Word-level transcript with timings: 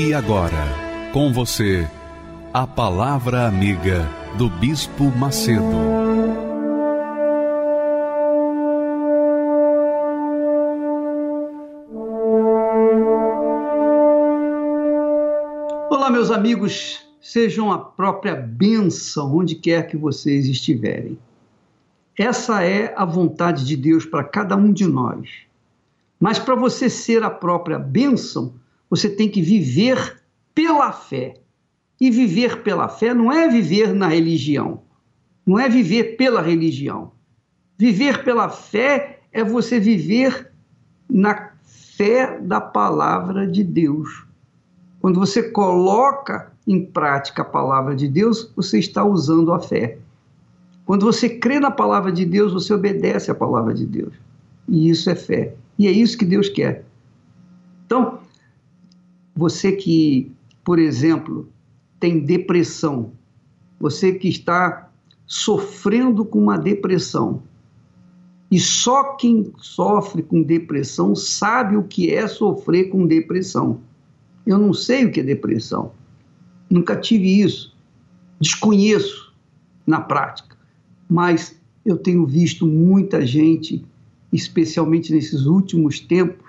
E 0.00 0.14
agora, 0.14 0.64
com 1.12 1.32
você, 1.32 1.84
a 2.54 2.64
Palavra 2.64 3.48
Amiga 3.48 4.08
do 4.38 4.48
Bispo 4.48 5.10
Macedo. 5.10 5.64
Olá, 15.90 16.08
meus 16.10 16.30
amigos, 16.30 17.04
sejam 17.20 17.72
a 17.72 17.80
própria 17.80 18.36
bênção 18.36 19.36
onde 19.36 19.56
quer 19.56 19.88
que 19.88 19.96
vocês 19.96 20.46
estiverem. 20.46 21.18
Essa 22.16 22.62
é 22.62 22.94
a 22.96 23.04
vontade 23.04 23.64
de 23.64 23.76
Deus 23.76 24.06
para 24.06 24.22
cada 24.22 24.54
um 24.54 24.72
de 24.72 24.86
nós. 24.86 25.28
Mas 26.20 26.38
para 26.38 26.54
você 26.54 26.88
ser 26.88 27.24
a 27.24 27.30
própria 27.30 27.80
bênção, 27.80 28.54
você 28.90 29.08
tem 29.08 29.28
que 29.28 29.42
viver 29.42 30.22
pela 30.54 30.92
fé. 30.92 31.34
E 32.00 32.10
viver 32.10 32.62
pela 32.62 32.88
fé 32.88 33.12
não 33.12 33.32
é 33.32 33.48
viver 33.48 33.92
na 33.92 34.06
religião, 34.06 34.82
não 35.44 35.58
é 35.58 35.68
viver 35.68 36.16
pela 36.16 36.40
religião. 36.40 37.12
Viver 37.76 38.24
pela 38.24 38.48
fé 38.48 39.20
é 39.32 39.42
você 39.42 39.80
viver 39.80 40.52
na 41.08 41.52
fé 41.62 42.38
da 42.40 42.60
palavra 42.60 43.46
de 43.46 43.64
Deus. 43.64 44.24
Quando 45.00 45.18
você 45.18 45.50
coloca 45.50 46.52
em 46.66 46.84
prática 46.84 47.42
a 47.42 47.44
palavra 47.44 47.96
de 47.96 48.06
Deus, 48.06 48.52
você 48.54 48.78
está 48.78 49.04
usando 49.04 49.52
a 49.52 49.60
fé. 49.60 49.98
Quando 50.84 51.04
você 51.04 51.28
crê 51.28 51.60
na 51.60 51.70
palavra 51.70 52.12
de 52.12 52.24
Deus, 52.24 52.52
você 52.52 52.72
obedece 52.72 53.30
à 53.30 53.34
palavra 53.34 53.74
de 53.74 53.86
Deus. 53.86 54.14
E 54.68 54.88
isso 54.88 55.08
é 55.10 55.14
fé. 55.14 55.54
E 55.78 55.86
é 55.86 55.90
isso 55.90 56.16
que 56.18 56.24
Deus 56.24 56.48
quer. 56.48 56.84
Então, 57.86 58.17
você 59.38 59.70
que, 59.70 60.32
por 60.64 60.80
exemplo, 60.80 61.48
tem 62.00 62.18
depressão, 62.18 63.12
você 63.78 64.12
que 64.12 64.26
está 64.26 64.90
sofrendo 65.28 66.24
com 66.24 66.40
uma 66.40 66.58
depressão, 66.58 67.40
e 68.50 68.58
só 68.58 69.14
quem 69.14 69.52
sofre 69.58 70.24
com 70.24 70.42
depressão 70.42 71.14
sabe 71.14 71.76
o 71.76 71.84
que 71.84 72.12
é 72.12 72.26
sofrer 72.26 72.88
com 72.88 73.06
depressão. 73.06 73.80
Eu 74.44 74.58
não 74.58 74.72
sei 74.72 75.04
o 75.04 75.12
que 75.12 75.20
é 75.20 75.22
depressão, 75.22 75.92
nunca 76.68 76.96
tive 76.96 77.40
isso, 77.40 77.76
desconheço 78.40 79.32
na 79.86 80.00
prática, 80.00 80.56
mas 81.08 81.60
eu 81.84 81.96
tenho 81.96 82.26
visto 82.26 82.66
muita 82.66 83.24
gente, 83.24 83.86
especialmente 84.32 85.12
nesses 85.12 85.46
últimos 85.46 86.00
tempos, 86.00 86.44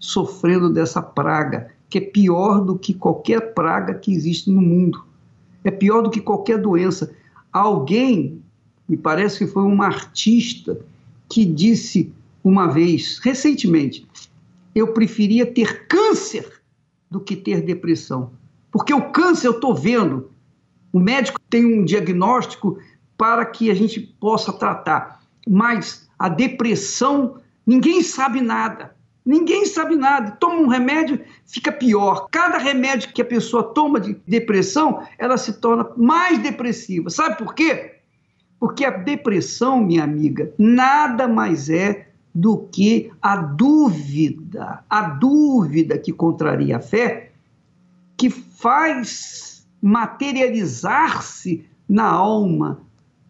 sofrendo 0.00 0.68
dessa 0.68 1.00
praga 1.00 1.70
que 1.92 1.98
é 1.98 2.00
pior 2.00 2.64
do 2.64 2.78
que 2.78 2.94
qualquer 2.94 3.52
praga 3.52 3.92
que 3.92 4.14
existe 4.14 4.50
no 4.50 4.62
mundo. 4.62 5.04
É 5.62 5.70
pior 5.70 6.00
do 6.00 6.08
que 6.08 6.22
qualquer 6.22 6.58
doença. 6.58 7.14
Alguém, 7.52 8.40
me 8.88 8.96
parece 8.96 9.40
que 9.40 9.46
foi 9.46 9.64
uma 9.64 9.84
artista, 9.84 10.80
que 11.28 11.44
disse 11.44 12.10
uma 12.42 12.66
vez, 12.66 13.18
recentemente, 13.18 14.06
eu 14.74 14.94
preferia 14.94 15.44
ter 15.44 15.86
câncer 15.86 16.62
do 17.10 17.20
que 17.20 17.36
ter 17.36 17.60
depressão. 17.60 18.30
Porque 18.70 18.94
o 18.94 19.10
câncer 19.10 19.48
eu 19.48 19.52
estou 19.52 19.74
vendo. 19.74 20.30
O 20.94 20.98
médico 20.98 21.38
tem 21.50 21.66
um 21.66 21.84
diagnóstico 21.84 22.78
para 23.18 23.44
que 23.44 23.70
a 23.70 23.74
gente 23.74 24.00
possa 24.00 24.50
tratar. 24.50 25.20
Mas 25.46 26.08
a 26.18 26.30
depressão, 26.30 27.36
ninguém 27.66 28.02
sabe 28.02 28.40
nada. 28.40 28.96
Ninguém 29.24 29.64
sabe 29.66 29.94
nada. 29.96 30.32
Toma 30.32 30.56
um 30.56 30.66
remédio, 30.66 31.20
fica 31.46 31.70
pior. 31.70 32.26
Cada 32.30 32.58
remédio 32.58 33.12
que 33.12 33.22
a 33.22 33.24
pessoa 33.24 33.62
toma 33.62 34.00
de 34.00 34.16
depressão, 34.26 35.02
ela 35.16 35.36
se 35.36 35.54
torna 35.54 35.88
mais 35.96 36.38
depressiva. 36.38 37.08
Sabe 37.08 37.38
por 37.38 37.54
quê? 37.54 37.96
Porque 38.58 38.84
a 38.84 38.90
depressão, 38.90 39.80
minha 39.82 40.04
amiga, 40.04 40.52
nada 40.58 41.28
mais 41.28 41.70
é 41.70 42.08
do 42.34 42.58
que 42.58 43.10
a 43.20 43.36
dúvida, 43.36 44.82
a 44.88 45.02
dúvida 45.02 45.98
que 45.98 46.12
contraria 46.12 46.78
a 46.78 46.80
fé, 46.80 47.30
que 48.16 48.30
faz 48.30 49.66
materializar-se 49.80 51.64
na 51.88 52.04
alma 52.04 52.80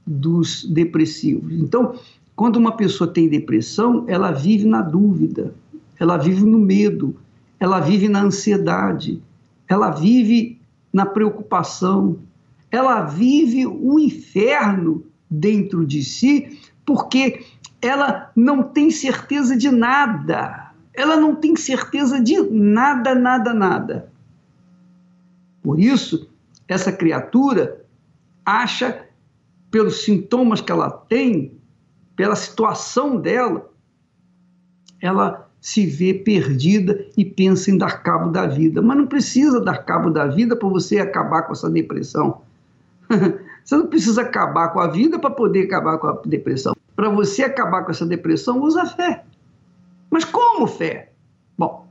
dos 0.06 0.64
depressivos. 0.64 1.52
Então, 1.52 1.94
quando 2.36 2.56
uma 2.56 2.76
pessoa 2.76 3.12
tem 3.12 3.28
depressão, 3.28 4.04
ela 4.06 4.30
vive 4.30 4.66
na 4.66 4.82
dúvida, 4.82 5.54
ela 6.02 6.16
vive 6.16 6.44
no 6.44 6.58
medo, 6.58 7.16
ela 7.60 7.78
vive 7.78 8.08
na 8.08 8.22
ansiedade, 8.22 9.22
ela 9.68 9.90
vive 9.90 10.60
na 10.92 11.06
preocupação, 11.06 12.18
ela 12.72 13.02
vive 13.02 13.68
um 13.68 14.00
inferno 14.00 15.06
dentro 15.30 15.86
de 15.86 16.02
si, 16.02 16.58
porque 16.84 17.46
ela 17.80 18.32
não 18.34 18.64
tem 18.64 18.90
certeza 18.90 19.56
de 19.56 19.70
nada. 19.70 20.72
Ela 20.92 21.16
não 21.16 21.36
tem 21.36 21.54
certeza 21.54 22.20
de 22.20 22.36
nada, 22.50 23.14
nada, 23.14 23.54
nada. 23.54 24.12
Por 25.62 25.78
isso, 25.78 26.28
essa 26.66 26.90
criatura 26.90 27.86
acha, 28.44 29.06
pelos 29.70 30.02
sintomas 30.02 30.60
que 30.60 30.72
ela 30.72 30.90
tem, 30.90 31.56
pela 32.16 32.34
situação 32.34 33.16
dela, 33.16 33.70
ela 35.00 35.51
se 35.62 35.86
vê 35.86 36.12
perdida 36.12 37.06
e 37.16 37.24
pensa 37.24 37.70
em 37.70 37.78
dar 37.78 38.02
cabo 38.02 38.30
da 38.30 38.48
vida. 38.48 38.82
Mas 38.82 38.96
não 38.96 39.06
precisa 39.06 39.60
dar 39.60 39.78
cabo 39.78 40.10
da 40.10 40.26
vida 40.26 40.56
para 40.56 40.68
você 40.68 40.98
acabar 40.98 41.42
com 41.42 41.52
essa 41.52 41.70
depressão. 41.70 42.42
você 43.64 43.76
não 43.76 43.86
precisa 43.86 44.22
acabar 44.22 44.72
com 44.72 44.80
a 44.80 44.88
vida 44.88 45.20
para 45.20 45.30
poder 45.30 45.66
acabar 45.66 45.98
com 45.98 46.08
a 46.08 46.20
depressão. 46.26 46.74
Para 46.96 47.08
você 47.08 47.44
acabar 47.44 47.84
com 47.84 47.92
essa 47.92 48.04
depressão, 48.04 48.60
usa 48.60 48.84
fé. 48.86 49.24
Mas 50.10 50.24
como 50.24 50.66
fé? 50.66 51.12
Bom, 51.56 51.86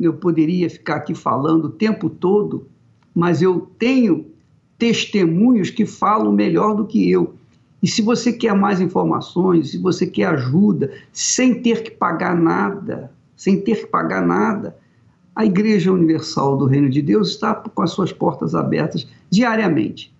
eu 0.00 0.14
poderia 0.14 0.70
ficar 0.70 0.94
aqui 0.94 1.16
falando 1.16 1.64
o 1.64 1.70
tempo 1.70 2.08
todo, 2.08 2.68
mas 3.12 3.42
eu 3.42 3.68
tenho 3.80 4.30
testemunhos 4.78 5.70
que 5.70 5.84
falam 5.84 6.32
melhor 6.32 6.76
do 6.76 6.86
que 6.86 7.10
eu. 7.10 7.34
E 7.82 7.86
se 7.86 8.02
você 8.02 8.32
quer 8.32 8.54
mais 8.54 8.80
informações, 8.80 9.70
se 9.70 9.78
você 9.78 10.06
quer 10.06 10.26
ajuda, 10.26 10.92
sem 11.12 11.62
ter 11.62 11.82
que 11.82 11.90
pagar 11.90 12.36
nada, 12.36 13.12
sem 13.36 13.60
ter 13.60 13.76
que 13.76 13.86
pagar 13.86 14.26
nada, 14.26 14.76
a 15.34 15.46
Igreja 15.46 15.92
Universal 15.92 16.56
do 16.56 16.66
Reino 16.66 16.90
de 16.90 17.00
Deus 17.00 17.30
está 17.30 17.54
com 17.54 17.82
as 17.82 17.92
suas 17.92 18.12
portas 18.12 18.54
abertas 18.56 19.06
diariamente. 19.30 20.12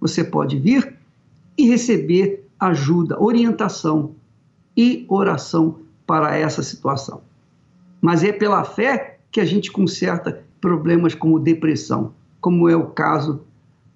Você 0.00 0.22
pode 0.22 0.58
vir 0.58 0.94
e 1.56 1.66
receber 1.66 2.46
ajuda, 2.60 3.18
orientação 3.18 4.14
e 4.76 5.06
oração 5.08 5.78
para 6.06 6.36
essa 6.36 6.62
situação. 6.62 7.22
Mas 8.02 8.22
é 8.22 8.32
pela 8.32 8.62
fé 8.64 9.18
que 9.30 9.40
a 9.40 9.44
gente 9.44 9.72
conserta 9.72 10.44
problemas 10.60 11.14
como 11.14 11.40
depressão, 11.40 12.12
como 12.40 12.68
é 12.68 12.76
o 12.76 12.86
caso 12.86 13.40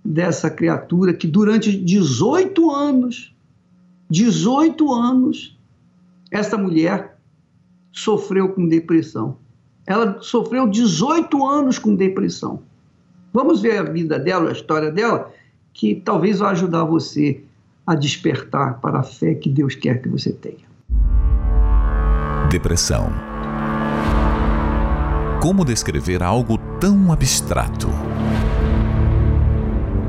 dessa 0.05 0.50
criatura 0.50 1.12
que 1.12 1.26
durante 1.26 1.76
18 1.76 2.70
anos, 2.70 3.35
18 4.08 4.93
anos, 4.93 5.56
essa 6.31 6.56
mulher 6.56 7.19
sofreu 7.93 8.50
com 8.50 8.67
depressão. 8.67 9.37
Ela 9.87 10.19
sofreu 10.20 10.69
18 10.69 11.47
anos 11.47 11.79
com 11.79 11.94
depressão. 11.94 12.62
Vamos 13.32 13.61
ver 13.61 13.79
a 13.79 13.82
vida 13.82 14.19
dela, 14.19 14.50
a 14.50 14.52
história 14.52 14.91
dela, 14.91 15.32
que 15.73 15.94
talvez 15.94 16.38
vai 16.38 16.52
ajudar 16.52 16.85
você 16.85 17.43
a 17.87 17.94
despertar 17.94 18.81
para 18.81 19.00
a 19.00 19.02
fé 19.02 19.35
que 19.35 19.49
Deus 19.49 19.75
quer 19.75 20.00
que 20.00 20.08
você 20.08 20.32
tenha. 20.32 20.69
Depressão. 22.50 23.11
Como 25.41 25.64
descrever 25.64 26.23
algo 26.23 26.58
tão 26.79 27.12
abstrato? 27.12 27.88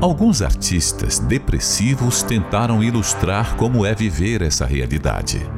Alguns 0.02 0.42
artistas 0.42 1.20
depressivos 1.20 2.24
tentaram 2.24 2.82
ilustrar 2.82 3.54
como 3.56 3.86
é 3.86 3.94
viver 3.94 4.42
essa 4.42 4.66
realidade. 4.66 5.48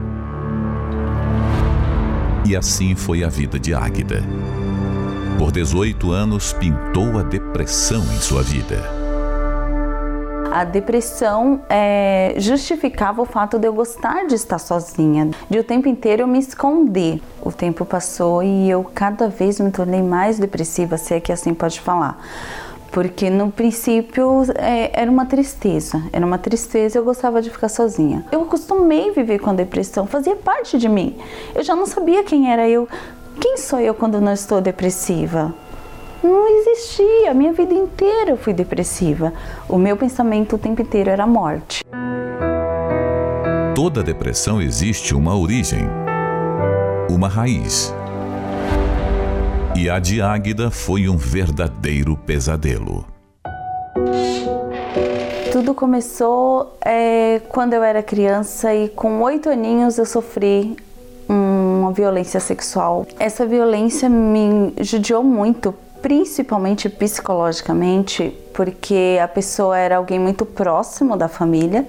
E 2.44 2.54
assim 2.54 2.94
foi 2.94 3.24
a 3.24 3.28
vida 3.30 3.58
de 3.58 3.72
Águida. 3.72 4.22
Por 5.38 5.50
18 5.50 6.12
anos, 6.12 6.52
pintou 6.52 7.18
a 7.18 7.22
depressão 7.22 8.02
em 8.02 8.20
sua 8.20 8.42
vida. 8.42 8.82
A 10.52 10.62
depressão 10.62 11.62
é, 11.70 12.34
justificava 12.36 13.22
o 13.22 13.24
fato 13.24 13.58
de 13.58 13.66
eu 13.66 13.72
gostar 13.72 14.26
de 14.26 14.34
estar 14.34 14.58
sozinha, 14.58 15.30
de 15.48 15.58
o 15.58 15.64
tempo 15.64 15.88
inteiro 15.88 16.24
eu 16.24 16.26
me 16.26 16.38
esconder. 16.38 17.18
O 17.40 17.50
tempo 17.50 17.86
passou 17.86 18.42
e 18.42 18.68
eu 18.68 18.84
cada 18.84 19.26
vez 19.26 19.58
me 19.58 19.70
tornei 19.70 20.02
mais 20.02 20.38
depressiva, 20.38 20.98
se 20.98 21.14
é 21.14 21.18
que 21.18 21.32
assim 21.32 21.54
pode 21.54 21.80
falar 21.80 22.22
porque 22.94 23.28
no 23.28 23.50
princípio 23.50 24.44
é, 24.54 24.88
era 25.02 25.10
uma 25.10 25.26
tristeza, 25.26 26.00
era 26.12 26.24
uma 26.24 26.38
tristeza, 26.38 26.96
eu 26.96 27.04
gostava 27.04 27.42
de 27.42 27.50
ficar 27.50 27.68
sozinha. 27.68 28.24
Eu 28.30 28.42
acostumei 28.42 29.10
viver 29.10 29.40
com 29.40 29.50
a 29.50 29.52
depressão, 29.52 30.06
fazia 30.06 30.36
parte 30.36 30.78
de 30.78 30.88
mim. 30.88 31.16
Eu 31.56 31.64
já 31.64 31.74
não 31.74 31.86
sabia 31.86 32.22
quem 32.22 32.52
era 32.52 32.68
eu. 32.68 32.88
Quem 33.40 33.56
sou 33.56 33.80
eu 33.80 33.94
quando 33.94 34.20
não 34.20 34.32
estou 34.32 34.60
depressiva? 34.60 35.52
Não 36.22 36.46
existia, 36.46 37.32
a 37.32 37.34
minha 37.34 37.52
vida 37.52 37.74
inteira 37.74 38.30
eu 38.30 38.36
fui 38.36 38.52
depressiva. 38.52 39.32
O 39.68 39.76
meu 39.76 39.96
pensamento 39.96 40.54
o 40.54 40.58
tempo 40.58 40.80
inteiro 40.80 41.10
era 41.10 41.26
morte. 41.26 41.82
Toda 43.74 44.04
depressão 44.04 44.62
existe 44.62 45.16
uma 45.16 45.36
origem, 45.36 45.84
uma 47.10 47.26
raiz. 47.26 47.92
E 49.76 49.90
a 49.90 49.98
de 49.98 50.22
Águida 50.22 50.70
foi 50.70 51.08
um 51.08 51.16
verdadeiro 51.16 52.16
pesadelo. 52.16 53.04
Tudo 55.50 55.74
começou 55.74 56.78
é, 56.80 57.40
quando 57.48 57.72
eu 57.72 57.82
era 57.82 58.00
criança 58.00 58.72
e 58.72 58.88
com 58.88 59.20
oito 59.22 59.50
aninhos 59.50 59.98
eu 59.98 60.06
sofri 60.06 60.76
uma 61.28 61.90
violência 61.90 62.38
sexual. 62.38 63.04
Essa 63.18 63.44
violência 63.44 64.08
me 64.08 64.72
judiou 64.80 65.24
muito, 65.24 65.74
principalmente 66.00 66.88
psicologicamente, 66.88 68.32
porque 68.52 69.18
a 69.20 69.26
pessoa 69.26 69.76
era 69.76 69.96
alguém 69.96 70.20
muito 70.20 70.46
próximo 70.46 71.16
da 71.16 71.26
família 71.26 71.84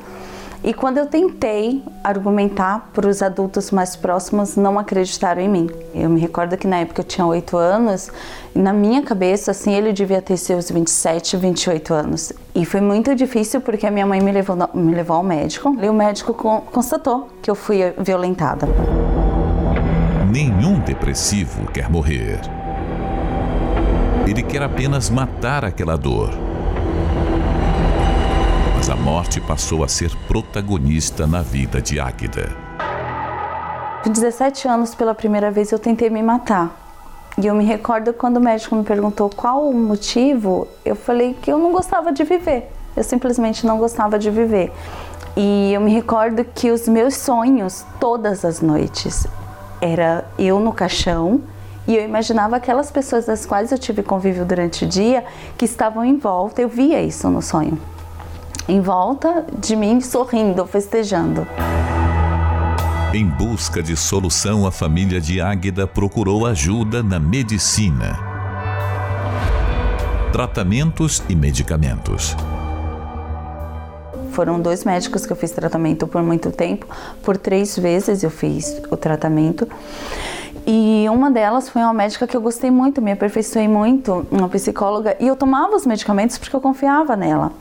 e 0.66 0.74
quando 0.74 0.98
eu 0.98 1.06
tentei 1.06 1.84
argumentar 2.04 2.90
para 2.92 3.08
os 3.08 3.22
adultos 3.22 3.70
mais 3.70 3.96
próximos, 3.96 4.56
não 4.56 4.80
acreditaram 4.80 5.40
em 5.40 5.48
mim. 5.48 5.70
Eu 5.94 6.10
me 6.10 6.20
recordo 6.20 6.58
que 6.58 6.66
na 6.66 6.78
época 6.78 7.02
eu 7.02 7.06
tinha 7.06 7.24
8 7.24 7.56
anos, 7.56 8.10
e 8.56 8.58
na 8.58 8.74
minha 8.74 9.04
cabeça, 9.04 9.52
assim, 9.52 9.76
ele 9.76 9.94
devia 9.94 10.24
ter 10.24 10.38
seus 10.38 10.72
27, 10.72 11.38
28 11.38 11.94
anos. 11.94 12.34
E 12.56 12.66
foi 12.66 12.82
muito 12.82 13.14
difícil 13.14 13.62
porque 13.62 13.86
a 13.86 13.92
minha 13.92 14.08
mãe 14.08 14.20
me 14.20 14.32
levou, 14.32 14.58
me 14.74 14.96
levou 14.96 15.18
ao 15.18 15.24
médico 15.24 15.78
e 15.80 15.88
o 15.88 15.94
médico 15.94 16.34
constatou 16.34 17.30
que 17.44 17.52
eu 17.52 17.54
fui 17.54 17.94
violentada. 18.00 18.68
Nenhum 20.32 20.80
depressivo 20.80 21.68
quer 21.72 21.92
morrer. 21.92 22.42
Ele 24.28 24.42
quer 24.42 24.64
apenas 24.64 25.12
matar 25.12 25.64
aquela 25.64 25.96
dor 25.96 26.45
morte 29.06 29.40
passou 29.40 29.84
a 29.84 29.88
ser 29.88 30.10
protagonista 30.28 31.28
na 31.28 31.44
vida 31.44 31.80
de 31.80 32.00
Águida. 32.00 32.50
Com 34.04 34.10
17 34.10 34.68
anos, 34.68 34.96
pela 34.96 35.14
primeira 35.14 35.52
vez, 35.52 35.72
eu 35.72 35.78
tentei 35.78 36.10
me 36.10 36.24
matar. 36.24 36.76
E 37.38 37.46
eu 37.46 37.54
me 37.54 37.64
recordo 37.64 38.14
quando 38.14 38.38
o 38.38 38.42
médico 38.42 38.76
me 38.76 38.84
perguntou 38.84 39.30
qual 39.30 39.70
o 39.70 39.74
motivo, 39.76 40.68
eu 40.84 40.96
falei 40.96 41.36
que 41.40 41.52
eu 41.52 41.60
não 41.60 41.72
gostava 41.72 42.12
de 42.12 42.24
viver. 42.24 42.72
Eu 42.98 43.04
simplesmente 43.04 43.64
não 43.64 43.78
gostava 43.78 44.18
de 44.18 44.32
viver. 44.32 44.74
E 45.38 45.72
eu 45.72 45.82
me 45.82 45.94
recordo 45.94 46.44
que 46.44 46.72
os 46.72 46.88
meus 46.88 47.16
sonhos, 47.16 47.86
todas 48.00 48.44
as 48.44 48.60
noites, 48.60 49.28
era 49.80 50.26
eu 50.40 50.60
no 50.60 50.74
caixão 50.74 51.42
e 51.88 51.96
eu 51.96 52.04
imaginava 52.04 52.56
aquelas 52.56 52.90
pessoas 52.90 53.28
das 53.28 53.46
quais 53.46 53.72
eu 53.72 53.78
tive 53.78 54.02
convívio 54.02 54.44
durante 54.44 54.84
o 54.84 54.88
dia 54.88 55.24
que 55.56 55.66
estavam 55.66 56.04
em 56.04 56.18
volta. 56.18 56.60
Eu 56.60 56.68
via 56.68 57.04
isso 57.04 57.30
no 57.30 57.44
sonho 57.44 57.80
em 58.68 58.82
volta 58.82 59.46
de 59.60 59.76
mim, 59.76 60.02
sorrindo, 60.02 60.66
festejando. 60.66 61.48
Em 63.14 63.26
busca 63.26 63.82
de 63.82 63.96
solução, 63.96 64.66
a 64.68 64.72
família 64.72 65.22
de 65.22 65.40
Águida 65.40 65.88
procurou 65.88 66.46
ajuda 66.46 67.02
na 67.02 67.20
medicina. 67.20 68.20
Tratamentos 70.34 71.24
e 71.30 71.36
medicamentos. 71.36 72.36
Foram 74.32 74.60
dois 74.60 74.84
médicos 74.84 75.26
que 75.26 75.32
eu 75.32 75.38
fiz 75.38 75.52
tratamento 75.52 76.08
por 76.08 76.22
muito 76.22 76.52
tempo. 76.52 76.86
Por 77.24 77.38
três 77.38 77.78
vezes 77.80 78.22
eu 78.22 78.30
fiz 78.30 78.82
o 78.92 78.98
tratamento. 78.98 79.66
E 80.68 81.06
uma 81.10 81.32
delas 81.32 81.70
foi 81.70 81.82
uma 81.84 81.94
médica 81.94 82.28
que 82.28 82.36
eu 82.36 82.42
gostei 82.42 82.70
muito, 82.70 83.02
me 83.02 83.12
aperfeiçoei 83.12 83.68
muito, 83.68 84.26
uma 84.30 84.50
psicóloga, 84.50 85.16
e 85.20 85.28
eu 85.28 85.36
tomava 85.36 85.76
os 85.76 85.86
medicamentos 85.86 86.38
porque 86.38 86.56
eu 86.56 86.60
confiava 86.60 87.16
nela. 87.16 87.52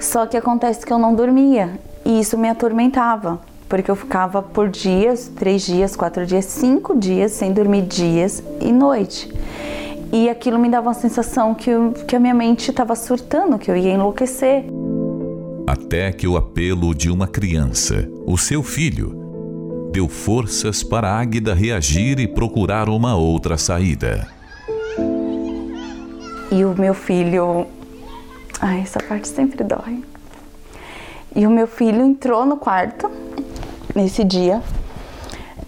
Só 0.00 0.26
que 0.26 0.36
acontece 0.36 0.86
que 0.86 0.92
eu 0.92 0.98
não 0.98 1.14
dormia 1.14 1.78
e 2.04 2.20
isso 2.20 2.38
me 2.38 2.48
atormentava, 2.48 3.40
porque 3.68 3.90
eu 3.90 3.96
ficava 3.96 4.40
por 4.40 4.68
dias, 4.68 5.30
três 5.36 5.62
dias, 5.62 5.96
quatro 5.96 6.24
dias, 6.24 6.44
cinco 6.46 6.96
dias 6.96 7.32
sem 7.32 7.52
dormir 7.52 7.82
dias 7.82 8.42
e 8.60 8.72
noite. 8.72 9.30
E 10.12 10.28
aquilo 10.28 10.58
me 10.58 10.70
dava 10.70 10.88
uma 10.88 10.94
sensação 10.94 11.54
que, 11.54 11.68
eu, 11.68 11.92
que 12.06 12.16
a 12.16 12.20
minha 12.20 12.32
mente 12.32 12.70
estava 12.70 12.94
surtando, 12.96 13.58
que 13.58 13.70
eu 13.70 13.76
ia 13.76 13.92
enlouquecer. 13.92 14.64
Até 15.66 16.10
que 16.12 16.26
o 16.26 16.36
apelo 16.38 16.94
de 16.94 17.10
uma 17.10 17.26
criança, 17.26 18.08
o 18.24 18.38
seu 18.38 18.62
filho, 18.62 19.90
deu 19.92 20.08
forças 20.08 20.82
para 20.82 21.12
Águida 21.12 21.52
reagir 21.52 22.18
e 22.20 22.26
procurar 22.26 22.88
uma 22.88 23.16
outra 23.16 23.58
saída. 23.58 24.26
E 26.50 26.64
o 26.64 26.74
meu 26.78 26.94
filho 26.94 27.66
Ai, 28.60 28.80
essa 28.80 28.98
parte 28.98 29.28
sempre 29.28 29.62
dói. 29.62 30.04
E 31.34 31.46
o 31.46 31.50
meu 31.50 31.66
filho 31.68 32.02
entrou 32.02 32.44
no 32.44 32.56
quarto 32.56 33.10
nesse 33.94 34.24
dia. 34.24 34.60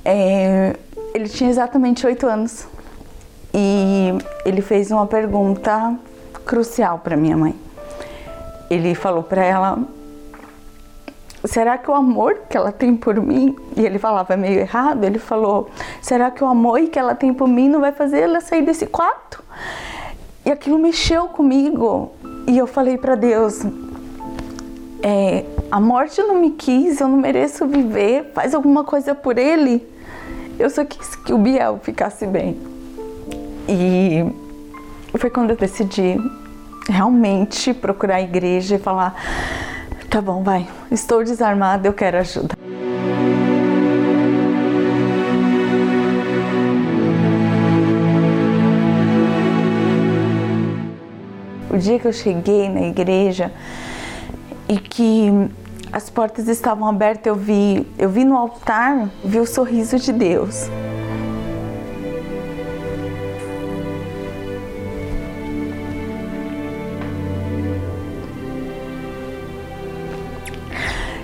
É, 0.05 0.75
ele 1.15 1.29
tinha 1.29 1.49
exatamente 1.49 2.05
oito 2.07 2.27
anos 2.27 2.67
e 3.55 4.13
ele 4.45 4.61
fez 4.61 4.91
uma 4.91 5.07
pergunta 5.07 5.95
crucial 6.45 6.99
para 6.99 7.17
minha 7.17 7.37
mãe. 7.37 7.55
Ele 8.69 8.95
falou 8.95 9.23
para 9.23 9.45
ela: 9.45 9.79
Será 11.45 11.79
que 11.79 11.91
o 11.91 11.95
amor 11.95 12.39
que 12.49 12.57
ela 12.57 12.73
tem 12.73 12.97
por 12.97 13.21
mim, 13.21 13.57
e 13.77 13.87
ele 13.87 13.99
falava 13.99 14.37
meio 14.37 14.61
errado, 14.61 15.05
ele 15.05 15.19
falou: 15.19 15.71
Será 16.03 16.31
que 16.31 16.43
o 16.43 16.47
amor 16.47 16.81
que 16.89 16.99
ela 16.99 17.15
tem 17.15 17.33
por 17.33 17.49
mim 17.49 17.69
não 17.69 17.81
vai 17.81 17.93
fazer 17.93 18.21
ela 18.21 18.41
sair 18.41 18.63
desse 18.63 18.87
quarto? 18.87 19.43
E 20.51 20.53
aquilo 20.53 20.81
mexeu 20.81 21.29
comigo. 21.29 22.11
E 22.49 22.59
eu 22.59 22.67
falei 22.67 22.99
para 22.99 23.15
Deus: 23.15 23.61
é, 25.01 25.45
a 25.71 25.79
morte 25.79 26.21
não 26.21 26.41
me 26.41 26.51
quis, 26.51 27.01
eu 27.01 27.07
não 27.07 27.19
mereço 27.19 27.69
viver, 27.69 28.33
faz 28.35 28.53
alguma 28.53 28.83
coisa 28.83 29.15
por 29.15 29.39
ele. 29.39 29.87
Eu 30.59 30.69
só 30.69 30.85
quis 30.85 31.15
que 31.15 31.33
o 31.33 31.39
Biel 31.39 31.79
ficasse 31.81 32.27
bem. 32.27 32.59
E 33.69 34.27
foi 35.19 35.31
quando 35.31 35.51
eu 35.51 35.57
decidi 35.57 36.17
realmente 36.89 37.73
procurar 37.73 38.17
a 38.17 38.23
igreja 38.23 38.75
e 38.75 38.79
falar: 38.81 39.15
tá 40.11 40.21
bom, 40.21 40.43
vai, 40.43 40.67
estou 40.91 41.23
desarmada, 41.23 41.87
eu 41.87 41.93
quero 41.93 42.19
ajuda. 42.19 42.57
O 51.71 51.79
dia 51.79 51.99
que 51.99 52.07
eu 52.07 52.13
cheguei 52.13 52.69
na 52.69 52.83
igreja 52.83 53.53
e 54.69 54.77
que 54.77 55.31
as 55.93 56.11
portas 56.11 56.49
estavam 56.49 56.89
abertas, 56.89 57.27
eu 57.27 57.35
vi, 57.35 57.87
eu 57.99 58.09
vi 58.09 58.25
no 58.25 58.37
altar, 58.37 59.09
vi 59.25 59.39
o 59.39 59.47
sorriso 59.47 59.99
de 59.99 60.13
Deus. 60.13 60.69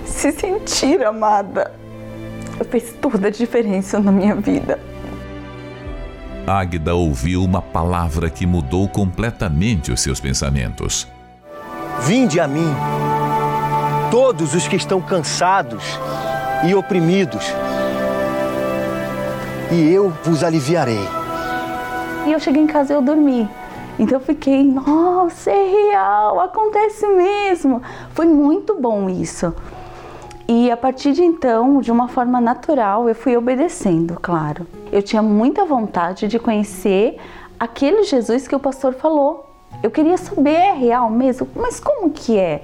Se 0.04 0.32
sentir 0.32 1.04
amada 1.04 1.72
fez 2.70 2.94
toda 3.00 3.28
a 3.28 3.30
diferença 3.30 4.00
na 4.00 4.10
minha 4.10 4.34
vida. 4.34 4.80
Águida 6.46 6.94
ouviu 6.94 7.42
uma 7.42 7.60
palavra 7.60 8.30
que 8.30 8.46
mudou 8.46 8.88
completamente 8.88 9.90
os 9.90 10.00
seus 10.00 10.20
pensamentos. 10.20 11.08
Vinde 12.02 12.38
a 12.38 12.46
mim, 12.46 12.72
todos 14.12 14.54
os 14.54 14.68
que 14.68 14.76
estão 14.76 15.00
cansados 15.00 15.82
e 16.64 16.72
oprimidos, 16.72 17.44
e 19.72 19.90
eu 19.90 20.10
vos 20.22 20.44
aliviarei. 20.44 21.08
E 22.26 22.32
eu 22.32 22.38
cheguei 22.38 22.62
em 22.62 22.66
casa 22.68 22.92
e 22.92 22.96
eu 22.96 23.02
dormi. 23.02 23.48
Então 23.98 24.18
eu 24.18 24.24
fiquei, 24.24 24.62
nossa, 24.62 25.50
é 25.50 25.90
real, 25.90 26.38
acontece 26.38 27.06
mesmo. 27.08 27.82
Foi 28.14 28.26
muito 28.26 28.80
bom 28.80 29.08
isso. 29.08 29.52
E 30.48 30.70
a 30.70 30.76
partir 30.76 31.12
de 31.12 31.24
então, 31.24 31.80
de 31.80 31.90
uma 31.90 32.06
forma 32.06 32.40
natural, 32.40 33.08
eu 33.08 33.14
fui 33.16 33.36
obedecendo, 33.36 34.14
claro. 34.20 34.64
Eu 34.92 35.02
tinha 35.02 35.20
muita 35.20 35.64
vontade 35.64 36.28
de 36.28 36.38
conhecer 36.38 37.18
aquele 37.58 38.04
Jesus 38.04 38.46
que 38.46 38.54
o 38.54 38.60
pastor 38.60 38.94
falou. 38.94 39.50
Eu 39.82 39.90
queria 39.90 40.16
saber, 40.16 40.54
é 40.54 40.72
real 40.72 41.10
mesmo? 41.10 41.48
Mas 41.56 41.80
como 41.80 42.10
que 42.10 42.38
é? 42.38 42.62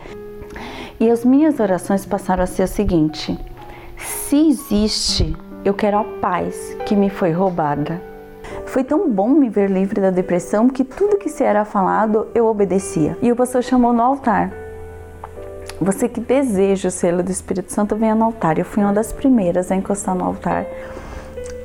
E 1.00 1.10
as 1.10 1.24
minhas 1.24 1.58
orações 1.58 2.06
passaram 2.06 2.44
a 2.44 2.46
ser 2.46 2.62
o 2.62 2.68
seguinte: 2.68 3.36
se 3.96 4.48
existe, 4.48 5.36
eu 5.64 5.74
quero 5.74 5.98
a 5.98 6.04
paz 6.20 6.76
que 6.86 6.94
me 6.94 7.10
foi 7.10 7.32
roubada. 7.32 8.00
Foi 8.66 8.84
tão 8.84 9.10
bom 9.10 9.28
me 9.28 9.48
ver 9.48 9.68
livre 9.68 10.00
da 10.00 10.10
depressão 10.10 10.68
que 10.68 10.84
tudo 10.84 11.18
que 11.18 11.28
se 11.28 11.42
era 11.42 11.64
falado 11.64 12.28
eu 12.32 12.46
obedecia. 12.46 13.18
E 13.20 13.32
o 13.32 13.36
pastor 13.36 13.64
chamou 13.64 13.92
no 13.92 14.02
altar. 14.02 14.61
Você 15.82 16.08
que 16.08 16.20
deseja 16.20 16.88
o 16.88 16.92
selo 16.92 17.22
do 17.22 17.30
Espírito 17.30 17.72
Santo, 17.72 17.96
venha 17.96 18.14
no 18.14 18.24
altar. 18.24 18.58
Eu 18.58 18.64
fui 18.64 18.82
uma 18.82 18.92
das 18.92 19.12
primeiras 19.12 19.70
a 19.72 19.76
encostar 19.76 20.14
no 20.14 20.24
altar. 20.24 20.64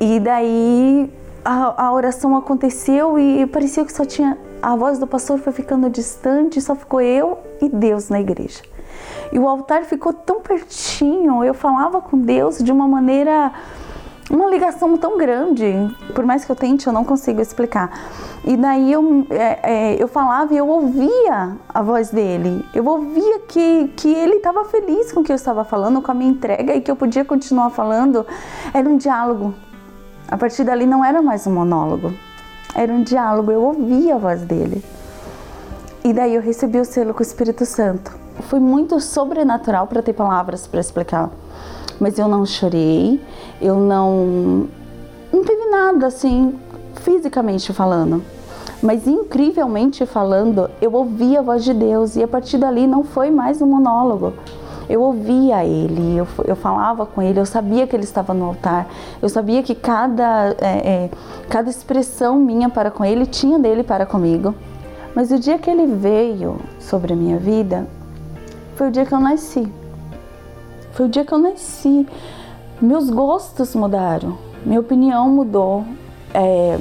E 0.00 0.18
daí 0.18 1.10
a, 1.44 1.86
a 1.86 1.92
oração 1.92 2.36
aconteceu 2.36 3.18
e 3.18 3.46
parecia 3.46 3.84
que 3.84 3.92
só 3.92 4.04
tinha. 4.04 4.36
A 4.60 4.74
voz 4.74 4.98
do 4.98 5.06
pastor 5.06 5.38
foi 5.38 5.52
ficando 5.52 5.88
distante, 5.88 6.60
só 6.60 6.74
ficou 6.74 7.00
eu 7.00 7.38
e 7.62 7.68
Deus 7.68 8.08
na 8.08 8.20
igreja. 8.20 8.62
E 9.32 9.38
o 9.38 9.46
altar 9.46 9.84
ficou 9.84 10.12
tão 10.12 10.40
pertinho, 10.40 11.44
eu 11.44 11.54
falava 11.54 12.00
com 12.00 12.18
Deus 12.18 12.58
de 12.58 12.72
uma 12.72 12.88
maneira 12.88 13.52
uma 14.30 14.46
ligação 14.50 14.96
tão 14.98 15.16
grande, 15.16 15.66
por 16.14 16.24
mais 16.24 16.44
que 16.44 16.52
eu 16.52 16.56
tente, 16.56 16.86
eu 16.86 16.92
não 16.92 17.04
consigo 17.04 17.40
explicar. 17.40 17.90
E 18.44 18.56
daí 18.56 18.92
eu, 18.92 19.26
é, 19.30 19.58
é, 19.62 20.02
eu 20.02 20.06
falava 20.06 20.52
e 20.52 20.56
eu 20.56 20.68
ouvia 20.68 21.56
a 21.68 21.82
voz 21.82 22.10
dele, 22.10 22.64
eu 22.74 22.86
ouvia 22.86 23.40
que, 23.40 23.88
que 23.96 24.12
ele 24.12 24.36
estava 24.36 24.64
feliz 24.66 25.12
com 25.12 25.20
o 25.20 25.24
que 25.24 25.32
eu 25.32 25.36
estava 25.36 25.64
falando, 25.64 26.02
com 26.02 26.10
a 26.10 26.14
minha 26.14 26.30
entrega 26.30 26.74
e 26.74 26.80
que 26.80 26.90
eu 26.90 26.96
podia 26.96 27.24
continuar 27.24 27.70
falando. 27.70 28.26
Era 28.72 28.88
um 28.88 28.96
diálogo. 28.96 29.54
A 30.30 30.36
partir 30.36 30.62
dali 30.62 30.84
não 30.84 31.02
era 31.02 31.22
mais 31.22 31.46
um 31.46 31.54
monólogo, 31.54 32.12
era 32.74 32.92
um 32.92 33.02
diálogo, 33.02 33.50
eu 33.50 33.62
ouvia 33.62 34.16
a 34.16 34.18
voz 34.18 34.42
dele. 34.42 34.84
E 36.04 36.12
daí 36.12 36.34
eu 36.34 36.42
recebi 36.42 36.78
o 36.78 36.84
selo 36.84 37.14
com 37.14 37.20
o 37.20 37.22
Espírito 37.22 37.64
Santo. 37.64 38.14
Foi 38.42 38.60
muito 38.60 39.00
sobrenatural 39.00 39.86
para 39.86 40.02
ter 40.02 40.12
palavras 40.12 40.66
para 40.66 40.80
explicar 40.80 41.30
mas 42.00 42.18
eu 42.18 42.28
não 42.28 42.44
chorei, 42.46 43.20
eu 43.60 43.76
não. 43.76 44.66
Não 45.32 45.44
teve 45.44 45.66
nada 45.66 46.06
assim, 46.06 46.58
fisicamente 47.02 47.72
falando. 47.72 48.22
Mas 48.82 49.06
incrivelmente 49.06 50.06
falando, 50.06 50.70
eu 50.80 50.92
ouvia 50.94 51.40
a 51.40 51.42
voz 51.42 51.64
de 51.64 51.74
Deus 51.74 52.14
e 52.16 52.22
a 52.22 52.28
partir 52.28 52.58
dali 52.58 52.86
não 52.86 53.02
foi 53.02 53.30
mais 53.30 53.60
um 53.60 53.66
monólogo. 53.66 54.32
Eu 54.88 55.02
ouvia 55.02 55.64
ele, 55.66 56.16
eu, 56.16 56.26
eu 56.46 56.56
falava 56.56 57.04
com 57.04 57.20
ele, 57.20 57.38
eu 57.38 57.44
sabia 57.44 57.86
que 57.86 57.94
ele 57.94 58.04
estava 58.04 58.32
no 58.32 58.46
altar, 58.46 58.88
eu 59.20 59.28
sabia 59.28 59.62
que 59.62 59.74
cada, 59.74 60.56
é, 60.60 60.88
é, 60.88 61.10
cada 61.50 61.68
expressão 61.68 62.38
minha 62.38 62.70
para 62.70 62.90
com 62.90 63.04
ele 63.04 63.26
tinha 63.26 63.58
dele 63.58 63.82
para 63.82 64.06
comigo. 64.06 64.54
Mas 65.14 65.30
o 65.30 65.38
dia 65.38 65.58
que 65.58 65.68
ele 65.68 65.86
veio 65.86 66.56
sobre 66.78 67.12
a 67.12 67.16
minha 67.16 67.38
vida, 67.38 67.86
foi 68.76 68.88
o 68.88 68.90
dia 68.90 69.04
que 69.04 69.12
eu 69.12 69.20
nasci. 69.20 69.68
Foi 70.98 71.06
o 71.06 71.08
dia 71.08 71.24
que 71.24 71.32
eu 71.32 71.38
nasci. 71.38 72.08
Meus 72.82 73.08
gostos 73.08 73.72
mudaram, 73.76 74.36
minha 74.66 74.80
opinião 74.80 75.30
mudou. 75.30 75.84
É, 76.34 76.76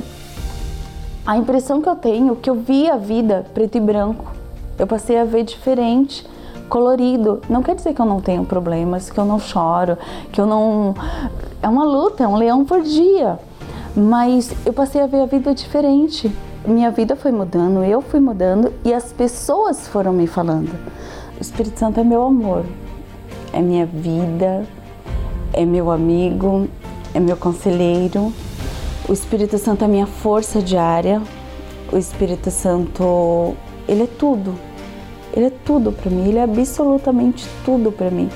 a 1.23 1.37
impressão 1.37 1.83
que 1.83 1.87
eu 1.87 1.95
tenho, 1.95 2.35
que 2.35 2.49
eu 2.49 2.55
vi 2.55 2.89
a 2.89 2.97
vida 2.97 3.45
preto 3.53 3.77
e 3.77 3.79
branco, 3.79 4.31
eu 4.79 4.87
passei 4.87 5.19
a 5.19 5.23
ver 5.23 5.43
diferente, 5.43 6.25
colorido. 6.67 7.43
Não 7.47 7.61
quer 7.61 7.75
dizer 7.75 7.93
que 7.93 8.01
eu 8.01 8.07
não 8.07 8.19
tenho 8.19 8.43
problemas, 8.43 9.11
que 9.11 9.19
eu 9.19 9.23
não 9.23 9.37
choro, 9.37 9.99
que 10.31 10.41
eu 10.41 10.47
não. 10.47 10.95
É 11.61 11.69
uma 11.69 11.83
luta, 11.83 12.23
é 12.23 12.27
um 12.27 12.37
leão 12.37 12.65
por 12.65 12.81
dia. 12.81 13.37
Mas 13.95 14.51
eu 14.65 14.73
passei 14.73 14.99
a 14.99 15.05
ver 15.05 15.21
a 15.21 15.25
vida 15.27 15.53
diferente. 15.53 16.35
Minha 16.65 16.89
vida 16.89 17.15
foi 17.15 17.31
mudando, 17.31 17.83
eu 17.83 18.01
fui 18.01 18.19
mudando 18.19 18.73
e 18.83 18.91
as 18.91 19.13
pessoas 19.13 19.87
foram 19.87 20.11
me 20.11 20.25
falando. 20.25 20.73
O 21.37 21.39
Espírito 21.39 21.77
Santo 21.77 21.99
é 21.99 22.03
meu 22.03 22.23
amor, 22.23 22.65
é 23.53 23.61
minha 23.61 23.85
vida, 23.85 24.65
é 25.53 25.65
meu 25.65 25.91
amigo, 25.91 26.67
é 27.13 27.19
meu 27.19 27.37
conselheiro. 27.37 28.31
O 29.07 29.13
Espírito 29.13 29.57
Santo 29.57 29.85
é 29.85 29.87
minha 29.87 30.05
força 30.05 30.61
diária. 30.61 31.21
O 31.91 31.97
Espírito 31.97 32.51
Santo, 32.51 33.55
ele 33.87 34.03
é 34.03 34.07
tudo. 34.07 34.53
Ele 35.33 35.45
é 35.45 35.51
tudo 35.65 35.91
para 35.91 36.09
mim, 36.09 36.29
ele 36.29 36.39
é 36.39 36.43
absolutamente 36.43 37.47
tudo 37.63 37.91
para 37.91 38.09
mim. 38.09 38.29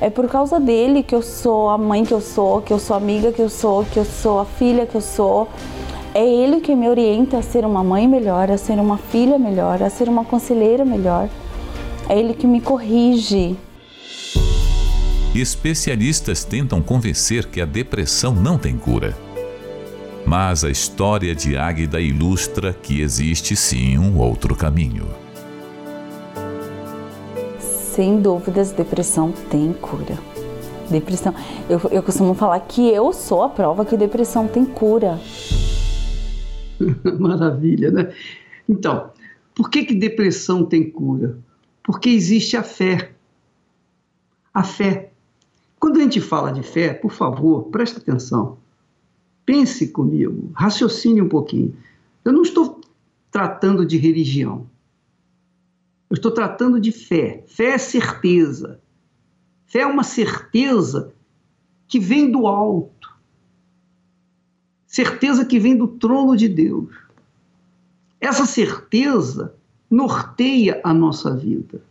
É 0.00 0.10
por 0.10 0.28
causa 0.28 0.60
dele 0.60 1.02
que 1.02 1.14
eu 1.14 1.22
sou 1.22 1.70
a 1.70 1.78
mãe 1.78 2.04
que 2.04 2.12
eu 2.12 2.20
sou, 2.20 2.60
que 2.60 2.72
eu 2.72 2.78
sou 2.78 2.94
a 2.94 2.98
amiga 2.98 3.32
que 3.32 3.40
eu 3.40 3.48
sou, 3.48 3.84
que 3.84 3.98
eu 3.98 4.04
sou 4.04 4.40
a 4.40 4.44
filha 4.44 4.86
que 4.86 4.94
eu 4.94 5.00
sou. 5.00 5.48
É 6.14 6.24
ele 6.24 6.60
que 6.60 6.74
me 6.74 6.88
orienta 6.88 7.38
a 7.38 7.42
ser 7.42 7.64
uma 7.64 7.82
mãe 7.82 8.06
melhor, 8.06 8.50
a 8.50 8.56
ser 8.56 8.78
uma 8.78 8.96
filha 8.96 9.38
melhor, 9.38 9.82
a 9.82 9.90
ser 9.90 10.08
uma 10.08 10.24
conselheira 10.24 10.84
melhor. 10.84 11.28
É 12.08 12.18
ele 12.18 12.34
que 12.34 12.46
me 12.46 12.60
corrige, 12.60 13.56
especialistas 15.40 16.44
tentam 16.44 16.80
convencer 16.80 17.46
que 17.46 17.60
a 17.60 17.64
depressão 17.64 18.34
não 18.34 18.58
tem 18.58 18.76
cura. 18.76 19.16
Mas 20.26 20.64
a 20.64 20.70
história 20.70 21.34
de 21.34 21.56
Águida 21.56 22.00
ilustra 22.00 22.72
que 22.72 23.00
existe 23.00 23.54
sim 23.54 23.98
um 23.98 24.18
outro 24.18 24.56
caminho. 24.56 25.06
Sem 27.58 28.20
dúvidas, 28.20 28.72
depressão 28.72 29.32
tem 29.50 29.72
cura. 29.72 30.18
Depressão, 30.90 31.34
eu, 31.68 31.80
eu 31.90 32.02
costumo 32.02 32.34
falar 32.34 32.60
que 32.60 32.88
eu 32.88 33.12
sou 33.12 33.42
a 33.42 33.48
prova 33.48 33.84
que 33.84 33.96
depressão 33.96 34.46
tem 34.46 34.64
cura. 34.64 35.18
Maravilha, 37.18 37.90
né? 37.90 38.12
Então, 38.68 39.10
por 39.54 39.70
que, 39.70 39.84
que 39.84 39.94
depressão 39.94 40.64
tem 40.64 40.90
cura? 40.90 41.38
Porque 41.82 42.10
existe 42.10 42.56
a 42.56 42.62
fé. 42.62 43.12
A 44.52 44.62
fé 44.62 45.10
quando 45.78 45.98
a 45.98 46.02
gente 46.02 46.20
fala 46.20 46.52
de 46.52 46.62
fé, 46.62 46.92
por 46.94 47.12
favor, 47.12 47.64
preste 47.64 47.98
atenção. 47.98 48.58
Pense 49.44 49.88
comigo, 49.88 50.50
raciocine 50.54 51.22
um 51.22 51.28
pouquinho. 51.28 51.76
Eu 52.24 52.32
não 52.32 52.42
estou 52.42 52.80
tratando 53.30 53.86
de 53.86 53.96
religião. 53.96 54.68
Eu 56.08 56.14
estou 56.14 56.30
tratando 56.30 56.80
de 56.80 56.90
fé. 56.90 57.44
Fé 57.46 57.74
é 57.74 57.78
certeza. 57.78 58.80
Fé 59.66 59.80
é 59.80 59.86
uma 59.86 60.02
certeza 60.02 61.12
que 61.86 62.00
vem 62.00 62.30
do 62.30 62.46
alto. 62.46 63.14
Certeza 64.86 65.44
que 65.44 65.58
vem 65.58 65.76
do 65.76 65.86
trono 65.86 66.36
de 66.36 66.48
Deus. 66.48 66.94
Essa 68.20 68.46
certeza 68.46 69.54
norteia 69.90 70.80
a 70.82 70.94
nossa 70.94 71.36
vida. 71.36 71.82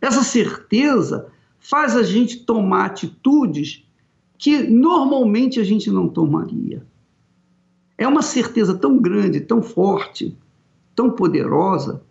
Essa 0.00 0.22
certeza 0.22 1.30
faz 1.58 1.96
a 1.96 2.02
gente 2.02 2.44
tomar 2.44 2.86
atitudes 2.86 3.84
que 4.38 4.62
normalmente 4.62 5.58
a 5.58 5.64
gente 5.64 5.90
não 5.90 6.08
tomaria. 6.08 6.86
É 7.96 8.06
uma 8.06 8.22
certeza 8.22 8.76
tão 8.76 8.98
grande, 8.98 9.40
tão 9.40 9.60
forte, 9.60 10.36
tão 10.94 11.10
poderosa, 11.10 12.02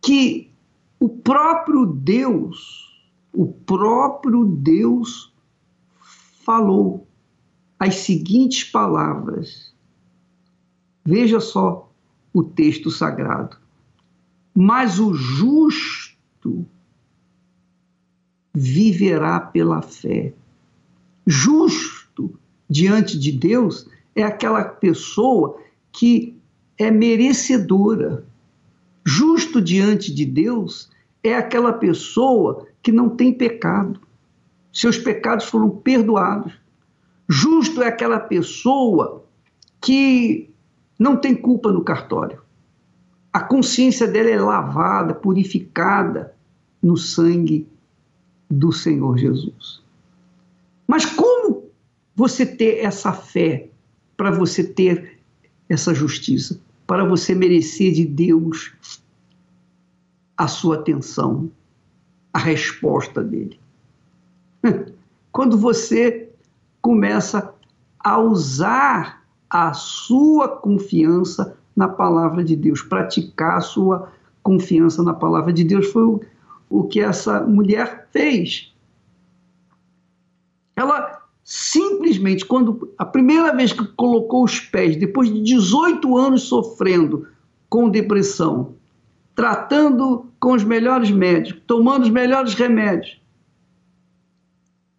que 0.00 0.50
o 0.98 1.08
próprio 1.08 1.84
Deus, 1.84 2.90
o 3.32 3.46
próprio 3.46 4.44
Deus 4.44 5.32
falou 6.44 7.06
as 7.78 7.96
seguintes 7.96 8.64
palavras. 8.64 9.74
Veja 11.04 11.40
só 11.40 11.90
o 12.32 12.42
texto 12.42 12.90
sagrado. 12.90 13.56
Mas 14.54 14.98
o 14.98 15.14
justo 15.14 16.66
viverá 18.54 19.40
pela 19.40 19.80
fé. 19.82 20.32
Justo 21.26 22.38
diante 22.68 23.18
de 23.18 23.32
Deus 23.32 23.88
é 24.14 24.22
aquela 24.22 24.64
pessoa 24.64 25.58
que 25.90 26.36
é 26.78 26.90
merecedora. 26.90 28.24
Justo 29.04 29.60
diante 29.60 30.12
de 30.12 30.24
Deus 30.24 30.90
é 31.22 31.34
aquela 31.34 31.72
pessoa 31.72 32.66
que 32.82 32.92
não 32.92 33.08
tem 33.08 33.32
pecado. 33.32 34.00
Seus 34.72 34.98
pecados 34.98 35.46
foram 35.46 35.70
perdoados. 35.70 36.52
Justo 37.28 37.82
é 37.82 37.86
aquela 37.86 38.18
pessoa 38.18 39.24
que 39.80 40.50
não 40.98 41.16
tem 41.16 41.34
culpa 41.34 41.72
no 41.72 41.82
cartório. 41.82 42.40
A 43.32 43.40
consciência 43.40 44.06
dela 44.06 44.28
é 44.28 44.38
lavada, 44.38 45.14
purificada 45.14 46.34
no 46.82 46.96
sangue 46.96 47.66
do 48.52 48.70
Senhor 48.70 49.16
Jesus. 49.16 49.82
Mas 50.86 51.06
como 51.06 51.64
você 52.14 52.44
ter 52.44 52.84
essa 52.84 53.12
fé 53.12 53.68
para 54.16 54.30
você 54.30 54.62
ter 54.62 55.18
essa 55.68 55.94
justiça, 55.94 56.60
para 56.86 57.04
você 57.04 57.34
merecer 57.34 57.92
de 57.92 58.04
Deus 58.04 58.74
a 60.36 60.46
sua 60.46 60.76
atenção, 60.76 61.50
a 62.34 62.38
resposta 62.38 63.24
dele? 63.24 63.58
Quando 65.32 65.56
você 65.56 66.28
começa 66.82 67.54
a 67.98 68.18
usar 68.18 69.24
a 69.48 69.72
sua 69.72 70.48
confiança 70.48 71.56
na 71.74 71.88
palavra 71.88 72.44
de 72.44 72.54
Deus, 72.54 72.82
praticar 72.82 73.56
a 73.56 73.60
sua 73.62 74.12
confiança 74.42 75.02
na 75.02 75.14
palavra 75.14 75.52
de 75.52 75.64
Deus. 75.64 75.86
Foi 75.86 76.02
o, 76.02 76.20
o 76.72 76.84
que 76.84 77.00
essa 77.00 77.40
mulher 77.42 78.08
fez. 78.10 78.72
Ela 80.74 81.20
simplesmente, 81.44 82.46
quando 82.46 82.90
a 82.96 83.04
primeira 83.04 83.54
vez 83.54 83.74
que 83.74 83.84
colocou 83.88 84.44
os 84.44 84.58
pés, 84.58 84.96
depois 84.96 85.30
de 85.32 85.42
18 85.42 86.16
anos 86.16 86.44
sofrendo 86.44 87.26
com 87.68 87.90
depressão, 87.90 88.74
tratando 89.34 90.26
com 90.40 90.54
os 90.54 90.64
melhores 90.64 91.10
médicos, 91.10 91.62
tomando 91.66 92.04
os 92.04 92.10
melhores 92.10 92.54
remédios, 92.54 93.20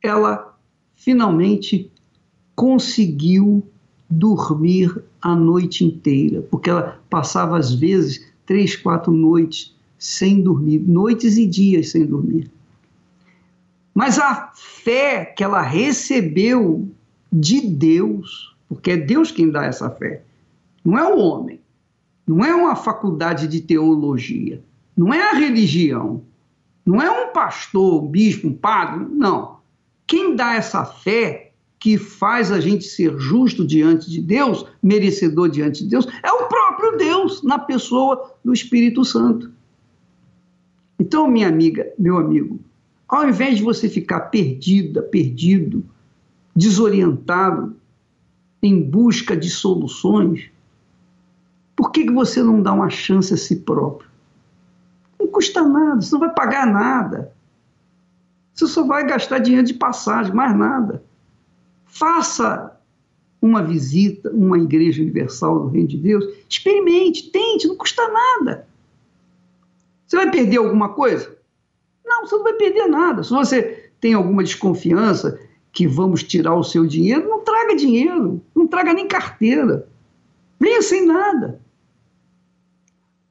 ela 0.02 0.56
finalmente 0.96 1.92
conseguiu 2.56 3.66
dormir 4.08 5.04
a 5.20 5.36
noite 5.36 5.84
inteira, 5.84 6.42
porque 6.44 6.70
ela 6.70 7.00
passava 7.10 7.58
às 7.58 7.74
vezes 7.74 8.32
três, 8.46 8.76
quatro 8.76 9.12
noites 9.12 9.74
sem 10.04 10.42
dormir, 10.42 10.80
noites 10.80 11.38
e 11.38 11.48
dias 11.48 11.92
sem 11.92 12.06
dormir. 12.06 12.52
Mas 13.96 14.20
a 14.20 14.52
fé 14.54 15.24
que 15.24 15.42
ela 15.42 15.62
recebeu 15.62 16.90
de 17.32 17.62
Deus, 17.62 18.54
porque 18.68 18.92
é 18.92 18.98
Deus 18.98 19.32
quem 19.32 19.50
dá 19.50 19.64
essa 19.64 19.90
fé, 19.90 20.22
não 20.84 20.98
é 20.98 21.08
o 21.10 21.18
homem, 21.20 21.62
não 22.28 22.44
é 22.44 22.54
uma 22.54 22.76
faculdade 22.76 23.48
de 23.48 23.62
teologia, 23.62 24.62
não 24.96 25.14
é 25.14 25.22
a 25.22 25.36
religião, 25.36 26.22
não 26.86 27.02
é 27.02 27.10
um 27.10 27.32
pastor, 27.32 28.04
um 28.04 28.08
bispo, 28.08 28.50
um 28.50 28.54
padre, 28.54 29.06
não. 29.10 29.60
Quem 30.06 30.36
dá 30.36 30.56
essa 30.56 30.84
fé 30.84 31.54
que 31.80 31.98
faz 31.98 32.52
a 32.52 32.60
gente 32.60 32.84
ser 32.84 33.18
justo 33.18 33.66
diante 33.66 34.10
de 34.10 34.22
Deus, 34.22 34.66
merecedor 34.82 35.48
diante 35.48 35.82
de 35.86 35.92
Deus, 35.92 36.06
é 36.22 36.30
o 36.30 36.48
próprio 36.50 36.98
Deus 36.98 37.42
na 37.42 37.58
pessoa 37.58 38.36
do 38.44 38.52
Espírito 38.52 39.06
Santo. 39.06 39.63
Então, 41.00 41.28
minha 41.28 41.48
amiga, 41.48 41.92
meu 41.98 42.18
amigo, 42.18 42.60
ao 43.08 43.28
invés 43.28 43.58
de 43.58 43.64
você 43.64 43.90
ficar 43.90 44.22
perdida, 44.22 45.02
perdido, 45.02 45.84
desorientado, 46.56 47.76
em 48.62 48.82
busca 48.82 49.36
de 49.36 49.50
soluções, 49.50 50.50
por 51.76 51.92
que, 51.92 52.06
que 52.06 52.12
você 52.12 52.42
não 52.42 52.62
dá 52.62 52.72
uma 52.72 52.90
chance 52.90 53.34
a 53.34 53.38
si 53.38 53.58
próprio? 53.58 54.10
Não 55.20 55.28
custa 55.28 55.68
nada, 55.68 56.02
você 56.02 56.12
não 56.14 56.20
vai 56.20 56.34
pagar 56.34 56.66
nada. 56.66 57.34
Você 58.54 58.68
só 58.68 58.86
vai 58.86 59.06
gastar 59.06 59.40
dinheiro 59.40 59.66
de 59.66 59.74
passagem, 59.74 60.34
mais 60.34 60.56
nada. 60.56 61.04
Faça 61.86 62.80
uma 63.42 63.62
visita, 63.62 64.30
uma 64.32 64.58
igreja 64.58 65.02
universal 65.02 65.60
do 65.60 65.68
Reino 65.68 65.90
de 65.90 65.98
Deus, 65.98 66.26
experimente, 66.48 67.30
tente, 67.30 67.68
não 67.68 67.76
custa 67.76 68.02
nada. 68.08 68.68
Você 70.14 70.18
vai 70.18 70.30
perder 70.30 70.58
alguma 70.58 70.90
coisa? 70.90 71.36
Não, 72.06 72.24
você 72.24 72.36
não 72.36 72.44
vai 72.44 72.54
perder 72.54 72.86
nada. 72.86 73.24
Se 73.24 73.32
você 73.32 73.90
tem 74.00 74.14
alguma 74.14 74.44
desconfiança 74.44 75.40
que 75.72 75.88
vamos 75.88 76.22
tirar 76.22 76.54
o 76.54 76.64
seu 76.64 76.86
dinheiro, 76.86 77.28
não 77.28 77.44
traga 77.44 77.76
dinheiro, 77.76 78.40
não 78.56 78.68
traga 78.68 78.94
nem 78.94 79.08
carteira. 79.08 79.88
Venha 80.60 80.84
sem 80.84 81.08
nada. 81.08 81.60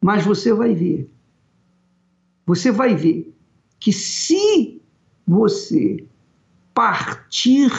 Mas 0.00 0.24
você 0.24 0.52
vai 0.52 0.74
ver. 0.74 1.08
Você 2.46 2.72
vai 2.72 2.96
ver 2.96 3.32
que 3.78 3.92
se 3.92 4.82
você 5.24 6.04
partir 6.74 7.70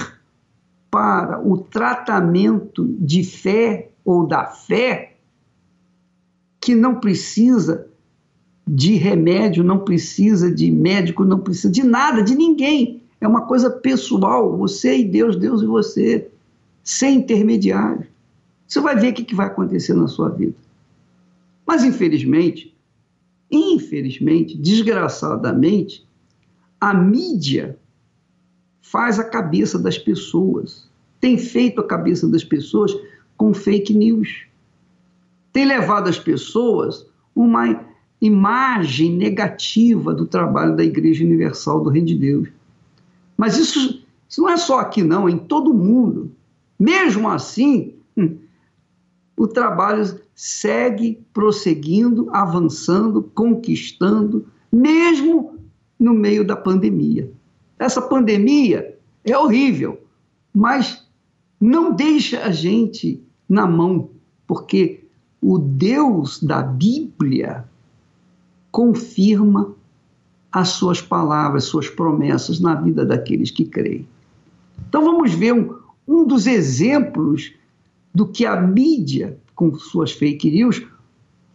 para 0.89 1.45
o 1.45 1.57
tratamento 1.57 2.88
de 3.01 3.21
fé 3.25 3.91
ou 4.06 4.25
da 4.25 4.45
fé, 4.45 5.17
que 6.62 6.73
não 6.73 7.01
precisa 7.01 7.91
de 8.65 8.95
remédio, 8.95 9.63
não 9.63 9.80
precisa 9.80 10.52
de 10.52 10.71
médico, 10.71 11.26
não 11.26 11.39
precisa 11.39 11.71
de 11.71 11.84
nada, 11.84 12.23
de 12.23 12.36
ninguém. 12.36 13.02
É 13.19 13.28
uma 13.28 13.41
coisa 13.41 13.69
pessoal, 13.69 14.58
você 14.58 14.97
e 14.97 15.06
Deus, 15.06 15.36
Deus 15.36 15.62
e 15.62 15.65
você, 15.65 16.30
sem 16.84 17.17
intermediário. 17.17 18.08
Você 18.67 18.80
vai 18.80 18.95
ver 18.95 19.12
o 19.12 19.13
que 19.13 19.36
vai 19.36 19.47
acontecer 19.47 19.93
na 19.93 20.08
sua 20.08 20.30
vida. 20.30 20.56
Mas, 21.65 21.84
infelizmente, 21.84 22.73
infelizmente, 23.52 24.58
desgraçadamente, 24.58 26.06
a 26.80 26.93
mídia 26.93 27.78
faz 28.82 29.19
a 29.19 29.23
cabeça 29.23 29.80
das 29.80 29.97
pessoas, 29.97 30.89
tem 31.19 31.38
feito 31.38 31.80
a 31.80 31.88
cabeça 31.88 32.28
das 32.28 32.43
pessoas 32.43 32.93
com 33.38 33.54
fake 33.54 33.93
news, 33.93 34.45
tem 35.54 35.65
levado 35.65 36.10
as 36.10 36.19
pessoas 36.19 37.06
uma 37.36 37.92
imagem 38.23 39.17
negativa 39.17 40.13
do 40.13 40.25
trabalho 40.25 40.77
da 40.77 40.83
Igreja 40.83 41.25
Universal 41.25 41.83
do 41.83 41.89
Reino 41.89 42.07
de 42.07 42.15
Deus. 42.15 42.47
Mas 43.36 43.57
isso, 43.57 44.01
isso 44.29 44.41
não 44.41 44.49
é 44.49 44.55
só 44.55 44.79
aqui, 44.79 45.03
não, 45.03 45.27
é 45.27 45.31
em 45.31 45.38
todo 45.38 45.73
mundo. 45.73 46.31
Mesmo 46.79 47.27
assim, 47.27 47.95
o 49.36 49.45
trabalho 49.45 50.21
segue 50.33 51.21
prosseguindo, 51.33 52.29
avançando, 52.31 53.23
conquistando, 53.36 54.47
mesmo 54.71 55.59
no 55.99 56.13
meio 56.13 56.45
da 56.45 56.55
pandemia. 56.55 57.29
Essa 57.77 58.01
pandemia 58.01 58.97
é 59.25 59.38
horrível, 59.38 60.01
mas 60.53 61.05
não 61.59 61.93
deixa 61.93 62.45
a 62.45 62.51
gente 62.51 63.21
na 63.49 63.67
mão, 63.67 64.12
porque 64.47 65.03
o 65.41 65.57
Deus 65.57 66.41
da 66.41 66.62
Bíblia 66.62 67.67
confirma 68.73 69.75
as 70.51 70.69
suas 70.69 70.99
palavras, 70.99 71.65
suas 71.65 71.88
promessas 71.88 72.59
na 72.59 72.73
vida 72.73 73.05
daqueles 73.05 73.51
que 73.51 73.65
creem. 73.65 74.07
Então 74.89 75.05
vamos 75.05 75.31
ver 75.31 75.53
um, 75.53 75.77
um 76.07 76.25
dos 76.25 76.47
exemplos 76.47 77.53
do 78.13 78.27
que 78.27 78.47
a 78.47 78.59
mídia, 78.59 79.38
com 79.53 79.75
suas 79.75 80.12
fake 80.12 80.49
news, 80.49 80.83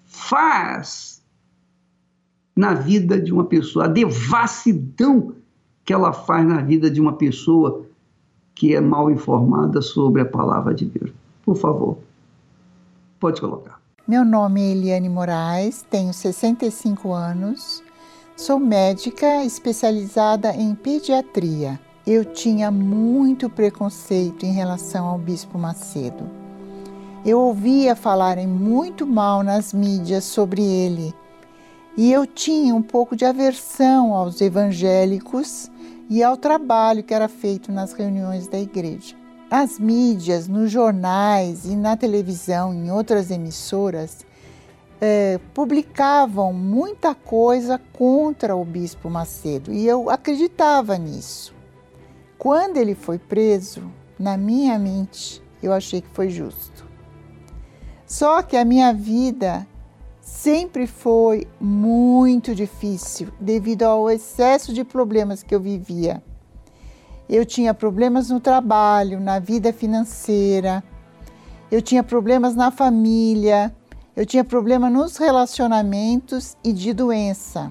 faz 0.05 1.21
na 2.57 2.73
vida 2.73 3.21
de 3.21 3.33
uma 3.33 3.45
pessoa, 3.45 3.87
a 3.87 3.89
devassidão 3.89 5.35
que 5.85 5.93
ela 5.93 6.13
faz 6.13 6.47
na 6.47 6.63
vida 6.63 6.89
de 6.89 7.01
uma 7.01 7.15
pessoa 7.15 7.85
que 8.55 8.77
é 8.77 8.81
mal 8.81 9.11
informada 9.11 9.83
sobre 9.83 10.23
a 10.23 10.25
palavra 10.25 10.73
de 10.73 10.85
Deus. 10.85 11.11
Por 11.43 11.57
favor, 11.57 11.99
pode 13.19 13.41
colocar. 13.41 13.78
Meu 14.09 14.25
nome 14.25 14.63
é 14.63 14.71
Eliane 14.71 15.07
Moraes, 15.07 15.85
tenho 15.91 16.15
65 16.15 17.13
anos, 17.13 17.83
sou 18.35 18.59
médica 18.59 19.45
especializada 19.45 20.51
em 20.55 20.75
pediatria. 20.75 21.79
Eu 22.07 22.25
tinha 22.25 22.71
muito 22.71 23.51
preconceito 23.51 24.47
em 24.47 24.53
relação 24.55 25.05
ao 25.05 25.19
Bispo 25.19 25.59
Macedo. 25.59 26.27
Eu 27.23 27.39
ouvia 27.39 27.95
falarem 27.95 28.47
muito 28.47 29.07
mal 29.07 29.43
nas 29.43 29.75
mídias 29.75 30.25
sobre 30.25 30.63
ele 30.63 31.15
e 31.95 32.11
eu 32.11 32.27
tinha 32.27 32.75
um 32.75 32.81
pouco 32.81 33.15
de 33.15 33.27
aversão 33.27 34.15
aos 34.15 34.41
evangélicos 34.41 35.71
e 36.09 36.23
ao 36.23 36.39
trabalho 36.39 37.05
que 37.05 37.13
era 37.13 37.29
feito 37.29 37.71
nas 37.71 37.93
reuniões 37.93 38.49
da 38.49 38.59
igreja. 38.59 39.18
As 39.51 39.79
mídias, 39.79 40.47
nos 40.47 40.71
jornais 40.71 41.65
e 41.65 41.75
na 41.75 41.97
televisão, 41.97 42.75
em 42.75 42.91
outras 42.91 43.31
emissoras, 43.31 44.27
é, 45.01 45.41
publicavam 45.55 46.53
muita 46.53 47.15
coisa 47.15 47.81
contra 47.95 48.55
o 48.55 48.63
Bispo 48.63 49.09
Macedo 49.09 49.73
e 49.73 49.87
eu 49.87 50.11
acreditava 50.11 50.99
nisso. 50.99 51.55
Quando 52.37 52.77
ele 52.77 52.95
foi 52.95 53.19
preso, 53.19 53.91
na 54.19 54.37
minha 54.37 54.79
mente, 54.79 55.43
eu 55.63 55.73
achei 55.73 56.03
que 56.03 56.11
foi 56.11 56.29
justo. 56.29 56.87
Só 58.07 58.43
que 58.43 58.57
a 58.57 58.67
minha 58.67 58.93
vida 58.93 59.67
sempre 60.21 60.87
foi 60.87 61.49
muito 61.59 62.55
difícil 62.55 63.29
devido 63.41 63.85
ao 63.85 64.11
excesso 64.11 64.75
de 64.75 64.85
problemas 64.85 65.43
que 65.43 65.55
eu 65.55 65.61
vivia. 65.61 66.23
Eu 67.29 67.45
tinha 67.45 67.75
problemas 67.75 68.31
no 68.31 68.41
trabalho, 68.41 69.21
na 69.21 69.39
vida 69.39 69.73
financeira, 69.73 70.83
eu 71.71 71.83
tinha 71.83 72.03
problemas 72.03 72.55
na 72.55 72.71
família, 72.71 73.75
eu 74.17 74.25
tinha 74.25 74.43
problema 74.43 74.89
nos 74.89 75.19
relacionamentos 75.19 76.57
e 76.65 76.73
de 76.73 76.95
doença. 76.95 77.71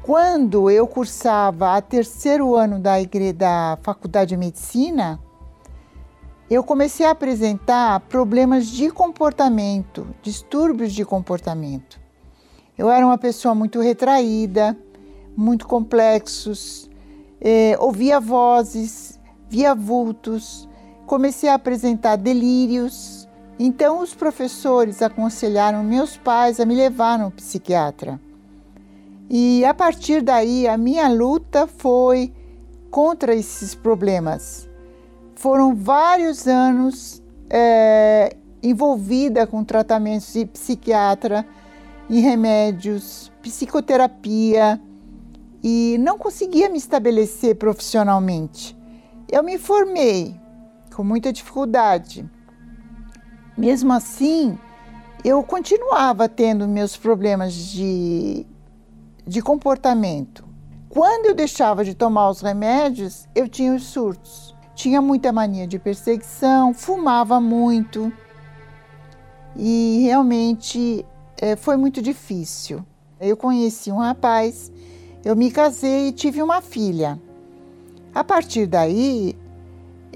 Quando 0.00 0.70
eu 0.70 0.86
cursava 0.86 1.76
a 1.76 1.82
terceiro 1.82 2.54
ano 2.54 2.78
da, 2.78 2.92
da 3.34 3.78
faculdade 3.82 4.30
de 4.30 4.36
medicina, 4.36 5.18
eu 6.48 6.62
comecei 6.62 7.06
a 7.06 7.10
apresentar 7.10 7.98
problemas 8.00 8.66
de 8.66 8.90
comportamento, 8.90 10.06
distúrbios 10.22 10.92
de 10.92 11.04
comportamento. 11.04 11.98
Eu 12.76 12.90
era 12.90 13.04
uma 13.04 13.18
pessoa 13.18 13.54
muito 13.54 13.80
retraída, 13.80 14.76
muito 15.36 15.66
complexos, 15.66 16.88
é, 17.44 17.76
ouvia 17.78 18.18
vozes, 18.18 19.20
via 19.50 19.74
vultos, 19.74 20.66
comecei 21.06 21.50
a 21.50 21.54
apresentar 21.54 22.16
delírios. 22.16 23.28
Então, 23.58 24.00
os 24.00 24.14
professores 24.14 25.02
aconselharam 25.02 25.84
meus 25.84 26.16
pais 26.16 26.58
a 26.58 26.64
me 26.64 26.74
levar 26.74 27.18
no 27.18 27.30
psiquiatra. 27.30 28.18
E 29.28 29.62
a 29.64 29.74
partir 29.74 30.22
daí, 30.22 30.66
a 30.66 30.78
minha 30.78 31.06
luta 31.08 31.66
foi 31.66 32.32
contra 32.90 33.34
esses 33.34 33.74
problemas. 33.74 34.68
Foram 35.34 35.74
vários 35.74 36.46
anos 36.48 37.22
é, 37.50 38.34
envolvida 38.62 39.46
com 39.46 39.62
tratamentos 39.62 40.32
de 40.32 40.46
psiquiatra, 40.46 41.44
em 42.08 42.20
remédios, 42.20 43.30
psicoterapia 43.42 44.80
e 45.66 45.96
não 45.98 46.18
conseguia 46.18 46.68
me 46.68 46.76
estabelecer 46.76 47.56
profissionalmente. 47.56 48.76
Eu 49.32 49.42
me 49.42 49.56
formei 49.56 50.38
com 50.94 51.02
muita 51.02 51.32
dificuldade. 51.32 52.28
Mesmo 53.56 53.90
assim, 53.94 54.58
eu 55.24 55.42
continuava 55.42 56.28
tendo 56.28 56.68
meus 56.68 56.98
problemas 56.98 57.54
de, 57.54 58.46
de 59.26 59.40
comportamento. 59.40 60.44
Quando 60.90 61.26
eu 61.26 61.34
deixava 61.34 61.82
de 61.82 61.94
tomar 61.94 62.28
os 62.28 62.42
remédios, 62.42 63.26
eu 63.34 63.48
tinha 63.48 63.74
os 63.74 63.84
surtos. 63.84 64.54
Tinha 64.74 65.00
muita 65.00 65.32
mania 65.32 65.66
de 65.66 65.78
perseguição, 65.78 66.74
fumava 66.74 67.40
muito 67.40 68.12
e 69.56 70.00
realmente 70.02 71.06
é, 71.40 71.56
foi 71.56 71.78
muito 71.78 72.02
difícil. 72.02 72.84
Eu 73.18 73.34
conheci 73.36 73.90
um 73.90 73.98
rapaz, 73.98 74.70
eu 75.24 75.34
me 75.34 75.50
casei 75.50 76.08
e 76.08 76.12
tive 76.12 76.42
uma 76.42 76.60
filha. 76.60 77.18
A 78.14 78.22
partir 78.22 78.66
daí, 78.66 79.36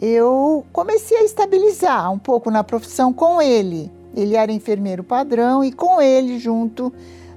eu 0.01 0.65
comecei 0.73 1.17
a 1.17 1.25
estabilizar 1.25 2.13
um 2.13 2.19
pouco 2.19 2.51
na 2.51 2.63
profissão 2.63 3.13
com 3.13 3.41
ele. 3.41 3.91
Ele 4.15 4.37
era 4.37 4.53
enfermeiro 4.53 5.03
padrão 5.03 5.65
e 5.65 5.73
com 5.73 6.01
ele 6.01 6.39
junto 6.39 6.93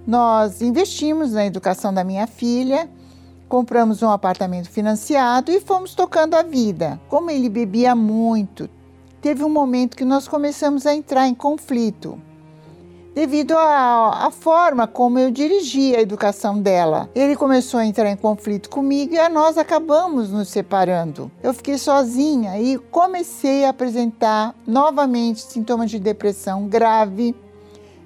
nós 0.05 0.61
investimos 0.61 1.31
na 1.31 1.45
educação 1.45 1.93
da 1.93 2.03
minha 2.03 2.25
filha, 2.25 2.89
compramos 3.47 4.01
um 4.01 4.09
apartamento 4.09 4.69
financiado 4.69 5.51
e 5.51 5.59
fomos 5.59 5.93
tocando 5.93 6.35
a 6.35 6.41
vida. 6.41 6.99
Como 7.07 7.29
ele 7.29 7.49
bebia 7.49 7.95
muito, 7.95 8.69
teve 9.21 9.43
um 9.43 9.49
momento 9.49 9.95
que 9.95 10.05
nós 10.05 10.27
começamos 10.27 10.85
a 10.85 10.95
entrar 10.95 11.27
em 11.27 11.35
conflito 11.35 12.19
devido 13.13 13.53
à, 13.57 14.29
forma 14.31 14.87
como 14.87 15.19
eu 15.19 15.31
dirigia 15.31 15.97
a 15.97 16.01
educação 16.01 16.59
dela. 16.59 17.09
Ele 17.13 17.35
começou 17.35 17.79
a 17.79 17.85
entrar 17.85 18.09
em 18.09 18.15
conflito 18.15 18.69
comigo 18.69 19.13
e 19.13 19.29
nós 19.29 19.57
acabamos 19.57 20.31
nos 20.31 20.49
separando. 20.49 21.31
Eu 21.43 21.53
fiquei 21.53 21.77
sozinha 21.77 22.59
e 22.59 22.77
comecei 22.77 23.65
a 23.65 23.69
apresentar 23.69 24.55
novamente 24.65 25.41
sintomas 25.41 25.91
de 25.91 25.99
depressão 25.99 26.67
grave. 26.67 27.35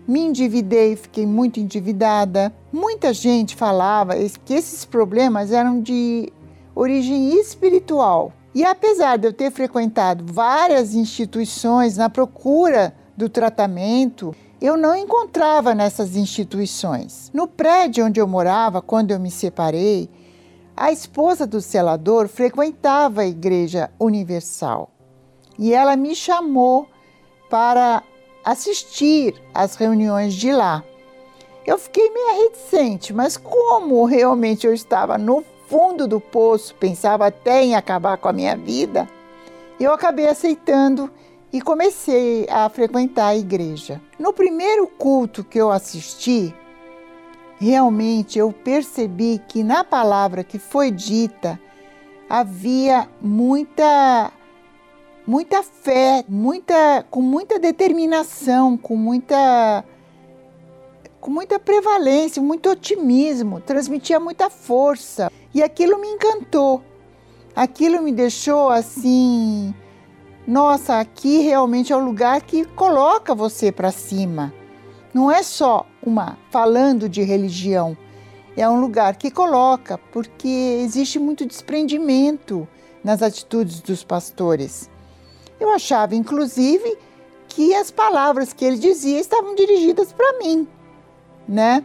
Me 0.07 0.21
endividei, 0.21 0.95
fiquei 0.95 1.25
muito 1.25 1.59
endividada. 1.59 2.53
Muita 2.71 3.13
gente 3.13 3.55
falava 3.55 4.13
que 4.43 4.53
esses 4.53 4.85
problemas 4.85 5.51
eram 5.51 5.81
de 5.81 6.31
origem 6.75 7.39
espiritual. 7.39 8.31
E 8.53 8.63
apesar 8.63 9.17
de 9.17 9.27
eu 9.27 9.33
ter 9.33 9.51
frequentado 9.51 10.23
várias 10.25 10.95
instituições 10.95 11.97
na 11.97 12.09
procura 12.09 12.95
do 13.17 13.27
tratamento, 13.27 14.35
eu 14.65 14.75
não 14.75 14.95
encontrava 14.95 15.75
nessas 15.75 16.15
instituições. 16.15 17.29
No 17.33 17.47
prédio 17.47 18.05
onde 18.05 18.19
eu 18.19 18.27
morava, 18.27 18.81
quando 18.81 19.11
eu 19.11 19.19
me 19.19 19.29
separei, 19.29 20.09
a 20.75 20.91
esposa 20.91 21.45
do 21.45 21.61
selador 21.61 22.27
frequentava 22.27 23.21
a 23.21 23.27
Igreja 23.27 23.91
Universal 23.99 24.89
e 25.57 25.73
ela 25.73 25.95
me 25.95 26.15
chamou 26.15 26.89
para 27.49 28.03
assistir 28.43 29.35
às 29.53 29.75
reuniões 29.75 30.33
de 30.33 30.51
lá. 30.51 30.83
Eu 31.65 31.77
fiquei 31.77 32.09
meio 32.09 32.43
reticente, 32.43 33.13
mas 33.13 33.37
como 33.37 34.03
realmente 34.05 34.67
eu 34.67 34.73
estava 34.73 35.17
no 35.17 35.43
fundo 35.67 36.07
do 36.07 36.19
poço, 36.19 36.75
pensava 36.75 37.27
até 37.27 37.63
em 37.63 37.75
acabar 37.75 38.17
com 38.17 38.27
a 38.27 38.33
minha 38.33 38.57
vida, 38.57 39.07
eu 39.79 39.93
acabei 39.93 40.27
aceitando 40.27 41.09
e 41.55 41.61
comecei 41.61 42.45
a 42.49 42.67
frequentar 42.67 43.27
a 43.27 43.37
igreja. 43.37 44.01
No 44.19 44.33
primeiro 44.33 44.87
culto 44.87 45.41
que 45.41 45.57
eu 45.57 45.71
assisti, 45.71 46.53
realmente 47.57 48.37
eu 48.37 48.51
percebi 48.51 49.41
que 49.47 49.63
na 49.63 49.81
palavra 49.81 50.43
que 50.43 50.59
foi 50.59 50.91
dita 50.91 51.57
havia 52.29 53.07
muita 53.21 54.33
muita 55.25 55.63
fé, 55.63 56.25
muita 56.27 57.05
com 57.09 57.21
muita 57.21 57.57
determinação, 57.57 58.75
com 58.75 58.97
muita 58.97 59.85
com 61.21 61.31
muita 61.31 61.57
prevalência, 61.57 62.41
muito 62.41 62.69
otimismo, 62.69 63.61
transmitia 63.61 64.19
muita 64.19 64.49
força. 64.49 65.31
E 65.53 65.63
aquilo 65.63 65.97
me 66.01 66.09
encantou. 66.09 66.83
Aquilo 67.55 68.01
me 68.01 68.11
deixou 68.11 68.69
assim 68.69 69.73
nossa, 70.47 70.99
aqui 70.99 71.39
realmente 71.39 71.91
é 71.91 71.95
o 71.95 72.05
lugar 72.05 72.39
que 72.41 72.65
coloca 72.65 73.33
você 73.33 73.71
para 73.71 73.91
cima. 73.91 74.53
Não 75.11 75.31
é 75.31 75.41
só 75.41 75.87
uma 76.05 76.37
falando 76.51 77.09
de 77.09 77.23
religião, 77.23 77.97
é 78.55 78.69
um 78.69 78.79
lugar 78.79 79.15
que 79.15 79.31
coloca, 79.31 79.97
porque 79.97 80.47
existe 80.83 81.17
muito 81.17 81.47
desprendimento 81.47 82.67
nas 83.03 83.23
atitudes 83.23 83.81
dos 83.81 84.03
pastores. 84.03 84.89
Eu 85.59 85.71
achava, 85.71 86.13
inclusive, 86.13 86.95
que 87.47 87.73
as 87.73 87.89
palavras 87.89 88.53
que 88.53 88.65
ele 88.65 88.77
dizia 88.77 89.19
estavam 89.19 89.55
dirigidas 89.55 90.13
para 90.13 90.37
mim, 90.37 90.67
né? 91.47 91.83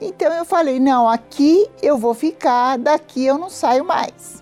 Então 0.00 0.32
eu 0.32 0.46
falei: 0.46 0.80
não, 0.80 1.08
aqui 1.08 1.68
eu 1.82 1.98
vou 1.98 2.14
ficar, 2.14 2.78
daqui 2.78 3.26
eu 3.26 3.36
não 3.36 3.50
saio 3.50 3.84
mais 3.84 4.41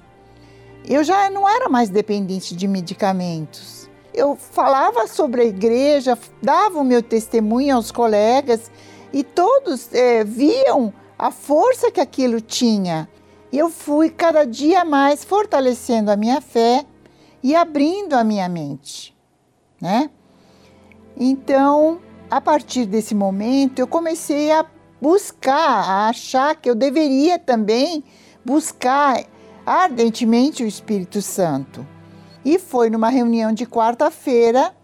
eu 0.94 1.04
já 1.04 1.30
não 1.30 1.48
era 1.48 1.68
mais 1.68 1.88
dependente 1.88 2.54
de 2.54 2.66
medicamentos. 2.66 3.88
Eu 4.12 4.34
falava 4.34 5.06
sobre 5.06 5.42
a 5.42 5.44
igreja, 5.44 6.18
dava 6.42 6.80
o 6.80 6.84
meu 6.84 7.00
testemunho 7.00 7.76
aos 7.76 7.92
colegas 7.92 8.70
e 9.12 9.22
todos 9.22 9.92
é, 9.94 10.24
viam 10.24 10.92
a 11.16 11.30
força 11.30 11.92
que 11.92 12.00
aquilo 12.00 12.40
tinha. 12.40 13.08
E 13.52 13.58
eu 13.58 13.70
fui 13.70 14.10
cada 14.10 14.44
dia 14.44 14.84
mais 14.84 15.22
fortalecendo 15.22 16.10
a 16.10 16.16
minha 16.16 16.40
fé 16.40 16.84
e 17.40 17.54
abrindo 17.54 18.14
a 18.14 18.24
minha 18.24 18.48
mente, 18.48 19.16
né? 19.80 20.10
Então, 21.16 22.00
a 22.28 22.40
partir 22.40 22.84
desse 22.84 23.14
momento, 23.14 23.78
eu 23.78 23.86
comecei 23.86 24.50
a 24.50 24.66
buscar, 25.00 25.84
a 25.88 26.08
achar 26.08 26.56
que 26.56 26.68
eu 26.68 26.74
deveria 26.74 27.38
também 27.38 28.02
buscar 28.44 29.24
ardentemente 29.70 30.64
o 30.64 30.66
Espírito 30.66 31.22
Santo. 31.22 31.86
E 32.44 32.58
foi 32.58 32.90
numa 32.90 33.08
reunião 33.08 33.52
de 33.52 33.64
quarta-feira 33.64 34.74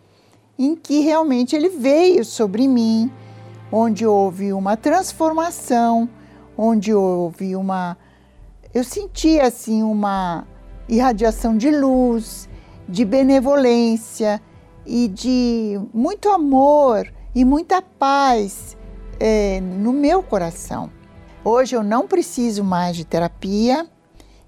em 0.57 0.77
que 0.77 1.01
realmente 1.01 1.57
ele 1.57 1.71
veio 1.71 2.25
sobre 2.25 2.69
mim, 2.69 3.11
onde 3.73 4.07
houve 4.07 4.53
uma 4.53 4.77
transformação, 4.77 6.09
onde 6.57 6.95
houve 6.95 7.57
uma. 7.57 7.99
Eu 8.73 8.85
senti 8.85 9.41
assim 9.41 9.83
uma 9.83 10.47
irradiação 10.89 11.57
de 11.57 11.69
luz, 11.69 12.49
de 12.89 13.05
benevolência 13.05 14.41
e 14.87 15.09
de 15.09 15.81
muito 15.93 16.29
amor 16.29 17.13
e 17.35 17.45
muita 17.45 17.83
paz 17.83 18.77
é, 19.19 19.61
no 19.61 19.93
meu 19.93 20.23
coração. 20.23 20.93
Hoje 21.45 21.75
eu 21.75 21.83
não 21.83 22.07
preciso 22.07 22.63
mais 22.63 22.97
de 22.97 23.05
terapia, 23.05 23.89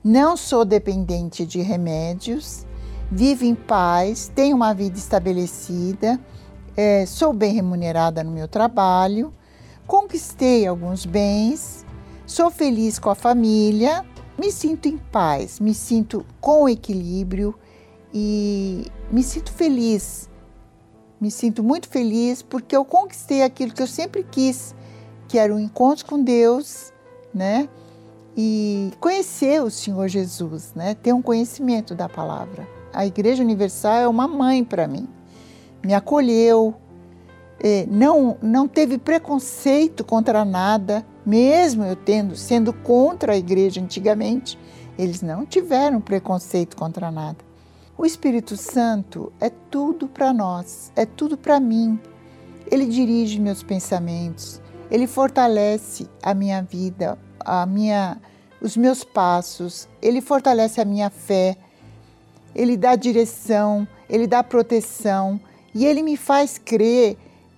não 0.09 0.38
sou 0.38 0.64
dependente 0.64 1.44
de 1.44 1.61
remédios, 1.61 2.64
vivo 3.12 3.44
em 3.44 3.55
paz, 3.55 4.33
tenho 4.35 4.57
uma 4.57 4.73
vida 4.73 4.97
estabelecida, 4.97 6.18
é, 6.75 7.05
sou 7.05 7.31
bem 7.35 7.53
remunerada 7.53 8.25
no 8.25 8.31
meu 8.31 8.49
trabalho, 8.49 9.35
conquistei 9.87 10.66
alguns 10.66 11.05
bens, 11.05 11.85
sou 12.25 12.51
feliz 12.51 12.99
com 12.99 13.11
a 13.11 13.14
família, 13.14 14.03
me 14.38 14.51
sinto 14.51 14.88
em 14.88 14.97
paz, 14.97 15.61
me 15.61 15.75
sinto 15.75 16.25
com 16.40 16.66
equilíbrio 16.66 17.55
e 18.12 18.87
me 19.12 19.23
sinto 19.23 19.53
feliz. 19.53 20.27
Me 21.21 21.31
sinto 21.31 21.62
muito 21.62 21.87
feliz 21.87 22.40
porque 22.40 22.75
eu 22.75 22.85
conquistei 22.85 23.42
aquilo 23.42 23.75
que 23.75 23.83
eu 23.83 23.87
sempre 23.87 24.23
quis, 24.23 24.75
que 25.29 25.37
era 25.37 25.55
um 25.55 25.59
encontro 25.59 26.07
com 26.07 26.23
Deus, 26.23 26.94
né? 27.35 27.68
E 28.40 28.92
conhecer 29.01 29.61
o 29.61 29.68
Senhor 29.68 30.07
Jesus, 30.07 30.72
né? 30.72 30.94
ter 30.94 31.12
um 31.12 31.20
conhecimento 31.20 31.92
da 31.92 32.09
palavra. 32.09 32.68
A 32.92 33.05
Igreja 33.05 33.42
Universal 33.42 33.96
é 33.96 34.07
uma 34.07 34.29
mãe 34.29 34.62
para 34.62 34.87
mim. 34.87 35.09
Me 35.85 35.92
acolheu, 35.92 36.72
é, 37.59 37.85
não, 37.90 38.38
não 38.40 38.68
teve 38.68 38.96
preconceito 38.96 40.05
contra 40.05 40.44
nada, 40.44 41.05
mesmo 41.27 41.83
eu 41.83 41.96
tendo 41.96 42.37
sendo 42.37 42.72
contra 42.72 43.33
a 43.33 43.37
igreja 43.37 43.81
antigamente, 43.81 44.57
Eles 44.96 45.20
não 45.20 45.44
tiveram 45.44 46.01
preconceito 46.01 46.77
contra 46.77 47.11
nada. 47.11 47.38
O 47.96 48.07
Espírito 48.07 48.57
Santo 48.57 49.33
é 49.40 49.51
tudo 49.51 50.07
para 50.07 50.33
nós, 50.33 50.92
é 50.94 51.05
tudo 51.05 51.37
para 51.37 51.59
mim. 51.59 51.98
Ele 52.70 52.87
dirige 52.87 53.40
meus 53.40 53.64
pensamentos, 53.64 54.61
ele 54.88 55.09
fortalece 55.09 56.09
a 56.22 56.33
minha 56.35 56.62
vida, 56.62 57.18
a 57.40 57.66
minha, 57.66 58.18
os 58.61 58.77
meus 58.77 59.05
passos, 59.05 59.88
ele 60.01 60.20
fortalece 60.20 60.81
a 60.81 60.85
minha 60.85 61.11
fé, 61.11 61.57
ele 62.55 62.77
dá 62.77 62.96
direção, 62.96 63.87
ele 64.09 64.27
dá 64.27 64.42
proteção 64.42 65.40
e 65.74 65.87
ele 65.87 66.03
me 66.03 66.16
faz 66.16 66.59
crer 66.59 67.16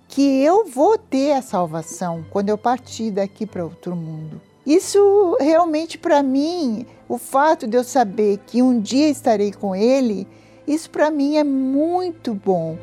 que 0.08 0.42
eu 0.42 0.66
vou 0.66 0.98
ter 0.98 1.32
a 1.32 1.42
salvação 1.42 2.24
quando 2.30 2.48
eu 2.48 2.58
partir 2.58 3.10
daqui 3.10 3.46
para 3.46 3.64
outro 3.64 3.94
mundo. 3.94 4.40
Isso 4.66 5.36
realmente 5.40 5.96
para 5.96 6.22
mim, 6.22 6.84
o 7.08 7.16
fato 7.16 7.66
de 7.66 7.76
eu 7.76 7.84
saber 7.84 8.38
que 8.46 8.60
um 8.60 8.80
dia 8.80 9.08
estarei 9.08 9.52
com 9.52 9.74
ele, 9.74 10.28
isso 10.66 10.90
para 10.90 11.10
mim 11.10 11.36
é 11.36 11.44
muito 11.44 12.34
bom. 12.34 12.76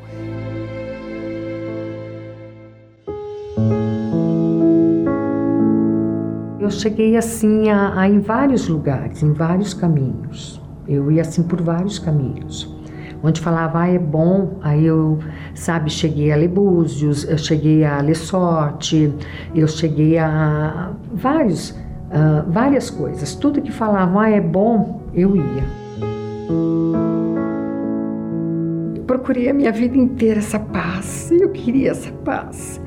Eu 6.68 6.72
cheguei 6.72 7.16
assim 7.16 7.70
a, 7.70 7.98
a, 7.98 8.06
em 8.06 8.20
vários 8.20 8.68
lugares, 8.68 9.22
em 9.22 9.32
vários 9.32 9.72
caminhos. 9.72 10.60
Eu 10.86 11.10
ia 11.10 11.22
assim 11.22 11.42
por 11.42 11.62
vários 11.62 11.98
caminhos. 11.98 12.76
Onde 13.22 13.40
falava, 13.40 13.80
ah, 13.80 13.88
é 13.88 13.98
bom, 13.98 14.58
aí 14.60 14.84
eu, 14.84 15.18
sabe, 15.54 15.88
cheguei 15.88 16.30
a 16.30 16.36
ler 16.36 16.48
Búzios, 16.48 17.24
eu 17.24 17.38
cheguei 17.38 17.86
a 17.86 18.02
ler 18.02 18.14
Sorte, 18.14 19.10
eu 19.54 19.66
cheguei 19.66 20.18
a 20.18 20.92
vários, 21.10 21.70
uh, 21.70 22.44
várias 22.50 22.90
coisas. 22.90 23.34
Tudo 23.34 23.62
que 23.62 23.72
falava, 23.72 24.24
ah, 24.24 24.28
é 24.28 24.40
bom, 24.40 25.00
eu 25.14 25.36
ia. 25.36 25.64
Eu 28.94 29.04
procurei 29.04 29.48
a 29.48 29.54
minha 29.54 29.72
vida 29.72 29.96
inteira 29.96 30.40
essa 30.40 30.60
paz, 30.60 31.30
eu 31.30 31.48
queria 31.48 31.92
essa 31.92 32.12
paz. 32.12 32.78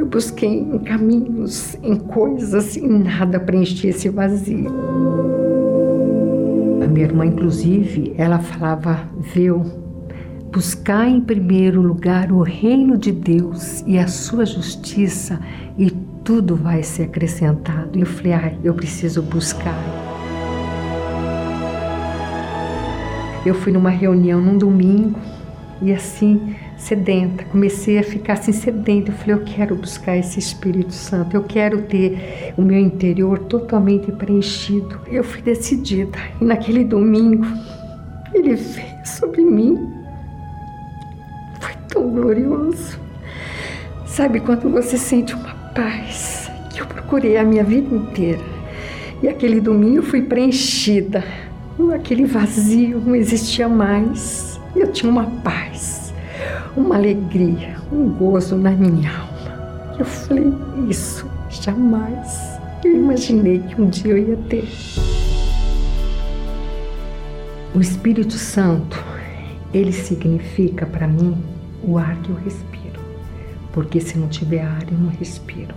Eu 0.00 0.06
busquei 0.06 0.48
em 0.48 0.78
caminhos, 0.78 1.76
em 1.82 1.94
coisas 1.94 2.74
e 2.74 2.88
nada 2.88 3.38
preenchia 3.38 3.90
esse 3.90 4.08
vazio. 4.08 4.70
A 6.82 6.86
minha 6.86 7.04
irmã, 7.04 7.26
inclusive, 7.26 8.14
ela 8.16 8.38
falava, 8.38 9.06
viu, 9.18 9.62
buscar 10.50 11.06
em 11.06 11.20
primeiro 11.20 11.82
lugar 11.82 12.32
o 12.32 12.40
reino 12.40 12.96
de 12.96 13.12
Deus 13.12 13.84
e 13.86 13.98
a 13.98 14.08
sua 14.08 14.46
justiça 14.46 15.38
e 15.76 15.90
tudo 16.24 16.56
vai 16.56 16.82
ser 16.82 17.02
acrescentado. 17.02 17.98
E 17.98 18.00
eu 18.00 18.06
falei, 18.06 18.32
ah, 18.32 18.54
eu 18.64 18.72
preciso 18.72 19.20
buscar. 19.20 19.78
Eu 23.44 23.54
fui 23.54 23.70
numa 23.70 23.90
reunião 23.90 24.40
num 24.40 24.56
domingo 24.56 25.20
e 25.82 25.92
assim 25.92 26.56
sedenta, 26.80 27.44
comecei 27.44 27.98
a 27.98 28.02
ficar 28.02 28.32
assim 28.34 28.52
sedenta. 28.52 29.10
Eu 29.10 29.14
falei, 29.14 29.34
eu 29.34 29.44
quero 29.44 29.76
buscar 29.76 30.16
esse 30.16 30.38
Espírito 30.38 30.92
Santo, 30.92 31.36
eu 31.36 31.44
quero 31.44 31.82
ter 31.82 32.54
o 32.56 32.62
meu 32.62 32.78
interior 32.78 33.38
totalmente 33.40 34.10
preenchido. 34.10 35.00
Eu 35.06 35.22
fui 35.22 35.42
decidida 35.42 36.18
e 36.40 36.44
naquele 36.44 36.82
domingo 36.82 37.46
ele 38.32 38.54
veio 38.54 39.06
sobre 39.06 39.42
mim. 39.42 39.92
Foi 41.60 41.74
tão 41.88 42.10
glorioso. 42.10 42.98
Sabe 44.06 44.40
quando 44.40 44.68
você 44.70 44.96
sente 44.96 45.34
uma 45.34 45.54
paz 45.74 46.50
que 46.70 46.80
eu 46.80 46.86
procurei 46.86 47.36
a 47.36 47.44
minha 47.44 47.62
vida 47.62 47.94
inteira 47.94 48.42
e 49.22 49.28
aquele 49.28 49.60
domingo 49.60 49.98
eu 49.98 50.02
fui 50.02 50.22
preenchida. 50.22 51.22
Aquele 51.94 52.26
vazio 52.26 53.00
não 53.00 53.14
existia 53.14 53.68
mais. 53.68 54.60
Eu 54.76 54.92
tinha 54.92 55.10
uma 55.10 55.24
paz 55.42 55.99
uma 56.80 56.96
alegria, 56.96 57.76
um 57.92 58.08
gozo 58.08 58.56
na 58.56 58.70
minha 58.70 59.10
alma. 59.10 59.96
Eu 59.98 60.04
falei, 60.04 60.52
isso 60.88 61.26
jamais 61.50 62.58
eu 62.82 62.96
imaginei 62.96 63.58
que 63.58 63.80
um 63.80 63.88
dia 63.88 64.12
eu 64.12 64.18
ia 64.18 64.36
ter. 64.48 64.66
O 67.74 67.80
Espírito 67.80 68.34
Santo, 68.34 69.02
ele 69.72 69.92
significa 69.92 70.86
para 70.86 71.06
mim 71.06 71.36
o 71.82 71.98
ar 71.98 72.16
que 72.22 72.30
eu 72.30 72.36
respiro, 72.36 73.00
porque 73.72 74.00
se 74.00 74.18
não 74.18 74.28
tiver 74.28 74.62
ar 74.62 74.84
eu 74.90 74.98
não 74.98 75.10
respiro. 75.10 75.74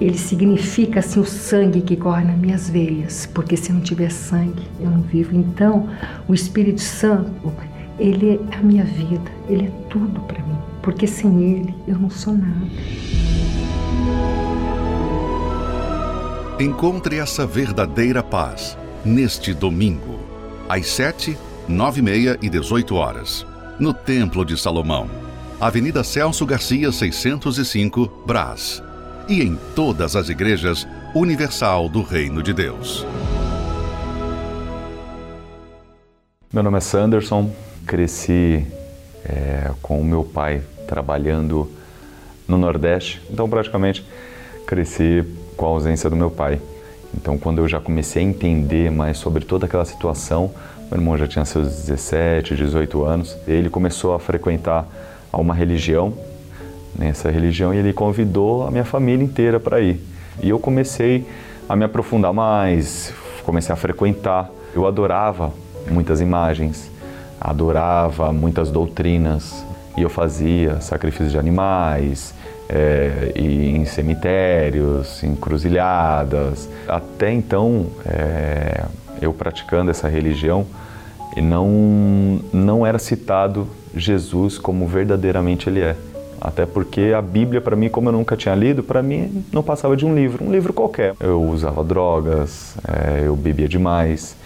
Ele 0.00 0.16
significa 0.16 1.00
assim 1.00 1.20
o 1.20 1.26
sangue 1.26 1.82
que 1.82 1.94
corre 1.94 2.24
nas 2.24 2.38
minhas 2.38 2.70
veias, 2.70 3.26
porque 3.26 3.54
se 3.56 3.70
não 3.70 3.82
tiver 3.82 4.10
sangue 4.10 4.62
eu 4.78 4.90
não 4.90 5.02
vivo. 5.02 5.36
Então, 5.36 5.90
o 6.26 6.32
Espírito 6.32 6.80
Santo 6.80 7.30
ele 8.00 8.40
é 8.50 8.56
a 8.56 8.62
minha 8.62 8.82
vida, 8.82 9.30
Ele 9.46 9.66
é 9.66 9.70
tudo 9.90 10.20
para 10.22 10.42
mim, 10.42 10.56
porque 10.82 11.06
sem 11.06 11.42
Ele 11.42 11.74
eu 11.86 11.98
não 11.98 12.08
sou 12.08 12.32
nada. 12.32 12.66
Encontre 16.58 17.18
essa 17.18 17.46
verdadeira 17.46 18.22
paz 18.22 18.76
neste 19.04 19.52
domingo, 19.52 20.18
às 20.66 20.86
7, 20.86 21.36
9 21.68 22.00
e 22.00 22.02
meia 22.02 22.38
e 22.40 22.48
18 22.48 22.94
horas, 22.94 23.46
no 23.78 23.92
Templo 23.92 24.46
de 24.46 24.58
Salomão, 24.58 25.08
Avenida 25.60 26.02
Celso 26.02 26.46
Garcia, 26.46 26.90
605, 26.90 28.10
Brás, 28.26 28.82
e 29.28 29.42
em 29.42 29.58
todas 29.74 30.16
as 30.16 30.30
igrejas 30.30 30.88
Universal 31.14 31.88
do 31.88 32.02
Reino 32.02 32.42
de 32.42 32.54
Deus. 32.54 33.06
Meu 36.52 36.62
nome 36.62 36.78
é 36.78 36.80
Sanderson, 36.80 37.50
cresci 37.86 38.66
é, 39.24 39.70
com 39.82 40.00
o 40.00 40.04
meu 40.04 40.24
pai 40.24 40.62
trabalhando 40.86 41.70
no 42.46 42.58
Nordeste, 42.58 43.22
então 43.30 43.48
praticamente 43.48 44.04
cresci 44.66 45.24
com 45.56 45.66
a 45.66 45.68
ausência 45.68 46.08
do 46.10 46.16
meu 46.16 46.30
pai. 46.30 46.60
Então, 47.14 47.36
quando 47.36 47.58
eu 47.58 47.68
já 47.68 47.80
comecei 47.80 48.22
a 48.22 48.26
entender 48.26 48.90
mais 48.90 49.18
sobre 49.18 49.44
toda 49.44 49.66
aquela 49.66 49.84
situação, 49.84 50.52
meu 50.90 50.98
irmão 50.98 51.16
já 51.16 51.26
tinha 51.26 51.44
seus 51.44 51.68
17, 51.68 52.56
18 52.56 53.04
anos, 53.04 53.36
ele 53.46 53.68
começou 53.68 54.14
a 54.14 54.18
frequentar 54.18 54.88
uma 55.32 55.54
religião, 55.54 56.12
nessa 56.98 57.30
religião, 57.30 57.72
e 57.72 57.78
ele 57.78 57.92
convidou 57.92 58.66
a 58.66 58.70
minha 58.70 58.84
família 58.84 59.24
inteira 59.24 59.60
para 59.60 59.80
ir. 59.80 60.00
E 60.42 60.48
eu 60.48 60.58
comecei 60.58 61.26
a 61.68 61.76
me 61.76 61.84
aprofundar 61.84 62.32
mais, 62.32 63.12
comecei 63.44 63.72
a 63.72 63.76
frequentar. 63.76 64.50
Eu 64.74 64.86
adorava 64.86 65.52
muitas 65.88 66.20
imagens, 66.20 66.90
adorava 67.40 68.32
muitas 68.32 68.70
doutrinas 68.70 69.64
e 69.96 70.02
eu 70.02 70.10
fazia 70.10 70.80
sacrifícios 70.80 71.32
de 71.32 71.38
animais, 71.38 72.34
é, 72.72 73.32
e 73.34 73.70
em 73.70 73.84
cemitérios, 73.84 75.22
em 75.24 75.34
cruzilhadas. 75.34 76.68
Até 76.86 77.32
então, 77.32 77.86
é, 78.06 78.84
eu 79.20 79.32
praticando 79.32 79.90
essa 79.90 80.08
religião, 80.08 80.64
não, 81.36 82.40
não 82.52 82.86
era 82.86 82.98
citado 82.98 83.66
Jesus 83.94 84.56
como 84.56 84.86
verdadeiramente 84.86 85.68
ele 85.68 85.80
é. 85.80 85.96
Até 86.40 86.64
porque 86.64 87.12
a 87.14 87.20
Bíblia, 87.20 87.60
para 87.60 87.76
mim, 87.76 87.88
como 87.88 88.08
eu 88.08 88.12
nunca 88.12 88.36
tinha 88.36 88.54
lido, 88.54 88.82
para 88.82 89.02
mim 89.02 89.44
não 89.52 89.62
passava 89.62 89.96
de 89.96 90.06
um 90.06 90.14
livro, 90.14 90.44
um 90.44 90.50
livro 90.50 90.72
qualquer. 90.72 91.14
Eu 91.20 91.42
usava 91.42 91.84
drogas, 91.84 92.76
é, 92.88 93.26
eu 93.26 93.36
bebia 93.36 93.68
demais, 93.68 94.36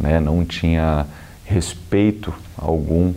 né, 0.00 0.18
não 0.18 0.44
tinha 0.44 1.06
respeito 1.46 2.34
algum 2.58 3.14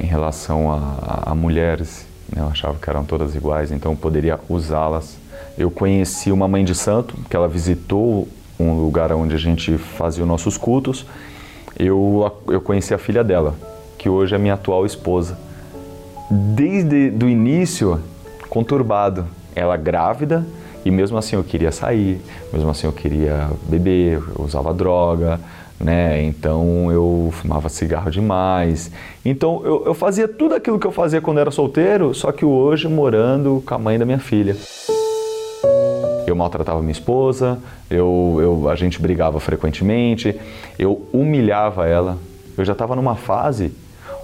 em 0.00 0.06
relação 0.06 0.70
a, 0.70 1.30
a 1.30 1.34
mulheres. 1.34 2.06
Né? 2.34 2.42
Eu 2.42 2.48
achava 2.48 2.78
que 2.78 2.90
eram 2.90 3.04
todas 3.04 3.34
iguais, 3.34 3.70
então 3.70 3.92
eu 3.92 3.96
poderia 3.96 4.38
usá-las. 4.48 5.16
Eu 5.56 5.70
conheci 5.70 6.30
uma 6.30 6.46
mãe 6.46 6.64
de 6.64 6.74
santo, 6.74 7.16
que 7.28 7.34
ela 7.34 7.48
visitou 7.48 8.28
um 8.58 8.74
lugar 8.74 9.12
onde 9.12 9.34
a 9.34 9.38
gente 9.38 9.76
fazia 9.78 10.22
os 10.22 10.28
nossos 10.28 10.56
cultos. 10.56 11.06
Eu, 11.78 12.30
eu 12.48 12.60
conheci 12.60 12.92
a 12.92 12.98
filha 12.98 13.22
dela, 13.22 13.54
que 13.96 14.08
hoje 14.08 14.34
é 14.34 14.38
minha 14.38 14.54
atual 14.54 14.84
esposa. 14.84 15.38
Desde 16.30 17.12
o 17.24 17.28
início, 17.28 18.00
conturbado. 18.48 19.26
Ela 19.54 19.76
grávida, 19.76 20.46
e 20.84 20.90
mesmo 20.90 21.18
assim 21.18 21.34
eu 21.34 21.42
queria 21.42 21.72
sair, 21.72 22.20
mesmo 22.52 22.70
assim 22.70 22.86
eu 22.86 22.92
queria 22.92 23.50
beber, 23.68 24.22
eu 24.38 24.44
usava 24.44 24.72
droga, 24.72 25.40
né? 25.80 26.22
Então 26.22 26.90
eu 26.90 27.30
fumava 27.32 27.68
cigarro 27.68 28.10
demais. 28.10 28.90
Então 29.24 29.62
eu, 29.64 29.84
eu, 29.86 29.94
fazia 29.94 30.26
tudo 30.26 30.54
aquilo 30.54 30.78
que 30.78 30.86
eu 30.86 30.92
fazia 30.92 31.20
quando 31.20 31.38
era 31.38 31.50
solteiro, 31.50 32.14
só 32.14 32.32
que 32.32 32.44
hoje 32.44 32.88
morando 32.88 33.62
com 33.66 33.74
a 33.74 33.78
mãe 33.78 33.98
da 33.98 34.04
minha 34.04 34.18
filha. 34.18 34.56
Eu 36.26 36.36
maltratava 36.36 36.80
minha 36.80 36.92
esposa, 36.92 37.58
eu, 37.90 38.38
eu, 38.40 38.68
a 38.68 38.74
gente 38.74 39.00
brigava 39.00 39.40
frequentemente, 39.40 40.38
eu 40.78 41.08
humilhava 41.12 41.86
ela. 41.86 42.18
Eu 42.56 42.64
já 42.64 42.72
estava 42.72 42.94
numa 42.94 43.14
fase 43.14 43.72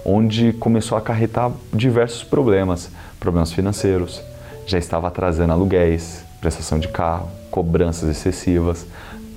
onde 0.05 0.53
começou 0.53 0.95
a 0.95 0.99
acarretar 0.99 1.51
diversos 1.73 2.23
problemas, 2.23 2.91
problemas 3.19 3.51
financeiros. 3.51 4.21
Já 4.67 4.77
estava 4.77 5.07
atrasando 5.07 5.53
aluguéis, 5.53 6.23
prestação 6.39 6.77
de 6.77 6.87
carro, 6.87 7.27
cobranças 7.49 8.07
excessivas, 8.09 8.85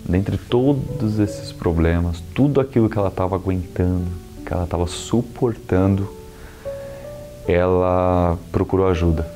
dentre 0.09 0.39
todos 0.39 1.19
esses 1.19 1.53
problemas, 1.53 2.23
tudo 2.35 2.61
aquilo 2.61 2.89
que 2.89 2.99
ela 2.99 3.09
estava 3.09 3.37
aguentando, 3.37 4.07
que 4.45 4.53
ela 4.53 4.65
estava 4.65 4.87
suportando, 4.87 6.09
ela 7.47 8.39
procurou 8.51 8.89
ajuda. 8.89 9.31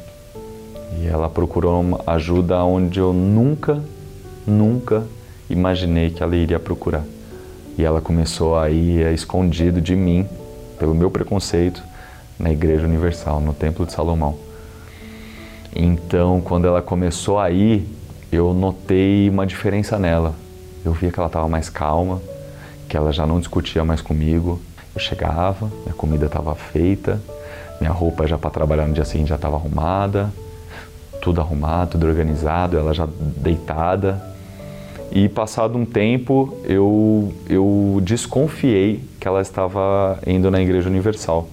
E 0.99 1.07
ela 1.07 1.29
procurou 1.29 2.01
ajuda 2.07 2.65
onde 2.65 2.99
eu 2.99 3.13
nunca, 3.13 3.83
nunca 4.47 5.05
imaginei 5.51 6.11
que 6.11 6.23
ela 6.23 6.35
iria 6.35 6.59
procurar. 6.59 7.05
E 7.77 7.85
ela 7.85 8.01
começou 8.01 8.59
a 8.59 8.71
ir 8.71 9.13
escondido 9.13 9.81
de 9.81 9.95
mim, 9.95 10.27
pelo 10.79 10.95
meu 10.95 11.11
preconceito, 11.11 11.83
na 12.39 12.51
Igreja 12.51 12.87
Universal, 12.87 13.41
no 13.41 13.53
Templo 13.53 13.85
de 13.85 13.93
Salomão. 13.93 14.37
Então, 15.75 16.41
quando 16.43 16.67
ela 16.67 16.83
começou 16.83 17.39
a 17.39 17.51
ir, 17.51 17.87
eu 18.31 18.53
notei 18.53 19.29
uma 19.29 19.47
diferença 19.47 19.99
nela. 19.99 20.42
Eu 20.85 20.93
via 20.93 21.11
que 21.11 21.19
ela 21.19 21.29
estava 21.29 21.49
mais 21.49 21.69
calma, 21.69 22.21
que 22.89 22.97
ela 22.97 23.13
já 23.13 23.27
não 23.27 23.39
discutia 23.39 23.85
mais 23.85 24.01
comigo. 24.01 24.61
Eu 24.95 25.01
chegava, 25.01 25.71
minha 25.85 25.95
comida 25.95 26.27
estava 26.27 26.55
feita, 26.55 27.21
minha 27.81 27.93
roupa 27.93 28.27
já 28.27 28.37
para 28.37 28.51
trabalhar 28.51 28.87
no 28.87 28.95
dia 28.95 29.05
seguinte 29.05 29.29
já 29.29 29.37
estava 29.37 29.57
arrumada, 29.57 30.31
tudo 31.21 31.41
arrumado, 31.41 31.93
tudo 31.93 32.07
organizado, 32.07 32.77
ela 32.77 32.93
já 32.93 33.09
deitada. 33.37 34.23
E 35.11 35.29
passado 35.29 35.79
um 35.79 35.85
tempo, 35.85 36.59
eu, 36.65 37.33
eu 37.49 38.01
desconfiei 38.03 39.05
que 39.21 39.29
ela 39.29 39.41
estava 39.41 40.19
indo 40.27 40.51
na 40.51 40.61
Igreja 40.61 40.89
Universal. 40.89 41.49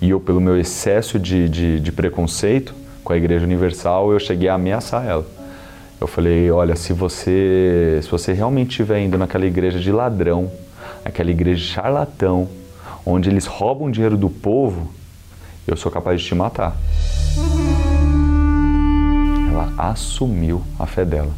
E 0.00 0.10
eu, 0.10 0.18
pelo 0.18 0.40
meu 0.40 0.58
excesso 0.58 1.18
de, 1.18 1.48
de, 1.48 1.80
de 1.80 1.92
preconceito 1.92 2.74
com 3.04 3.12
a 3.12 3.16
Igreja 3.16 3.44
Universal, 3.44 4.12
eu 4.12 4.18
cheguei 4.18 4.48
a 4.48 4.54
ameaçar 4.54 5.06
ela. 5.06 5.24
Eu 6.02 6.08
falei, 6.08 6.50
olha, 6.50 6.74
se 6.74 6.92
você, 6.92 8.00
se 8.02 8.10
você 8.10 8.32
realmente 8.32 8.70
estiver 8.70 8.98
indo 8.98 9.16
naquela 9.16 9.46
igreja 9.46 9.78
de 9.78 9.92
ladrão, 9.92 10.50
aquela 11.04 11.30
igreja 11.30 11.60
de 11.60 11.68
charlatão, 11.68 12.48
onde 13.06 13.30
eles 13.30 13.46
roubam 13.46 13.88
dinheiro 13.88 14.16
do 14.16 14.28
povo, 14.28 14.90
eu 15.64 15.76
sou 15.76 15.92
capaz 15.92 16.20
de 16.20 16.26
te 16.26 16.34
matar. 16.34 16.76
Ela 19.48 19.72
assumiu 19.78 20.60
a 20.76 20.86
fé 20.86 21.04
dela. 21.04 21.30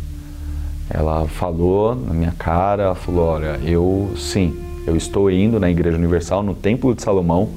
Ela 0.89 1.29
falou 1.29 1.95
na 1.95 2.15
minha 2.15 2.33
cara, 2.33 2.95
falou, 2.95 3.27
olha, 3.27 3.61
eu 3.63 4.15
sim, 4.17 4.59
eu 4.87 4.97
estou 4.97 5.31
indo 5.31 5.61
na 5.61 5.69
Igreja 5.69 5.99
Universal, 5.99 6.43
no 6.43 6.55
Templo 6.55 6.95
de 6.95 7.03
Salomão, 7.03 7.51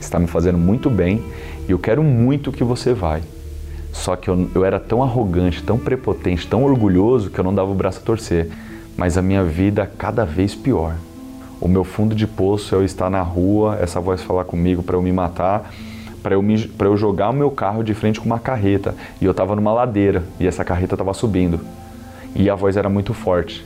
está 0.00 0.18
me 0.18 0.26
fazendo 0.26 0.56
muito 0.56 0.88
bem 0.88 1.22
e 1.68 1.72
eu 1.72 1.78
quero 1.78 2.02
muito 2.02 2.50
que 2.50 2.64
você 2.64 2.94
vai. 2.94 3.22
Só 3.96 4.14
que 4.14 4.28
eu, 4.28 4.48
eu 4.54 4.64
era 4.64 4.78
tão 4.78 5.02
arrogante, 5.02 5.62
tão 5.62 5.78
prepotente, 5.78 6.46
tão 6.46 6.62
orgulhoso 6.62 7.30
que 7.30 7.38
eu 7.38 7.44
não 7.44 7.54
dava 7.54 7.70
o 7.70 7.74
braço 7.74 7.98
a 8.00 8.02
torcer. 8.02 8.48
Mas 8.96 9.18
a 9.18 9.22
minha 9.22 9.42
vida 9.42 9.90
cada 9.98 10.24
vez 10.24 10.54
pior. 10.54 10.94
O 11.60 11.66
meu 11.66 11.82
fundo 11.84 12.14
de 12.14 12.26
poço 12.26 12.74
é 12.74 12.78
eu 12.78 12.84
estar 12.84 13.10
na 13.10 13.22
rua, 13.22 13.78
essa 13.80 14.00
voz 14.00 14.22
falar 14.22 14.44
comigo 14.44 14.82
para 14.82 14.96
eu 14.96 15.02
me 15.02 15.10
matar, 15.10 15.72
para 16.22 16.34
eu, 16.34 16.44
eu 16.78 16.96
jogar 16.96 17.30
o 17.30 17.32
meu 17.32 17.50
carro 17.50 17.82
de 17.82 17.94
frente 17.94 18.20
com 18.20 18.26
uma 18.26 18.38
carreta. 18.38 18.94
E 19.20 19.24
eu 19.24 19.30
estava 19.30 19.56
numa 19.56 19.72
ladeira 19.72 20.22
e 20.38 20.46
essa 20.46 20.64
carreta 20.64 20.94
estava 20.94 21.14
subindo. 21.14 21.60
E 22.34 22.50
a 22.50 22.54
voz 22.54 22.76
era 22.76 22.88
muito 22.88 23.14
forte 23.14 23.64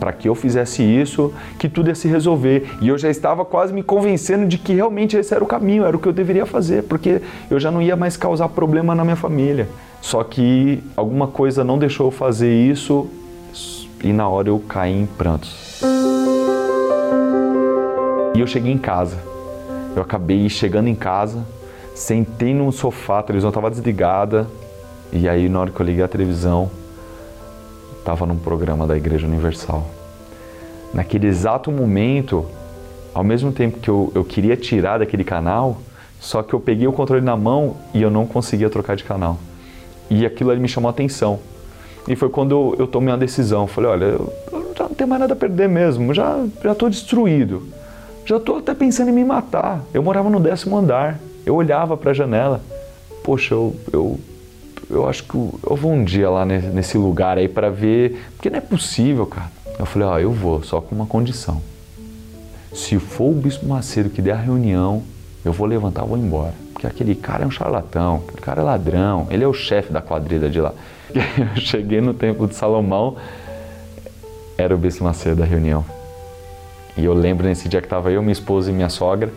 para 0.00 0.12
que 0.12 0.28
eu 0.28 0.34
fizesse 0.34 0.82
isso, 0.82 1.32
que 1.58 1.68
tudo 1.68 1.88
ia 1.88 1.94
se 1.94 2.08
resolver. 2.08 2.66
E 2.80 2.88
eu 2.88 2.96
já 2.96 3.10
estava 3.10 3.44
quase 3.44 3.72
me 3.72 3.82
convencendo 3.82 4.46
de 4.46 4.56
que 4.56 4.72
realmente 4.72 5.16
esse 5.16 5.34
era 5.34 5.44
o 5.44 5.46
caminho, 5.46 5.84
era 5.84 5.94
o 5.94 6.00
que 6.00 6.08
eu 6.08 6.12
deveria 6.12 6.46
fazer, 6.46 6.84
porque 6.84 7.20
eu 7.50 7.60
já 7.60 7.70
não 7.70 7.82
ia 7.82 7.94
mais 7.94 8.16
causar 8.16 8.48
problema 8.48 8.94
na 8.94 9.04
minha 9.04 9.16
família. 9.16 9.68
Só 10.00 10.24
que 10.24 10.82
alguma 10.96 11.26
coisa 11.26 11.62
não 11.62 11.78
deixou 11.78 12.06
eu 12.06 12.10
fazer 12.10 12.50
isso 12.50 13.06
e 14.02 14.12
na 14.12 14.26
hora 14.26 14.48
eu 14.48 14.58
caí 14.66 14.98
em 15.02 15.06
prantos. 15.06 15.82
E 18.34 18.40
eu 18.40 18.46
cheguei 18.46 18.72
em 18.72 18.78
casa. 18.78 19.18
Eu 19.94 20.02
acabei 20.02 20.48
chegando 20.48 20.88
em 20.88 20.94
casa, 20.94 21.44
sentei 21.94 22.54
num 22.54 22.70
sofá, 22.72 23.18
a 23.18 23.22
televisão 23.22 23.50
estava 23.50 23.68
desligada, 23.68 24.46
e 25.12 25.28
aí 25.28 25.48
na 25.48 25.60
hora 25.60 25.70
que 25.70 25.80
eu 25.80 25.84
liguei 25.84 26.02
a 26.02 26.08
televisão, 26.08 26.70
estava 28.00 28.26
num 28.26 28.36
programa 28.36 28.86
da 28.86 28.96
Igreja 28.96 29.26
Universal. 29.26 29.86
Naquele 30.92 31.28
exato 31.28 31.70
momento, 31.70 32.44
ao 33.14 33.22
mesmo 33.22 33.52
tempo 33.52 33.78
que 33.78 33.88
eu, 33.88 34.10
eu 34.14 34.24
queria 34.24 34.56
tirar 34.56 34.98
daquele 34.98 35.22
canal, 35.22 35.78
só 36.18 36.42
que 36.42 36.52
eu 36.52 36.60
peguei 36.60 36.86
o 36.86 36.92
controle 36.92 37.24
na 37.24 37.36
mão 37.36 37.76
e 37.94 38.02
eu 38.02 38.10
não 38.10 38.26
conseguia 38.26 38.68
trocar 38.68 38.96
de 38.96 39.04
canal. 39.04 39.38
E 40.10 40.26
aquilo 40.26 40.50
ali 40.50 40.60
me 40.60 40.68
chamou 40.68 40.88
a 40.88 40.90
atenção. 40.90 41.38
E 42.08 42.16
foi 42.16 42.28
quando 42.28 42.52
eu, 42.52 42.76
eu 42.78 42.86
tomei 42.86 43.12
uma 43.12 43.18
decisão. 43.18 43.66
Falei, 43.66 43.90
olha, 43.90 44.04
eu, 44.06 44.32
eu, 44.52 44.72
já 44.76 44.84
não 44.84 44.94
tenho 44.94 45.08
mais 45.08 45.20
nada 45.20 45.34
a 45.34 45.36
perder 45.36 45.68
mesmo, 45.68 46.12
já 46.12 46.44
estou 46.64 46.90
destruído. 46.90 47.62
Já 48.24 48.36
estou 48.36 48.58
até 48.58 48.74
pensando 48.74 49.10
em 49.10 49.12
me 49.12 49.24
matar. 49.24 49.82
Eu 49.94 50.02
morava 50.02 50.28
no 50.28 50.40
décimo 50.40 50.76
andar, 50.76 51.20
eu 51.46 51.54
olhava 51.54 51.96
para 51.96 52.10
a 52.10 52.14
janela. 52.14 52.60
Poxa, 53.22 53.54
eu, 53.54 53.76
eu 53.92 54.20
eu 54.90 55.08
acho 55.08 55.24
que 55.24 55.34
eu 55.34 55.76
vou 55.76 55.92
um 55.92 56.04
dia 56.04 56.28
lá 56.28 56.44
nesse 56.44 56.98
lugar 56.98 57.38
aí 57.38 57.48
para 57.48 57.70
ver, 57.70 58.26
porque 58.34 58.50
não 58.50 58.58
é 58.58 58.60
possível, 58.60 59.24
cara. 59.26 59.50
Eu 59.78 59.86
falei, 59.86 60.08
ó, 60.08 60.18
eu 60.18 60.32
vou, 60.32 60.62
só 60.62 60.80
com 60.80 60.94
uma 60.94 61.06
condição. 61.06 61.62
Se 62.72 62.98
for 62.98 63.30
o 63.30 63.34
Bispo 63.34 63.66
Macedo 63.66 64.10
que 64.10 64.20
der 64.20 64.32
a 64.32 64.36
reunião, 64.36 65.02
eu 65.44 65.52
vou 65.52 65.66
levantar, 65.66 66.04
vou 66.04 66.18
embora. 66.18 66.54
Porque 66.72 66.86
aquele 66.86 67.14
cara 67.14 67.44
é 67.44 67.46
um 67.46 67.50
charlatão, 67.50 68.22
aquele 68.26 68.42
cara 68.42 68.60
é 68.60 68.64
ladrão, 68.64 69.26
ele 69.30 69.44
é 69.44 69.48
o 69.48 69.54
chefe 69.54 69.92
da 69.92 70.02
quadrilha 70.02 70.50
de 70.50 70.60
lá. 70.60 70.74
Eu 71.14 71.60
cheguei 71.60 72.00
no 72.00 72.14
templo 72.14 72.46
de 72.46 72.54
Salomão, 72.54 73.16
era 74.56 74.74
o 74.74 74.78
Bispo 74.78 75.04
Macedo 75.04 75.36
da 75.36 75.44
reunião. 75.44 75.84
E 76.96 77.04
eu 77.04 77.14
lembro 77.14 77.46
nesse 77.46 77.68
dia 77.68 77.80
que 77.80 77.86
estava 77.86 78.10
eu, 78.10 78.20
minha 78.20 78.32
esposa 78.32 78.70
e 78.70 78.74
minha 78.74 78.88
sogra, 78.88 79.32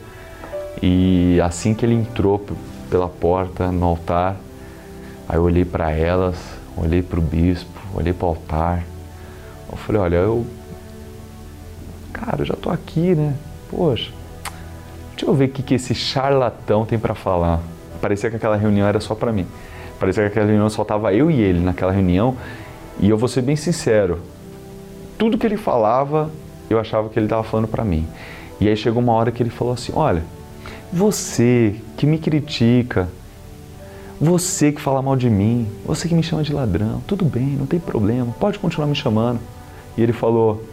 e 0.82 1.40
assim 1.42 1.74
que 1.74 1.86
ele 1.86 1.96
entrou 1.96 2.44
pela 2.90 3.08
porta 3.08 3.72
no 3.72 3.86
altar, 3.86 4.36
Aí 5.28 5.38
eu 5.38 5.44
olhei 5.44 5.66
para 5.66 5.92
elas, 5.92 6.36
olhei 6.78 7.02
para 7.02 7.20
o 7.20 7.22
bispo, 7.22 7.80
olhei 7.94 8.14
para 8.14 8.26
o 8.26 8.30
altar. 8.30 8.84
Eu 9.72 9.78
falei, 9.78 10.02
olha, 10.02 10.16
eu. 10.18 10.46
Cara, 12.12 12.42
eu 12.42 12.46
já 12.46 12.56
tô 12.56 12.70
aqui, 12.70 13.16
né? 13.16 13.34
Poxa, 13.70 14.12
deixa 15.12 15.26
eu 15.26 15.34
ver 15.34 15.46
o 15.46 15.50
que, 15.50 15.64
que 15.64 15.74
esse 15.76 15.96
charlatão 15.96 16.86
tem 16.86 17.00
para 17.00 17.16
falar. 17.16 17.60
Parecia 18.02 18.30
que 18.30 18.36
aquela 18.36 18.56
reunião 18.56 18.88
era 18.88 19.00
só 19.00 19.16
para 19.16 19.32
mim. 19.32 19.48
Parecia 20.00 20.24
que 20.24 20.28
aquela 20.28 20.46
reunião 20.46 20.70
só 20.70 20.84
tava 20.84 21.14
eu 21.14 21.32
e 21.32 21.40
ele 21.40 21.60
naquela 21.60 21.92
reunião. 21.92 22.36
E 23.00 23.10
eu 23.10 23.18
vou 23.18 23.28
ser 23.28 23.42
bem 23.42 23.56
sincero, 23.56 24.22
tudo 25.18 25.38
que 25.38 25.48
ele 25.48 25.58
falava, 25.58 26.30
eu 26.70 26.80
achava 26.80 27.10
que 27.10 27.18
ele 27.18 27.26
estava 27.26 27.44
falando 27.44 27.68
para 27.68 27.84
mim. 27.84 28.06
E 28.60 28.68
aí 28.68 28.76
chegou 28.76 29.02
uma 29.02 29.14
hora 29.14 29.32
que 29.32 29.42
ele 29.42 29.50
falou 29.50 29.74
assim: 29.74 29.94
Olha, 29.96 30.24
você 30.92 31.76
que 31.98 32.06
me 32.06 32.18
critica, 32.18 33.08
você 34.24 34.72
que 34.72 34.80
fala 34.80 35.02
mal 35.02 35.18
de 35.18 35.30
mim, 35.30 35.68
você 35.86 36.08
que 36.08 36.16
me 36.16 36.24
chama 36.24 36.44
de 36.44 36.54
ladrão, 36.54 37.02
tudo 37.06 37.26
bem, 37.26 37.58
não 37.60 37.66
tem 37.66 37.78
problema, 37.78 38.34
pode 38.40 38.58
continuar 38.58 38.88
me 38.88 38.96
chamando. 38.96 39.40
E 39.98 40.02
ele 40.02 40.14
falou: 40.14 40.64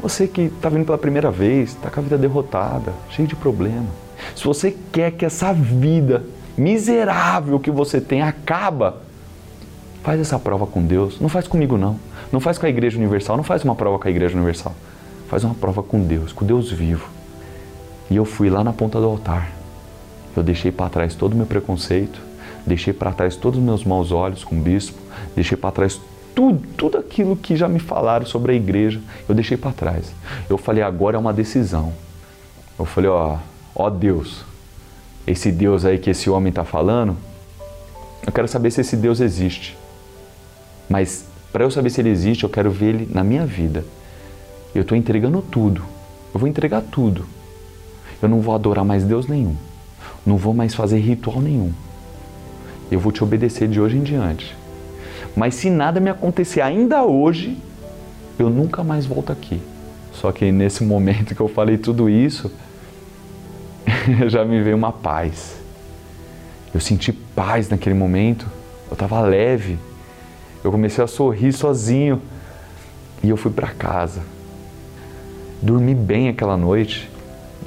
Você 0.00 0.26
que 0.26 0.42
está 0.42 0.70
vindo 0.70 0.86
pela 0.86 0.96
primeira 0.96 1.30
vez, 1.30 1.70
está 1.70 1.90
com 1.90 2.00
a 2.00 2.02
vida 2.02 2.16
derrotada, 2.16 2.94
cheio 3.10 3.28
de 3.28 3.36
problema. 3.36 3.86
Se 4.34 4.42
você 4.44 4.74
quer 4.90 5.12
que 5.12 5.24
essa 5.24 5.52
vida 5.52 6.24
miserável 6.56 7.60
que 7.60 7.70
você 7.70 8.00
tem 8.00 8.22
acaba, 8.22 9.02
faz 10.02 10.18
essa 10.18 10.38
prova 10.38 10.66
com 10.66 10.82
Deus. 10.82 11.20
Não 11.20 11.28
faz 11.28 11.46
comigo, 11.46 11.76
não. 11.76 12.00
Não 12.32 12.40
faz 12.40 12.56
com 12.56 12.64
a 12.64 12.68
Igreja 12.70 12.96
Universal, 12.96 13.36
não 13.36 13.44
faz 13.44 13.64
uma 13.64 13.74
prova 13.74 13.98
com 13.98 14.08
a 14.08 14.10
Igreja 14.10 14.34
Universal. 14.34 14.74
Faz 15.28 15.44
uma 15.44 15.54
prova 15.54 15.82
com 15.82 16.00
Deus, 16.00 16.32
com 16.32 16.46
Deus 16.46 16.72
vivo. 16.72 17.06
E 18.10 18.16
eu 18.16 18.24
fui 18.24 18.48
lá 18.48 18.64
na 18.64 18.72
ponta 18.72 18.98
do 18.98 19.06
altar. 19.06 19.50
Eu 20.34 20.42
deixei 20.42 20.72
para 20.72 20.88
trás 20.88 21.14
todo 21.14 21.34
o 21.34 21.36
meu 21.36 21.46
preconceito, 21.46 22.27
deixei 22.68 22.92
para 22.92 23.12
trás 23.12 23.34
todos 23.34 23.58
os 23.58 23.64
meus 23.64 23.84
maus 23.84 24.12
olhos 24.12 24.44
com 24.44 24.56
o 24.56 24.60
bispo, 24.60 24.98
deixei 25.34 25.56
para 25.56 25.72
trás 25.72 26.00
tudo, 26.34 26.64
tudo 26.76 26.98
aquilo 26.98 27.36
que 27.36 27.56
já 27.56 27.66
me 27.66 27.80
falaram 27.80 28.24
sobre 28.24 28.52
a 28.52 28.54
igreja, 28.54 29.00
eu 29.28 29.34
deixei 29.34 29.56
para 29.56 29.72
trás. 29.72 30.12
Eu 30.48 30.56
falei, 30.56 30.84
agora 30.84 31.16
é 31.16 31.18
uma 31.18 31.32
decisão. 31.32 31.92
Eu 32.78 32.84
falei, 32.84 33.10
ó, 33.10 33.38
ó 33.74 33.90
Deus, 33.90 34.44
esse 35.26 35.50
Deus 35.50 35.84
aí 35.84 35.98
que 35.98 36.10
esse 36.10 36.30
homem 36.30 36.50
está 36.50 36.64
falando, 36.64 37.16
eu 38.24 38.30
quero 38.32 38.46
saber 38.46 38.70
se 38.70 38.82
esse 38.82 38.96
Deus 38.96 39.18
existe. 39.18 39.76
Mas 40.88 41.24
para 41.52 41.64
eu 41.64 41.70
saber 41.72 41.90
se 41.90 42.00
ele 42.00 42.10
existe, 42.10 42.44
eu 42.44 42.50
quero 42.50 42.70
ver 42.70 42.94
ele 42.94 43.08
na 43.12 43.24
minha 43.24 43.44
vida. 43.44 43.84
Eu 44.72 44.82
estou 44.82 44.96
entregando 44.96 45.42
tudo. 45.42 45.82
Eu 46.32 46.38
vou 46.38 46.48
entregar 46.48 46.82
tudo. 46.82 47.26
Eu 48.22 48.28
não 48.28 48.40
vou 48.40 48.54
adorar 48.54 48.84
mais 48.84 49.02
Deus 49.02 49.26
nenhum. 49.26 49.56
Não 50.24 50.36
vou 50.36 50.54
mais 50.54 50.72
fazer 50.72 50.98
ritual 50.98 51.40
nenhum 51.40 51.72
eu 52.90 52.98
vou 52.98 53.12
te 53.12 53.22
obedecer 53.22 53.68
de 53.68 53.80
hoje 53.80 53.96
em 53.96 54.02
diante. 54.02 54.56
Mas 55.36 55.54
se 55.54 55.70
nada 55.70 56.00
me 56.00 56.10
acontecer 56.10 56.60
ainda 56.60 57.04
hoje, 57.04 57.56
eu 58.38 58.50
nunca 58.50 58.82
mais 58.82 59.06
volto 59.06 59.32
aqui. 59.32 59.60
Só 60.12 60.32
que 60.32 60.50
nesse 60.50 60.82
momento 60.82 61.34
que 61.34 61.40
eu 61.40 61.48
falei 61.48 61.78
tudo 61.78 62.08
isso, 62.08 62.50
já 64.26 64.44
me 64.44 64.62
veio 64.62 64.76
uma 64.76 64.92
paz. 64.92 65.56
Eu 66.74 66.80
senti 66.80 67.12
paz 67.12 67.68
naquele 67.68 67.94
momento. 67.94 68.46
Eu 68.88 68.94
estava 68.94 69.20
leve. 69.20 69.78
Eu 70.64 70.70
comecei 70.70 71.02
a 71.02 71.06
sorrir 71.06 71.52
sozinho. 71.52 72.20
E 73.22 73.28
eu 73.28 73.36
fui 73.36 73.50
para 73.50 73.68
casa. 73.68 74.22
Dormi 75.62 75.94
bem 75.94 76.28
aquela 76.28 76.56
noite. 76.56 77.08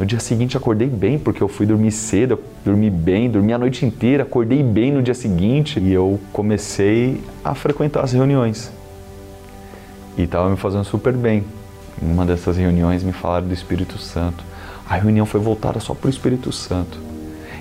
No 0.01 0.07
dia 0.07 0.19
seguinte 0.19 0.57
acordei 0.57 0.87
bem, 0.87 1.19
porque 1.19 1.43
eu 1.43 1.47
fui 1.47 1.63
dormir 1.63 1.91
cedo, 1.91 2.39
dormi 2.65 2.89
bem, 2.89 3.29
dormi 3.29 3.53
a 3.53 3.57
noite 3.59 3.85
inteira, 3.85 4.23
acordei 4.23 4.63
bem 4.63 4.91
no 4.91 5.03
dia 5.03 5.13
seguinte 5.13 5.79
e 5.79 5.93
eu 5.93 6.19
comecei 6.33 7.21
a 7.43 7.53
frequentar 7.53 8.03
as 8.03 8.11
reuniões. 8.11 8.71
E 10.17 10.23
estava 10.23 10.49
me 10.49 10.57
fazendo 10.57 10.85
super 10.85 11.13
bem. 11.13 11.43
Em 12.01 12.11
uma 12.11 12.25
dessas 12.25 12.57
reuniões 12.57 13.03
me 13.03 13.11
falaram 13.11 13.47
do 13.47 13.53
Espírito 13.53 13.99
Santo. 13.99 14.43
A 14.89 14.95
reunião 14.95 15.27
foi 15.27 15.39
voltada 15.39 15.79
só 15.79 15.93
para 15.93 16.07
o 16.07 16.09
Espírito 16.09 16.51
Santo. 16.51 16.97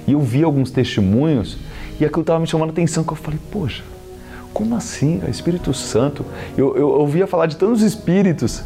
E 0.06 0.12
eu 0.12 0.20
vi 0.22 0.42
alguns 0.42 0.70
testemunhos 0.70 1.58
e 2.00 2.06
aquilo 2.06 2.22
estava 2.22 2.40
me 2.40 2.46
chamando 2.46 2.70
a 2.70 2.72
atenção, 2.72 3.04
que 3.04 3.12
eu 3.12 3.16
falei, 3.16 3.38
poxa, 3.52 3.82
como 4.54 4.74
assim, 4.74 5.20
Espírito 5.28 5.74
Santo? 5.74 6.24
Eu, 6.56 6.74
eu 6.74 6.88
ouvia 6.88 7.26
falar 7.26 7.44
de 7.44 7.56
tantos 7.56 7.82
espíritos, 7.82 8.62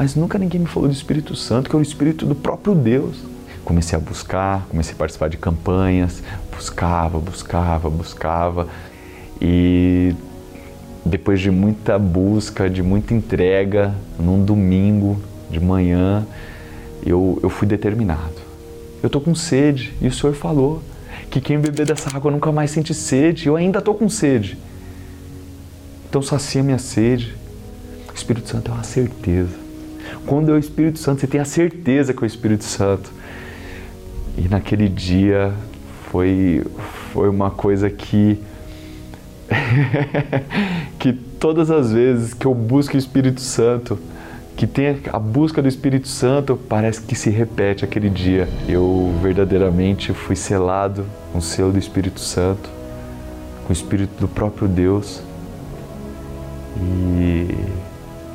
mas 0.00 0.14
nunca 0.14 0.38
ninguém 0.38 0.62
me 0.62 0.66
falou 0.66 0.88
do 0.88 0.94
Espírito 0.94 1.36
Santo, 1.36 1.68
que 1.68 1.76
é 1.76 1.78
o 1.78 1.82
Espírito 1.82 2.24
do 2.24 2.34
próprio 2.34 2.74
Deus. 2.74 3.18
Comecei 3.62 3.94
a 3.94 4.00
buscar, 4.00 4.66
comecei 4.70 4.94
a 4.94 4.96
participar 4.96 5.28
de 5.28 5.36
campanhas, 5.36 6.22
buscava, 6.50 7.18
buscava, 7.18 7.90
buscava. 7.90 8.66
E 9.42 10.14
depois 11.04 11.38
de 11.38 11.50
muita 11.50 11.98
busca, 11.98 12.70
de 12.70 12.82
muita 12.82 13.12
entrega, 13.12 13.94
num 14.18 14.42
domingo 14.42 15.20
de 15.50 15.60
manhã, 15.60 16.26
eu, 17.04 17.38
eu 17.42 17.50
fui 17.50 17.68
determinado. 17.68 18.40
Eu 19.02 19.08
estou 19.08 19.20
com 19.20 19.34
sede 19.34 19.92
e 20.00 20.08
o 20.08 20.12
Senhor 20.14 20.32
falou 20.32 20.82
que 21.28 21.42
quem 21.42 21.60
beber 21.60 21.84
dessa 21.84 22.08
água 22.16 22.30
nunca 22.30 22.50
mais 22.50 22.70
sente 22.70 22.94
sede. 22.94 23.48
Eu 23.48 23.54
ainda 23.54 23.80
estou 23.80 23.94
com 23.94 24.08
sede. 24.08 24.56
Então 26.08 26.22
sacia 26.22 26.62
minha 26.62 26.78
sede. 26.78 27.36
O 28.10 28.14
Espírito 28.14 28.48
Santo 28.48 28.70
é 28.70 28.74
uma 28.74 28.82
certeza. 28.82 29.68
Quando 30.30 30.52
é 30.52 30.54
o 30.54 30.58
Espírito 30.58 31.00
Santo, 31.00 31.22
você 31.22 31.26
tem 31.26 31.40
a 31.40 31.44
certeza 31.44 32.14
que 32.14 32.20
é 32.20 32.22
o 32.22 32.24
Espírito 32.24 32.62
Santo. 32.62 33.10
E 34.38 34.46
naquele 34.48 34.88
dia 34.88 35.52
foi, 36.08 36.64
foi 37.12 37.28
uma 37.28 37.50
coisa 37.50 37.90
que 37.90 38.38
que 41.00 41.12
todas 41.12 41.68
as 41.68 41.92
vezes 41.92 42.32
que 42.32 42.46
eu 42.46 42.54
busco 42.54 42.94
o 42.94 42.96
Espírito 42.96 43.40
Santo, 43.40 43.98
que 44.56 44.68
tem 44.68 45.00
a 45.12 45.18
busca 45.18 45.60
do 45.60 45.66
Espírito 45.66 46.06
Santo, 46.06 46.56
parece 46.56 47.02
que 47.02 47.16
se 47.16 47.28
repete 47.28 47.84
aquele 47.84 48.08
dia. 48.08 48.48
Eu 48.68 49.12
verdadeiramente 49.20 50.12
fui 50.12 50.36
selado 50.36 51.04
com 51.32 51.40
o 51.40 51.42
selo 51.42 51.72
do 51.72 51.78
Espírito 51.80 52.20
Santo, 52.20 52.70
com 53.64 53.70
o 53.70 53.72
Espírito 53.72 54.12
do 54.20 54.28
próprio 54.28 54.68
Deus. 54.68 55.24
E, 56.76 57.48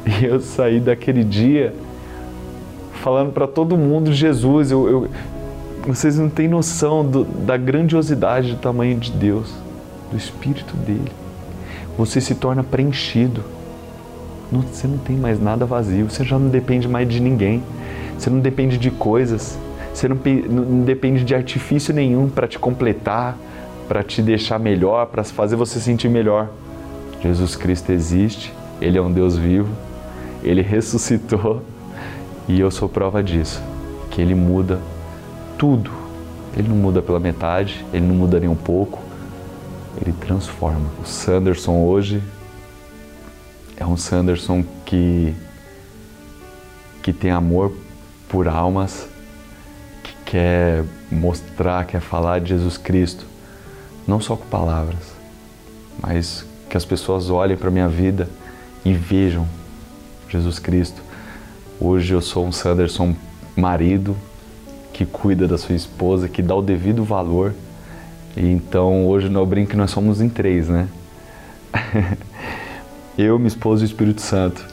e 0.22 0.26
eu 0.26 0.41
saí 0.41 0.82
daquele 0.82 1.24
dia 1.24 1.74
falando 3.06 3.32
para 3.32 3.45
todo 3.45 3.78
mundo 3.78 4.12
Jesus. 4.12 4.72
Eu, 4.72 4.89
eu, 4.89 5.10
vocês 5.86 6.18
não 6.18 6.28
têm 6.28 6.47
noção 6.47 7.06
do, 7.06 7.24
da 7.24 7.56
grandiosidade 7.56 8.53
do 8.53 8.58
tamanho 8.58 8.97
de 8.97 9.12
Deus, 9.12 9.53
do 10.10 10.18
Espírito 10.18 10.76
dele. 10.76 11.12
Você 11.99 12.20
se 12.20 12.34
torna 12.34 12.64
preenchido 12.64 13.43
não, 14.51 14.62
você 14.62 14.88
não 14.88 14.97
tem 14.97 15.16
mais 15.16 15.39
nada 15.39 15.68
vazio, 15.68 16.10
você 16.10 16.24
já 16.24 16.39
não 16.39 16.49
depende 16.49 16.88
mais 16.88 17.08
de 17.08 17.20
ninguém, 17.20 17.64
você 18.18 18.30
não 18.30 18.39
depende 18.39 18.76
de 18.78 18.89
coisas, 18.89 19.56
você 19.93 20.08
não, 20.08 20.18
não 20.49 20.82
depende 20.82 21.24
de 21.24 21.36
artifício 21.36 21.93
nenhum 21.93 22.28
para 22.28 22.47
te 22.47 22.58
completar, 22.58 23.38
para 23.88 24.01
te 24.01 24.20
deixar 24.20 24.60
melhor, 24.60 25.06
para 25.08 25.24
fazer 25.24 25.56
você 25.56 25.80
sentir 25.80 26.10
melhor. 26.10 26.49
Jesus 27.22 27.56
Cristo 27.56 27.91
existe, 27.91 28.51
Ele 28.82 28.97
é 28.97 29.01
um 29.01 29.12
Deus 29.12 29.38
vivo, 29.38 29.70
Ele 30.43 30.64
ressuscitou 30.64 31.62
e 32.48 32.60
eu 32.60 32.70
sou 32.70 32.88
prova 32.88 33.24
disso, 33.24 33.62
que 34.12 34.22
Ele 34.22 34.36
muda 34.36 34.80
tudo. 35.58 35.91
Ele 36.56 36.68
não 36.70 36.76
muda 36.76 37.02
pela 37.02 37.20
metade, 37.20 37.86
Ele 37.91 38.06
não 38.06 38.16
muda 38.16 38.39
nem 38.39 38.48
um 38.48 38.56
pouco, 38.56 39.02
Ele 40.02 40.14
transforma. 40.14 40.89
O 41.02 41.06
Sanderson 41.06 41.84
hoje 41.84 42.22
é 43.78 43.86
um 43.86 43.98
Sanderson 43.98 44.64
que, 44.86 45.34
que 47.02 47.12
tem 47.12 47.32
amor 47.32 47.74
por 48.30 48.48
almas, 48.48 49.08
que 50.04 50.14
quer 50.26 50.84
mostrar, 51.12 51.86
quer 51.86 52.00
falar 52.00 52.39
de 52.39 52.50
Jesus 52.50 52.78
Cristo, 52.78 53.26
não 54.08 54.22
só 54.22 54.36
com 54.36 54.46
palavras, 54.46 55.14
mas 56.02 56.46
que 56.70 56.78
as 56.78 56.86
pessoas 56.86 57.30
olhem 57.30 57.58
para 57.58 57.68
a 57.68 57.72
minha 57.72 57.88
vida 57.89 58.30
e 58.84 58.93
vejam 58.93 59.48
Jesus 60.30 60.60
Cristo. 60.60 61.02
Hoje 61.80 62.13
eu 62.13 62.21
sou 62.21 62.45
um 62.45 62.53
Sanderson 62.53 63.13
marido 63.55 64.15
que 64.93 65.05
cuida 65.05 65.45
da 65.45 65.57
sua 65.57 65.76
esposa, 65.76 66.30
que 66.30 66.41
dá 66.41 66.55
o 66.55 66.61
devido 66.61 67.03
valor. 67.03 67.53
E 68.38 68.49
então 68.49 69.05
hoje 69.05 69.28
no 69.28 69.45
brinco 69.45 69.76
nós 69.76 69.91
somos 69.91 70.21
em 70.21 70.30
três, 70.30 70.69
né? 70.69 70.88
eu, 73.17 73.38
minha 73.38 73.49
esposa 73.49 73.84
e 73.84 73.86
o 73.86 73.88
Espírito 73.88 74.21
Santo, 74.21 74.65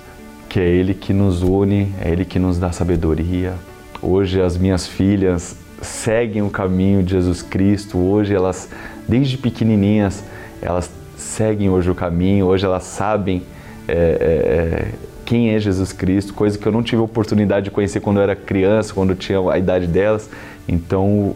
que 0.48 0.60
é 0.60 0.64
Ele 0.64 0.94
que 0.94 1.12
nos 1.12 1.42
une, 1.42 1.92
é 2.00 2.08
Ele 2.08 2.24
que 2.24 2.38
nos 2.38 2.56
dá 2.56 2.70
sabedoria. 2.70 3.54
Hoje 4.00 4.40
as 4.40 4.56
minhas 4.56 4.86
filhas 4.86 5.56
seguem 5.80 6.42
o 6.42 6.50
caminho 6.50 7.02
de 7.02 7.14
Jesus 7.14 7.42
Cristo, 7.42 7.98
hoje 7.98 8.32
elas, 8.32 8.68
desde 9.08 9.36
pequenininhas, 9.36 10.22
elas 10.60 10.88
seguem 11.16 11.68
hoje 11.68 11.90
o 11.90 11.96
caminho, 11.96 12.46
hoje 12.46 12.64
elas 12.64 12.84
sabem 12.84 13.42
é, 13.88 13.94
é, 13.94 15.11
quem 15.24 15.50
é 15.50 15.58
Jesus 15.58 15.92
Cristo, 15.92 16.34
coisa 16.34 16.58
que 16.58 16.66
eu 16.66 16.72
não 16.72 16.82
tive 16.82 17.00
a 17.00 17.04
oportunidade 17.04 17.64
de 17.64 17.70
conhecer 17.70 18.00
quando 18.00 18.18
eu 18.18 18.22
era 18.22 18.36
criança, 18.36 18.92
quando 18.92 19.10
eu 19.10 19.16
tinha 19.16 19.38
a 19.50 19.58
idade 19.58 19.86
delas. 19.86 20.28
Então 20.68 21.34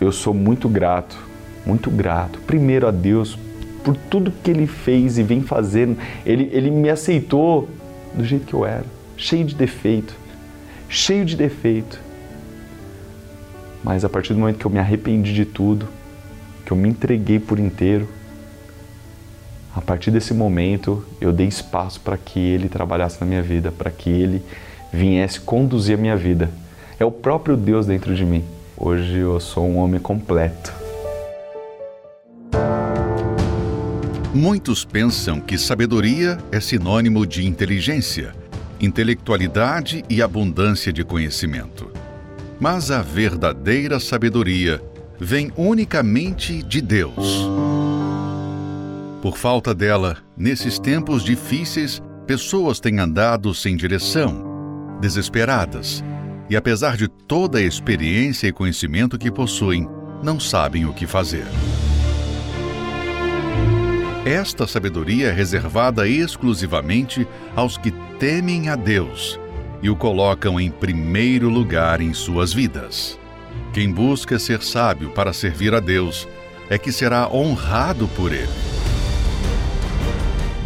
eu 0.00 0.12
sou 0.12 0.32
muito 0.32 0.68
grato, 0.68 1.16
muito 1.66 1.90
grato, 1.90 2.38
primeiro 2.40 2.86
a 2.86 2.90
Deus 2.90 3.38
por 3.82 3.96
tudo 3.96 4.30
que 4.30 4.50
ele 4.50 4.66
fez 4.66 5.18
e 5.18 5.22
vem 5.22 5.40
fazendo. 5.40 5.96
Ele, 6.26 6.50
ele 6.52 6.70
me 6.70 6.90
aceitou 6.90 7.68
do 8.14 8.24
jeito 8.24 8.46
que 8.46 8.54
eu 8.54 8.66
era, 8.66 8.84
cheio 9.16 9.44
de 9.44 9.54
defeito, 9.54 10.14
cheio 10.88 11.24
de 11.24 11.36
defeito. 11.36 12.00
Mas 13.82 14.04
a 14.04 14.08
partir 14.08 14.34
do 14.34 14.40
momento 14.40 14.58
que 14.58 14.66
eu 14.66 14.70
me 14.70 14.78
arrependi 14.78 15.32
de 15.32 15.44
tudo, 15.44 15.88
que 16.66 16.72
eu 16.72 16.76
me 16.76 16.88
entreguei 16.88 17.38
por 17.38 17.58
inteiro, 17.58 18.08
a 19.78 19.80
partir 19.80 20.10
desse 20.10 20.34
momento 20.34 21.04
eu 21.20 21.32
dei 21.32 21.46
espaço 21.46 22.00
para 22.00 22.18
que 22.18 22.40
ele 22.40 22.68
trabalhasse 22.68 23.20
na 23.20 23.26
minha 23.26 23.42
vida, 23.42 23.70
para 23.70 23.92
que 23.92 24.10
ele 24.10 24.42
viesse 24.92 25.38
conduzir 25.38 25.96
a 25.96 26.00
minha 26.00 26.16
vida. 26.16 26.50
É 26.98 27.04
o 27.04 27.12
próprio 27.12 27.56
Deus 27.56 27.86
dentro 27.86 28.12
de 28.12 28.24
mim. 28.24 28.44
Hoje 28.76 29.18
eu 29.18 29.38
sou 29.38 29.68
um 29.68 29.76
homem 29.76 30.00
completo. 30.00 30.72
Muitos 34.34 34.84
pensam 34.84 35.40
que 35.40 35.56
sabedoria 35.56 36.38
é 36.50 36.58
sinônimo 36.58 37.24
de 37.24 37.46
inteligência, 37.46 38.34
intelectualidade 38.80 40.04
e 40.10 40.20
abundância 40.20 40.92
de 40.92 41.04
conhecimento. 41.04 41.88
Mas 42.58 42.90
a 42.90 43.00
verdadeira 43.00 44.00
sabedoria 44.00 44.82
vem 45.20 45.52
unicamente 45.56 46.64
de 46.64 46.80
Deus. 46.80 47.46
Por 49.20 49.36
falta 49.36 49.74
dela, 49.74 50.18
nesses 50.36 50.78
tempos 50.78 51.24
difíceis, 51.24 52.00
pessoas 52.24 52.78
têm 52.78 53.00
andado 53.00 53.52
sem 53.52 53.76
direção, 53.76 54.98
desesperadas, 55.00 56.04
e 56.48 56.56
apesar 56.56 56.96
de 56.96 57.08
toda 57.08 57.58
a 57.58 57.62
experiência 57.62 58.46
e 58.46 58.52
conhecimento 58.52 59.18
que 59.18 59.30
possuem, 59.30 59.88
não 60.22 60.38
sabem 60.38 60.86
o 60.86 60.94
que 60.94 61.04
fazer. 61.04 61.46
Esta 64.24 64.68
sabedoria 64.68 65.28
é 65.28 65.32
reservada 65.32 66.06
exclusivamente 66.06 67.26
aos 67.56 67.76
que 67.76 67.90
temem 68.20 68.68
a 68.68 68.76
Deus 68.76 69.38
e 69.82 69.90
o 69.90 69.96
colocam 69.96 70.60
em 70.60 70.70
primeiro 70.70 71.48
lugar 71.48 72.00
em 72.00 72.12
suas 72.14 72.52
vidas. 72.52 73.18
Quem 73.72 73.92
busca 73.92 74.38
ser 74.38 74.62
sábio 74.62 75.10
para 75.10 75.32
servir 75.32 75.74
a 75.74 75.80
Deus 75.80 76.28
é 76.70 76.78
que 76.78 76.92
será 76.92 77.28
honrado 77.28 78.06
por 78.08 78.32
Ele. 78.32 78.77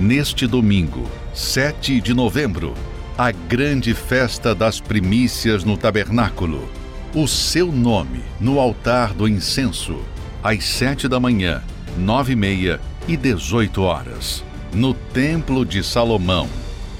Neste 0.02 0.48
domingo, 0.48 1.08
7 1.32 2.00
de 2.00 2.12
novembro, 2.12 2.74
a 3.16 3.30
grande 3.30 3.94
festa 3.94 4.52
das 4.52 4.80
primícias 4.80 5.62
no 5.62 5.76
tabernáculo. 5.76 6.68
O 7.14 7.28
seu 7.28 7.70
nome 7.70 8.20
no 8.40 8.58
altar 8.58 9.14
do 9.14 9.28
incenso, 9.28 10.00
às 10.42 10.64
sete 10.64 11.06
da 11.06 11.20
manhã, 11.20 11.62
nove 11.96 12.32
e 12.32 12.36
meia 12.36 12.80
e 13.06 13.16
18 13.16 13.80
horas, 13.80 14.42
no 14.74 14.92
Templo 14.92 15.64
de 15.64 15.84
Salomão 15.84 16.48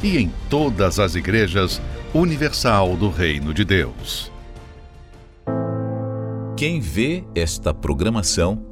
e 0.01 0.17
em 0.17 0.33
todas 0.49 1.01
as 1.01 1.17
igrejas 1.17 1.83
universal 2.15 2.97
do 2.97 3.11
Reino 3.11 3.53
de 3.53 3.65
Deus. 3.65 4.31
Quem 6.57 6.79
vê 6.79 7.25
esta 7.35 7.75
programação 7.75 8.72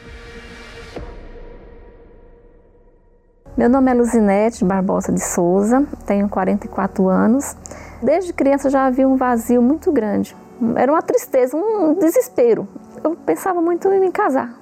Meu 3.57 3.67
nome 3.67 3.91
é 3.91 3.93
Luzinete 3.93 4.63
Barbosa 4.63 5.11
de 5.11 5.19
Souza, 5.19 5.85
tenho 6.05 6.29
44 6.29 7.09
anos. 7.09 7.53
Desde 8.01 8.31
criança 8.31 8.69
já 8.69 8.85
havia 8.85 9.05
um 9.05 9.17
vazio 9.17 9.61
muito 9.61 9.91
grande. 9.91 10.35
Era 10.75 10.89
uma 10.89 11.01
tristeza, 11.01 11.57
um 11.57 11.93
desespero. 11.95 12.65
Eu 13.03 13.13
pensava 13.13 13.61
muito 13.61 13.89
em 13.89 13.99
me 13.99 14.09
casar, 14.09 14.53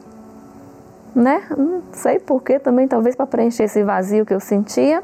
né? 1.13 1.43
Não 1.55 1.83
sei 1.91 2.17
porquê 2.17 2.57
também, 2.57 2.87
talvez 2.87 3.15
para 3.15 3.27
preencher 3.27 3.65
esse 3.65 3.83
vazio 3.83 4.25
que 4.25 4.33
eu 4.33 4.39
sentia. 4.39 5.03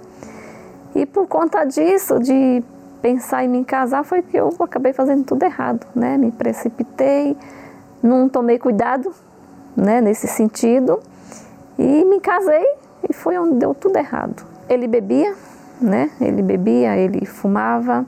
E 0.95 1.05
por 1.05 1.27
conta 1.27 1.63
disso, 1.63 2.19
de 2.19 2.63
pensar 3.03 3.43
em 3.43 3.47
me 3.47 3.63
casar 3.63 4.03
foi 4.03 4.23
que 4.23 4.35
eu 4.35 4.49
acabei 4.61 4.93
fazendo 4.93 5.23
tudo 5.25 5.43
errado, 5.43 5.85
né? 5.93 6.17
Me 6.17 6.31
precipitei, 6.31 7.37
não 8.01 8.27
tomei 8.27 8.57
cuidado, 8.57 9.13
né, 9.77 10.01
nesse 10.01 10.27
sentido, 10.27 10.99
e 11.77 12.03
me 12.03 12.19
casei 12.19 12.65
e 13.09 13.13
foi 13.13 13.37
onde 13.37 13.55
deu 13.55 13.73
tudo 13.73 13.97
errado. 13.97 14.45
Ele 14.69 14.87
bebia, 14.87 15.33
né? 15.81 16.11
Ele 16.19 16.41
bebia, 16.41 16.97
ele 16.97 17.25
fumava, 17.25 18.05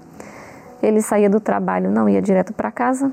ele 0.82 1.02
saía 1.02 1.30
do 1.30 1.40
trabalho, 1.40 1.90
não 1.90 2.08
ia 2.08 2.22
direto 2.22 2.54
para 2.54 2.72
casa, 2.72 3.12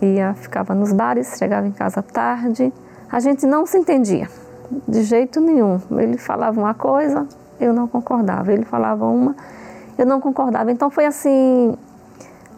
ia 0.00 0.34
ficava 0.34 0.74
nos 0.74 0.92
bares, 0.92 1.36
chegava 1.38 1.66
em 1.66 1.72
casa 1.72 2.02
tarde. 2.02 2.72
A 3.10 3.20
gente 3.20 3.46
não 3.46 3.66
se 3.66 3.78
entendia 3.78 4.28
de 4.88 5.02
jeito 5.02 5.40
nenhum. 5.40 5.80
Ele 5.92 6.16
falava 6.16 6.58
uma 6.58 6.74
coisa, 6.74 7.26
eu 7.60 7.72
não 7.72 7.86
concordava. 7.86 8.52
Ele 8.52 8.64
falava 8.64 9.04
uma, 9.06 9.36
eu 9.98 10.06
não 10.06 10.20
concordava. 10.20 10.70
Então 10.70 10.90
foi 10.90 11.06
assim, 11.06 11.76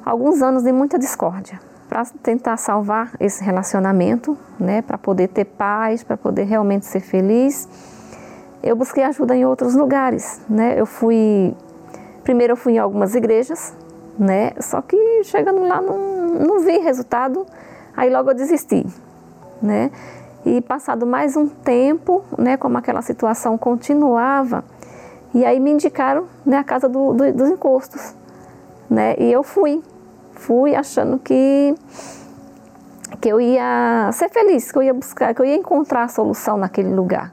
alguns 0.05 0.43
anos 0.43 0.62
de 0.62 0.72
muita 0.72 0.99
discórdia 0.99 1.61
para 1.89 2.05
tentar 2.22 2.57
salvar 2.57 3.12
esse 3.20 3.45
relacionamento, 3.45 4.37
né, 4.59 4.83
para 4.83 4.99
poder 4.99 5.29
ter 5.29 5.45
paz, 5.45 6.03
para 6.03 6.16
poder 6.16 6.45
realmente 6.45 6.87
ser 6.87 7.01
feliz. 7.01 7.68
Eu 8.65 8.75
busquei 8.75 9.05
ajuda 9.05 9.37
em 9.37 9.45
outros 9.45 9.75
lugares, 9.75 10.41
né? 10.49 10.81
Eu 10.81 10.87
fui 10.87 11.55
primeiro 12.23 12.55
eu 12.55 12.57
fui 12.57 12.73
em 12.73 12.79
algumas 12.79 13.15
igrejas, 13.15 13.75
né? 14.19 14.53
Só 14.59 14.81
que 14.81 14.97
chegando 15.25 15.61
lá 15.61 15.83
não, 15.83 15.99
não 16.29 16.61
vi 16.61 16.79
resultado, 16.79 17.47
aí 17.95 18.09
logo 18.09 18.31
eu 18.31 18.35
desisti, 18.35 18.87
né? 19.61 19.91
E 20.47 20.62
passado 20.62 21.07
mais 21.07 21.37
um 21.37 21.47
tempo, 21.47 22.25
né, 22.37 22.57
como 22.57 22.77
aquela 22.77 23.01
situação 23.03 23.57
continuava, 23.57 24.65
e 25.35 25.45
aí 25.45 25.61
me 25.61 25.71
indicaram 25.71 26.27
né, 26.45 26.59
a 26.59 26.65
casa 26.65 26.89
do, 26.89 27.12
do, 27.12 27.33
dos 27.33 27.49
encostos. 27.49 28.15
Né? 28.89 29.15
E 29.19 29.33
eu 29.33 29.43
fui, 29.43 29.83
fui 30.33 30.75
achando 30.75 31.19
que, 31.19 31.75
que 33.23 33.29
eu 33.29 33.41
ia 33.41 34.11
ser 34.12 34.29
feliz, 34.29 34.71
que 34.71 34.77
eu 34.77 34.83
ia 34.83 34.93
buscar, 34.93 35.35
que 35.35 35.41
eu 35.41 35.47
ia 35.47 35.57
encontrar 35.57 36.05
a 36.05 36.09
solução 36.09 36.59
naquele 36.59 36.95
lugar. 36.95 37.33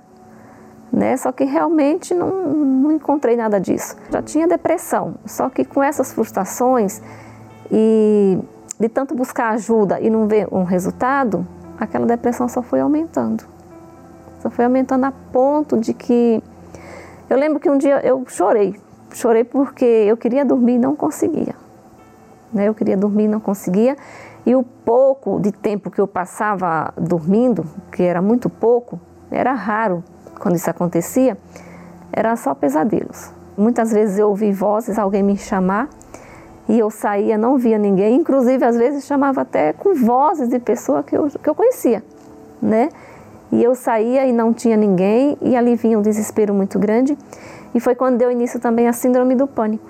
Né? 0.92 1.16
Só 1.16 1.32
que 1.32 1.46
realmente 1.46 2.14
não, 2.14 2.30
não 2.30 2.92
encontrei 2.92 3.36
nada 3.36 3.60
disso. 3.60 3.96
Já 4.10 4.22
tinha 4.22 4.48
depressão, 4.48 5.16
só 5.26 5.50
que 5.50 5.64
com 5.64 5.82
essas 5.82 6.12
frustrações 6.12 7.02
e 7.72 8.38
de 8.80 8.89
tanto 8.89 9.16
buscar 9.16 9.52
ajuda 9.52 10.02
e 10.02 10.10
não 10.10 10.28
ver 10.28 10.48
um 10.52 10.64
resultado, 10.64 11.48
aquela 11.80 12.06
depressão 12.06 12.50
só 12.50 12.62
foi 12.62 12.80
aumentando. 12.80 13.46
Só 14.39 14.50
foi 14.50 14.66
aumentando 14.66 15.06
a 15.06 15.12
ponto 15.12 15.78
de 15.78 15.94
que 15.94 16.44
eu 17.30 17.38
lembro 17.38 17.60
que 17.60 17.70
um 17.70 17.78
dia 17.78 18.06
eu 18.06 18.26
chorei, 18.28 18.76
chorei 19.12 19.44
porque 19.44 19.86
eu 19.86 20.18
queria 20.18 20.44
dormir 20.44 20.74
e 20.74 20.80
não 20.80 20.96
conseguia. 20.96 21.56
Né? 22.52 22.68
Eu 22.68 22.74
queria 22.74 22.98
dormir 22.98 23.26
e 23.26 23.28
não 23.28 23.39
conseguia. 23.39 23.96
E 24.46 24.56
o 24.56 24.64
pouco 24.64 25.39
de 25.39 25.52
tempo 25.52 25.92
que 25.92 26.02
eu 26.02 26.08
passava 26.08 26.92
dormindo, 26.98 27.64
que 27.92 28.02
era 28.02 28.22
muito 28.22 28.50
pouco, 28.50 29.00
era 29.30 29.54
raro 29.54 30.04
quando 30.42 30.56
isso 30.56 30.70
acontecia, 30.70 31.38
era 32.12 32.36
só 32.36 32.54
pesadelos. 32.54 33.32
Muitas 33.58 33.92
vezes 33.92 34.18
eu 34.18 34.30
ouvi 34.30 34.52
vozes, 34.52 34.98
alguém 34.98 35.24
me 35.24 35.38
chamar, 35.38 35.88
e 36.68 36.80
eu 36.80 36.89
saía, 36.89 37.38
não 37.38 37.58
via 37.58 37.78
ninguém, 37.78 38.16
inclusive 38.16 38.64
às 38.64 38.76
vezes 38.78 39.06
chamava 39.06 39.42
até 39.42 39.74
com 39.74 39.94
vozes 39.94 40.48
de 40.50 40.60
pessoa 40.60 41.04
que 41.04 41.16
eu, 41.16 41.28
que 41.28 41.50
eu 41.50 41.56
conhecia, 41.56 42.04
né? 42.62 42.89
E 43.52 43.62
eu 43.62 43.76
saía 43.76 44.26
e 44.26 44.32
não 44.32 44.54
tinha 44.54 44.78
ninguém, 44.78 45.38
e 45.42 45.56
ali 45.56 45.76
vinha 45.76 46.00
um 46.00 46.02
desespero 46.02 46.54
muito 46.54 46.80
grande, 46.80 47.18
e 47.76 47.80
foi 47.80 47.96
quando 47.96 48.18
deu 48.18 48.32
início 48.32 48.60
também 48.60 48.88
a 48.88 48.94
síndrome 48.94 49.36
do 49.36 49.48
pânico, 49.48 49.89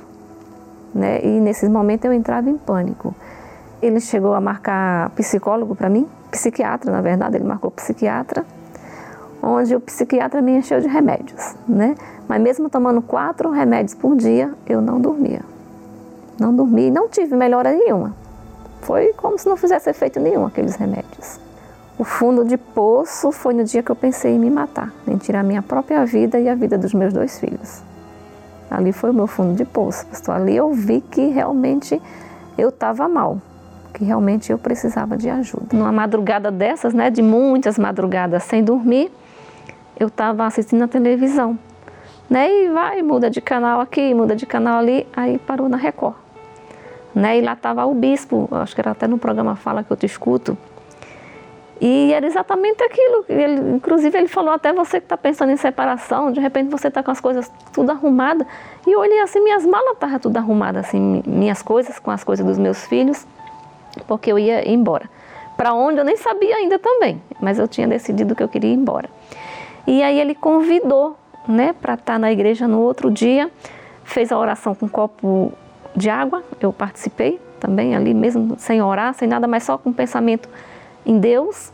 né? 0.93 1.24
E 1.24 1.39
nesses 1.39 1.70
momentos 1.70 2.06
eu 2.06 2.14
entrava 2.14 2.49
em 2.49 2.58
pânico. 2.58 3.14
Ele 3.82 3.99
chegou 3.99 4.34
a 4.34 4.41
marcar 4.41 5.10
psicólogo 5.12 5.76
para 5.76 5.89
mim, 5.89 6.08
psiquiatra, 6.30 6.91
na 6.91 7.02
verdade, 7.02 7.38
ele 7.38 7.45
marcou 7.45 7.72
psiquiatra, 7.72 8.45
onde 9.42 9.76
o 9.76 9.80
psiquiatra 9.80 10.42
me 10.42 10.58
encheu 10.58 10.80
de 10.80 10.88
remédios, 10.88 11.56
né? 11.68 11.96
Mas 12.28 12.42
mesmo 12.42 12.70
tomando 12.70 13.02
quatro 13.02 13.50
remédios 13.50 13.94
por 13.94 14.16
dia, 14.16 14.54
eu 14.68 14.82
não 14.82 15.00
dormia. 15.00 15.42
Não 16.39 16.56
dormi 16.56 16.89
não 16.89 17.08
tive 17.08 17.36
melhora 17.36 17.72
nenhuma. 17.72 18.16
Foi 18.82 19.14
como 19.14 19.38
se 19.38 19.48
não 19.48 19.58
fizesse 19.58 19.89
efeito 19.89 20.20
nenhum 20.20 20.46
aqueles 20.46 20.76
remédios. 20.76 21.39
O 22.00 22.04
fundo 22.04 22.44
de 22.44 22.58
poço 22.58 23.32
foi 23.32 23.54
no 23.54 23.64
dia 23.64 23.84
que 23.84 23.92
eu 23.92 23.96
pensei 23.96 24.34
em 24.36 24.39
me 24.39 24.50
matar, 24.50 24.92
em 25.08 25.18
tirar 25.18 25.44
minha 25.44 25.62
própria 25.62 26.04
vida 26.06 26.39
e 26.39 26.50
a 26.50 26.56
vida 26.56 26.78
dos 26.78 26.94
meus 26.94 27.14
dois 27.14 27.39
filhos. 27.39 27.84
Ali 28.72 28.92
foi 28.92 29.12
o 29.12 29.14
meu 29.14 29.28
fundo 29.28 29.54
de 29.54 29.66
poço, 29.66 30.06
pastor. 30.08 30.36
Ali 30.36 30.56
eu 30.56 30.74
vi 30.74 31.02
que 31.02 31.28
realmente 31.28 32.02
eu 32.58 32.70
estava 32.70 33.08
mal 33.08 33.38
que 33.92 34.06
realmente 34.06 34.52
eu 34.52 34.58
precisava 34.58 35.18
de 35.18 35.30
ajuda. 35.30 35.68
Numa 35.74 35.92
madrugada 35.92 36.50
dessas, 36.50 36.94
né, 36.94 37.10
de 37.10 37.22
muitas 37.22 37.78
madrugadas 37.78 38.44
sem 38.44 38.64
dormir, 38.64 39.12
eu 40.00 40.08
estava 40.08 40.46
assistindo 40.46 40.84
a 40.84 40.88
televisão, 40.88 41.58
né, 42.30 42.50
e 42.50 42.70
vai, 42.70 43.02
muda 43.02 43.30
de 43.30 43.42
canal 43.42 43.82
aqui, 43.82 44.14
muda 44.14 44.36
de 44.36 44.46
canal 44.46 44.80
ali, 44.80 45.08
aí 45.16 45.38
parou 45.38 45.68
na 45.68 45.78
Record. 45.78 46.16
Né, 47.14 47.39
e 47.39 47.42
lá 47.42 47.54
estava 47.54 47.86
o 47.86 47.94
bispo, 47.94 48.48
acho 48.52 48.74
que 48.74 48.82
era 48.82 48.92
até 48.92 49.06
no 49.08 49.18
programa 49.18 49.56
Fala 49.56 49.84
que 49.84 49.92
eu 49.92 49.98
te 49.98 50.06
escuto, 50.06 50.58
e 51.84 52.14
era 52.14 52.28
exatamente 52.28 52.84
aquilo. 52.84 53.26
Ele, 53.28 53.76
inclusive, 53.76 54.16
ele 54.16 54.28
falou: 54.28 54.54
até 54.54 54.72
você 54.72 55.00
que 55.00 55.06
está 55.06 55.18
pensando 55.18 55.52
em 55.52 55.58
separação, 55.58 56.32
de 56.32 56.39
repente 56.39 56.70
você 56.70 56.89
está 56.89 57.02
com 57.02 57.10
as 57.10 57.20
coisas 57.20 57.52
tudo 57.74 57.89
arrumadas. 57.89 58.46
E 58.86 58.92
eu 58.92 59.00
olhei 59.00 59.20
assim: 59.20 59.42
minhas 59.42 59.66
malas 59.66 59.94
estavam 59.94 60.20
tudo 60.20 60.38
arrumadas, 60.38 60.86
assim, 60.86 61.24
minhas 61.26 61.64
coisas 61.64 61.98
com 61.98 62.12
as 62.12 62.24
coisas 62.24 62.46
dos 62.46 62.60
meus 62.60 62.86
filhos 62.86 63.26
porque 64.08 64.32
eu 64.32 64.39
ia 64.39 64.70
embora. 64.70 65.10
Para 65.58 65.74
onde 65.74 66.00
eu 66.00 66.04
nem 66.04 66.18
sabia 66.18 66.56
ainda 66.56 66.80
também, 66.80 67.22
mas 67.39 67.60
eu 67.60 67.68
tinha 67.68 67.88
decidido 67.88 68.36
que 68.36 68.42
eu 68.42 68.48
queria 68.48 68.72
ir 68.72 68.76
embora. 68.76 69.10
E 69.88 70.04
aí 70.04 70.20
ele 70.20 70.36
convidou, 70.36 71.18
né, 71.48 71.74
para 71.74 71.94
estar 71.96 72.14
tá 72.14 72.20
na 72.20 72.32
igreja 72.32 72.68
no 72.68 72.80
outro 72.80 73.10
dia, 73.10 73.50
fez 74.04 74.32
a 74.32 74.38
oração 74.38 74.76
com 74.76 74.86
um 74.86 74.90
copo 74.90 75.52
de 75.96 76.10
água, 76.10 76.44
eu 76.60 76.72
participei 76.72 77.40
também 77.60 77.96
ali 77.96 78.14
mesmo, 78.14 78.56
sem 78.58 78.82
orar, 78.82 79.14
sem 79.14 79.28
nada, 79.28 79.48
mas 79.48 79.64
só 79.64 79.78
com 79.78 79.94
pensamento 79.94 80.50
em 81.06 81.20
Deus. 81.20 81.72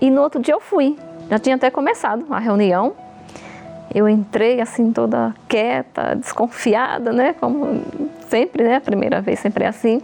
E 0.00 0.10
no 0.10 0.22
outro 0.22 0.40
dia 0.40 0.54
eu 0.54 0.60
fui, 0.60 0.96
já 1.30 1.38
tinha 1.38 1.56
até 1.56 1.70
começado 1.70 2.26
a 2.30 2.38
reunião. 2.38 2.94
Eu 3.94 4.08
entrei 4.08 4.60
assim 4.60 4.92
toda 4.92 5.34
quieta, 5.46 6.16
desconfiada, 6.16 7.12
né, 7.12 7.34
como 7.34 7.82
sempre, 8.28 8.64
né, 8.64 8.76
a 8.76 8.80
primeira 8.80 9.20
vez 9.20 9.38
sempre 9.38 9.64
é 9.64 9.68
assim. 9.68 10.00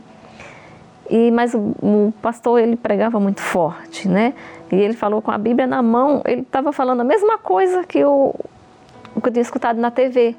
E, 1.11 1.31
mas 1.33 1.55
o, 1.55 1.75
o, 1.83 2.15
pastor 2.23 2.61
ele 2.61 2.77
pregava 2.77 3.19
muito 3.19 3.41
forte, 3.41 4.09
né? 4.09 4.33
E 4.71 4.77
ele 4.77 4.95
falou 4.95 5.21
com 5.21 5.31
a 5.31 5.39
Bíblia 5.39 5.67
na 5.67 5.83
mão, 5.83 6.23
ele 6.25 6.43
estava 6.43 6.73
falando 6.73 7.01
a 7.01 7.05
mesma 7.05 7.39
coisa 7.39 7.85
que 7.85 7.99
eu, 7.99 8.35
que 9.21 9.29
eu 9.29 9.33
tinha 9.33 9.43
escutado 9.43 9.81
na 9.81 9.91
TV. 9.91 10.37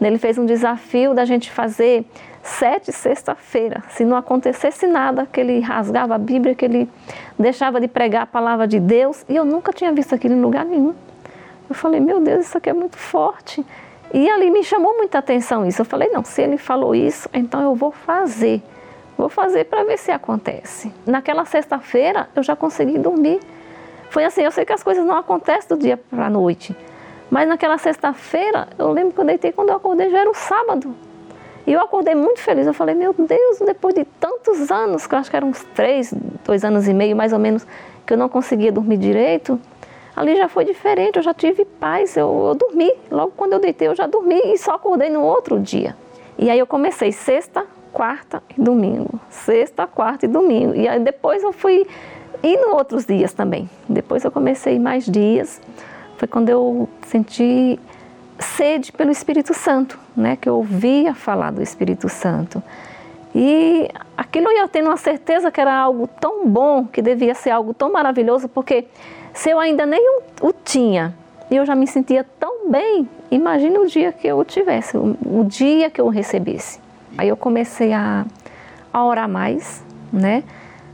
Ele 0.00 0.18
fez 0.18 0.38
um 0.38 0.46
desafio 0.46 1.14
da 1.14 1.24
gente 1.24 1.50
fazer 1.50 2.04
sete 2.42 2.90
sexta-feira. 2.92 3.82
Se 3.90 4.04
não 4.04 4.16
acontecesse 4.16 4.86
nada, 4.86 5.26
que 5.26 5.40
ele 5.40 5.60
rasgava 5.60 6.14
a 6.14 6.18
Bíblia, 6.18 6.54
que 6.54 6.64
ele 6.64 6.88
deixava 7.38 7.80
de 7.80 7.88
pregar 7.88 8.22
a 8.22 8.26
palavra 8.26 8.66
de 8.66 8.80
Deus. 8.80 9.24
E 9.28 9.36
eu 9.36 9.44
nunca 9.44 9.72
tinha 9.72 9.92
visto 9.92 10.14
aquilo 10.14 10.34
em 10.34 10.40
lugar 10.40 10.64
nenhum. 10.64 10.94
Eu 11.68 11.74
falei, 11.74 12.00
meu 12.00 12.20
Deus, 12.20 12.46
isso 12.46 12.58
aqui 12.58 12.70
é 12.70 12.72
muito 12.72 12.96
forte. 12.96 13.64
E 14.12 14.28
ali 14.28 14.50
me 14.50 14.64
chamou 14.64 14.96
muita 14.96 15.18
atenção 15.18 15.66
isso. 15.66 15.82
Eu 15.82 15.86
falei, 15.86 16.08
não, 16.08 16.24
se 16.24 16.42
ele 16.42 16.56
falou 16.56 16.94
isso, 16.94 17.28
então 17.32 17.62
eu 17.62 17.74
vou 17.74 17.92
fazer. 17.92 18.62
Vou 19.16 19.28
fazer 19.28 19.66
para 19.66 19.84
ver 19.84 19.98
se 19.98 20.10
acontece. 20.10 20.92
Naquela 21.06 21.44
sexta-feira 21.44 22.28
eu 22.34 22.42
já 22.42 22.56
consegui 22.56 22.98
dormir. 22.98 23.38
Foi 24.10 24.24
assim, 24.24 24.42
eu 24.42 24.50
sei 24.50 24.64
que 24.64 24.72
as 24.72 24.82
coisas 24.82 25.06
não 25.06 25.16
acontecem 25.16 25.68
do 25.68 25.78
dia 25.78 25.96
para 25.96 26.26
a 26.26 26.30
noite. 26.30 26.76
Mas 27.30 27.48
naquela 27.48 27.78
sexta-feira, 27.78 28.68
eu 28.76 28.90
lembro 28.90 29.14
que 29.14 29.20
eu 29.20 29.24
deitei 29.24 29.52
quando 29.52 29.68
eu 29.68 29.76
acordei, 29.76 30.10
já 30.10 30.18
era 30.18 30.28
o 30.28 30.34
sábado. 30.34 30.94
E 31.64 31.72
eu 31.72 31.80
acordei 31.80 32.16
muito 32.16 32.40
feliz. 32.40 32.66
Eu 32.66 32.74
falei, 32.74 32.92
meu 32.92 33.14
Deus, 33.16 33.60
depois 33.64 33.94
de 33.94 34.04
tantos 34.04 34.68
anos, 34.72 35.06
que 35.06 35.14
eu 35.14 35.18
acho 35.20 35.30
que 35.30 35.36
eram 35.36 35.48
uns 35.48 35.62
três, 35.76 36.12
dois 36.44 36.64
anos 36.64 36.88
e 36.88 36.92
meio 36.92 37.14
mais 37.14 37.32
ou 37.32 37.38
menos, 37.38 37.64
que 38.04 38.12
eu 38.12 38.16
não 38.16 38.28
conseguia 38.28 38.72
dormir 38.72 38.96
direito, 38.96 39.60
ali 40.16 40.36
já 40.36 40.48
foi 40.48 40.64
diferente, 40.64 41.16
eu 41.16 41.22
já 41.22 41.32
tive 41.32 41.64
paz, 41.64 42.16
eu, 42.16 42.46
eu 42.48 42.54
dormi. 42.56 42.92
Logo 43.12 43.32
quando 43.36 43.52
eu 43.52 43.60
deitei, 43.60 43.86
eu 43.86 43.94
já 43.94 44.08
dormi 44.08 44.40
e 44.46 44.58
só 44.58 44.72
acordei 44.72 45.08
no 45.08 45.22
outro 45.22 45.60
dia. 45.60 45.96
E 46.36 46.50
aí 46.50 46.58
eu 46.58 46.66
comecei 46.66 47.12
sexta, 47.12 47.64
quarta 47.92 48.42
e 48.58 48.60
domingo. 48.60 49.20
Sexta, 49.28 49.86
quarta 49.86 50.24
e 50.24 50.28
domingo. 50.28 50.74
E 50.74 50.88
aí 50.88 50.98
depois 50.98 51.44
eu 51.44 51.52
fui 51.52 51.86
indo 52.42 52.74
outros 52.74 53.04
dias 53.04 53.32
também. 53.32 53.68
Depois 53.88 54.24
eu 54.24 54.30
comecei 54.30 54.78
mais 54.78 55.04
dias. 55.04 55.60
Foi 56.16 56.28
quando 56.28 56.48
eu 56.48 56.88
senti 57.06 57.78
sede 58.38 58.92
pelo 58.92 59.10
Espírito 59.10 59.54
Santo, 59.54 59.98
né? 60.16 60.36
Que 60.36 60.48
eu 60.48 60.56
ouvia 60.56 61.14
falar 61.14 61.50
do 61.50 61.62
Espírito 61.62 62.08
Santo. 62.08 62.62
E 63.34 63.88
aquilo 64.16 64.48
eu 64.48 64.58
ia 64.58 64.68
tendo 64.68 64.88
uma 64.88 64.96
certeza 64.96 65.50
que 65.50 65.60
era 65.60 65.74
algo 65.74 66.08
tão 66.20 66.46
bom, 66.46 66.84
que 66.86 67.00
devia 67.00 67.34
ser 67.34 67.50
algo 67.50 67.72
tão 67.72 67.92
maravilhoso, 67.92 68.48
porque 68.48 68.86
se 69.32 69.50
eu 69.50 69.58
ainda 69.58 69.86
nem 69.86 70.00
o 70.40 70.52
tinha, 70.52 71.14
e 71.50 71.56
eu 71.56 71.64
já 71.64 71.74
me 71.74 71.86
sentia 71.86 72.24
tão 72.38 72.68
bem, 72.70 73.08
imagine 73.30 73.78
o 73.78 73.86
dia 73.86 74.12
que 74.12 74.26
eu 74.26 74.38
o 74.38 74.44
tivesse, 74.44 74.96
o, 74.96 75.16
o 75.24 75.44
dia 75.44 75.90
que 75.90 76.00
eu 76.00 76.06
o 76.06 76.08
recebesse. 76.08 76.80
Aí 77.16 77.28
eu 77.28 77.36
comecei 77.36 77.92
a, 77.92 78.24
a 78.92 79.04
orar 79.04 79.28
mais, 79.28 79.84
né? 80.12 80.42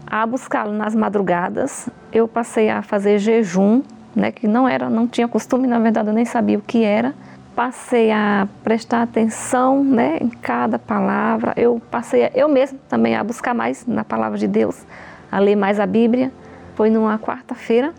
A 0.07 0.25
buscá-lo 0.27 0.73
nas 0.73 0.95
madrugadas. 0.95 1.89
Eu 2.13 2.29
passei 2.29 2.71
a 2.71 2.83
fazer 2.83 3.19
jejum, 3.19 3.83
né? 4.15 4.31
Que 4.31 4.47
não 4.47 4.69
era, 4.69 4.89
não 4.89 5.07
tinha 5.07 5.29
costume, 5.29 5.67
na 5.67 5.79
verdade 5.79 6.09
eu 6.09 6.15
nem 6.15 6.25
sabia 6.25 6.59
o 6.59 6.63
que 6.63 6.85
era. 6.85 7.15
Passei 7.55 8.11
a 8.11 8.47
prestar 8.63 9.03
atenção, 9.03 9.83
né? 9.83 10.19
Em 10.21 10.29
cada 10.29 10.79
palavra. 10.79 11.53
Eu 11.57 11.81
passei, 11.91 12.25
a, 12.25 12.31
eu 12.35 12.49
mesmo 12.49 12.79
também 12.89 13.17
a 13.17 13.25
buscar 13.25 13.55
mais 13.55 13.87
na 13.87 14.05
palavra 14.05 14.39
de 14.39 14.47
Deus, 14.47 14.85
a 15.31 15.39
ler 15.39 15.57
mais 15.57 15.81
a 15.81 15.87
Bíblia. 15.87 16.31
Foi 16.75 16.91
numa 16.91 17.19
quarta-feira, 17.19 17.93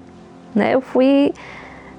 né? 0.54 0.74
Eu 0.74 0.82
fui, 0.82 1.34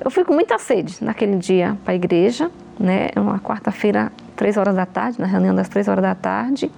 eu 0.03 0.11
fui 0.11 0.25
com 0.25 0.33
muita 0.33 0.59
sede 0.59 1.03
naquele 1.03 1.37
dia 1.37 1.77
para 1.85 1.93
a 1.93 1.97
igreja, 1.97 2.51
né? 2.79 3.09
Uma 3.17 3.39
quarta-feira 3.41 4.13
três 4.37 4.57
horas 4.57 4.77
da 4.77 4.87
tarde, 4.87 5.21
na 5.21 5.27
reunião 5.27 5.55
das 5.55 5.69
três 5.69 5.89
horas 5.89 6.03
da 6.03 6.15
tarde. 6.15 6.71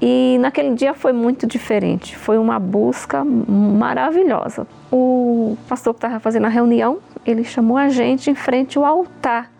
E 0.00 0.38
naquele 0.40 0.74
dia 0.74 0.94
foi 0.94 1.12
muito 1.12 1.46
diferente, 1.46 2.16
foi 2.16 2.38
uma 2.38 2.58
busca 2.58 3.24
maravilhosa. 3.24 4.66
O 4.92 5.56
pastor 5.68 5.92
que 5.92 5.98
estava 5.98 6.20
fazendo 6.20 6.46
a 6.46 6.48
reunião, 6.48 6.98
ele 7.26 7.42
chamou 7.42 7.76
a 7.76 7.88
gente 7.88 8.30
em 8.30 8.34
frente 8.34 8.78
ao 8.78 8.84
altar, 8.84 9.50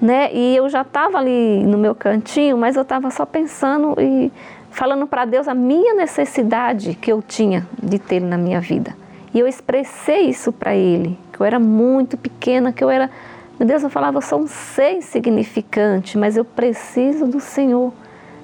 né? 0.00 0.30
E 0.34 0.54
eu 0.54 0.68
já 0.68 0.82
estava 0.82 1.16
ali 1.16 1.64
no 1.64 1.78
meu 1.78 1.94
cantinho, 1.94 2.58
mas 2.58 2.76
eu 2.76 2.82
estava 2.82 3.10
só 3.10 3.24
pensando 3.24 3.94
e 3.98 4.30
falando 4.70 5.06
para 5.06 5.24
Deus 5.24 5.48
a 5.48 5.54
minha 5.54 5.94
necessidade 5.94 6.94
que 6.94 7.10
eu 7.10 7.22
tinha 7.22 7.66
de 7.82 7.98
ter 7.98 8.20
na 8.20 8.36
minha 8.36 8.60
vida. 8.60 8.94
E 9.32 9.40
eu 9.40 9.48
expressei 9.48 10.28
isso 10.28 10.52
para 10.52 10.74
ele, 10.74 11.18
que 11.32 11.40
eu 11.40 11.46
era 11.46 11.58
muito 11.58 12.18
pequena, 12.18 12.70
que 12.70 12.84
eu 12.84 12.90
era 12.90 13.10
meu 13.58 13.68
Deus, 13.68 13.84
eu 13.84 13.90
falava, 13.90 14.18
eu 14.18 14.22
sou 14.22 14.40
um 14.40 14.46
ser 14.48 14.96
insignificante, 14.96 16.18
mas 16.18 16.36
eu 16.36 16.44
preciso 16.44 17.24
do 17.24 17.38
Senhor. 17.38 17.92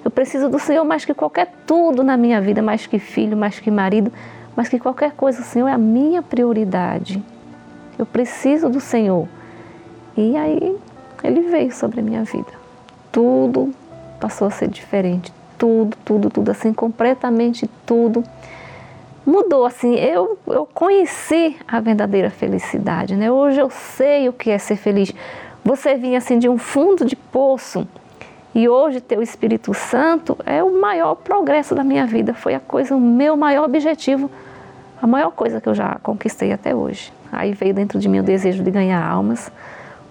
Eu 0.04 0.10
preciso 0.10 0.48
do 0.48 0.58
Senhor 0.58 0.84
mais 0.84 1.04
que 1.04 1.12
qualquer 1.12 1.52
tudo 1.66 2.02
na 2.02 2.16
minha 2.16 2.40
vida, 2.40 2.62
mais 2.62 2.86
que 2.86 2.98
filho, 2.98 3.36
mais 3.36 3.60
que 3.60 3.70
marido, 3.70 4.12
mas 4.56 4.68
que 4.68 4.78
qualquer 4.78 5.12
coisa, 5.12 5.40
o 5.40 5.44
Senhor 5.44 5.68
é 5.68 5.72
a 5.72 5.78
minha 5.78 6.22
prioridade. 6.22 7.22
Eu 7.98 8.06
preciso 8.06 8.68
do 8.68 8.80
Senhor. 8.80 9.28
E 10.16 10.36
aí 10.36 10.76
ele 11.22 11.42
veio 11.42 11.72
sobre 11.72 12.00
a 12.00 12.02
minha 12.02 12.24
vida. 12.24 12.52
Tudo 13.12 13.74
passou 14.18 14.48
a 14.48 14.50
ser 14.50 14.68
diferente. 14.68 15.32
Tudo, 15.58 15.96
tudo, 16.04 16.30
tudo, 16.30 16.50
assim, 16.50 16.72
completamente 16.72 17.68
tudo 17.84 18.24
mudou 19.24 19.64
assim. 19.64 19.94
Eu, 19.94 20.38
eu 20.46 20.66
conheci 20.66 21.56
a 21.66 21.80
verdadeira 21.80 22.30
felicidade, 22.30 23.16
né? 23.16 23.30
Hoje 23.30 23.60
eu 23.60 23.70
sei 23.70 24.28
o 24.28 24.32
que 24.32 24.50
é 24.50 24.58
ser 24.58 24.76
feliz. 24.76 25.12
Você 25.64 25.94
vinha 25.94 26.18
assim 26.18 26.38
de 26.38 26.48
um 26.48 26.58
fundo 26.58 27.04
de 27.04 27.14
poço 27.14 27.86
e 28.54 28.68
hoje 28.68 29.00
ter 29.00 29.18
o 29.18 29.22
Espírito 29.22 29.72
Santo 29.72 30.36
é 30.44 30.62
o 30.62 30.80
maior 30.80 31.14
progresso 31.14 31.74
da 31.74 31.84
minha 31.84 32.06
vida. 32.06 32.34
Foi 32.34 32.54
a 32.54 32.60
coisa, 32.60 32.94
o 32.96 33.00
meu 33.00 33.36
maior 33.36 33.64
objetivo, 33.64 34.30
a 35.00 35.06
maior 35.06 35.30
coisa 35.30 35.60
que 35.60 35.68
eu 35.68 35.74
já 35.74 35.98
conquistei 36.02 36.52
até 36.52 36.74
hoje. 36.74 37.12
Aí 37.30 37.52
veio 37.52 37.72
dentro 37.72 37.98
de 37.98 38.08
mim 38.08 38.18
o 38.18 38.22
desejo 38.22 38.62
de 38.62 38.70
ganhar 38.70 39.04
almas, 39.04 39.52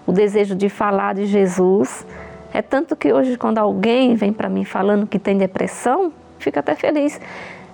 o 0.06 0.12
desejo 0.12 0.54
de 0.54 0.68
falar 0.68 1.14
de 1.14 1.26
Jesus. 1.26 2.06
É 2.52 2.62
tanto 2.62 2.96
que 2.96 3.12
hoje, 3.12 3.36
quando 3.36 3.58
alguém 3.58 4.14
vem 4.14 4.32
para 4.32 4.48
mim 4.48 4.64
falando 4.64 5.06
que 5.06 5.18
tem 5.18 5.36
depressão, 5.36 6.12
fico 6.38 6.58
até 6.58 6.74
feliz 6.74 7.20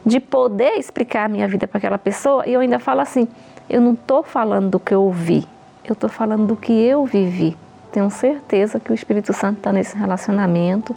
de 0.05 0.21
poder 0.21 0.79
explicar 0.79 1.25
a 1.25 1.29
minha 1.29 1.49
vida 1.49 1.67
para 1.67 1.79
aquela 1.79 1.99
pessoa, 1.99 2.47
e 2.47 2.53
eu 2.53 2.61
ainda 2.61 2.79
falo 2.79 3.01
assim: 3.01 3.27
eu 3.69 3.81
não 3.81 3.95
estou 3.95 4.23
falando 4.23 4.71
do 4.71 4.81
que 4.81 4.95
eu 4.95 5.03
ouvi, 5.03 5.47
eu 5.85 5.93
estou 5.93 6.11
falando 6.11 6.47
do 6.47 6.57
que 6.57 6.73
eu 6.73 7.05
vivi. 7.05 7.57
Tenho 7.93 8.11
certeza 8.11 8.79
que 8.79 8.91
o 8.91 8.95
Espírito 8.95 9.33
Santo 9.33 9.59
está 9.59 9.73
nesse 9.73 9.97
relacionamento, 9.97 10.95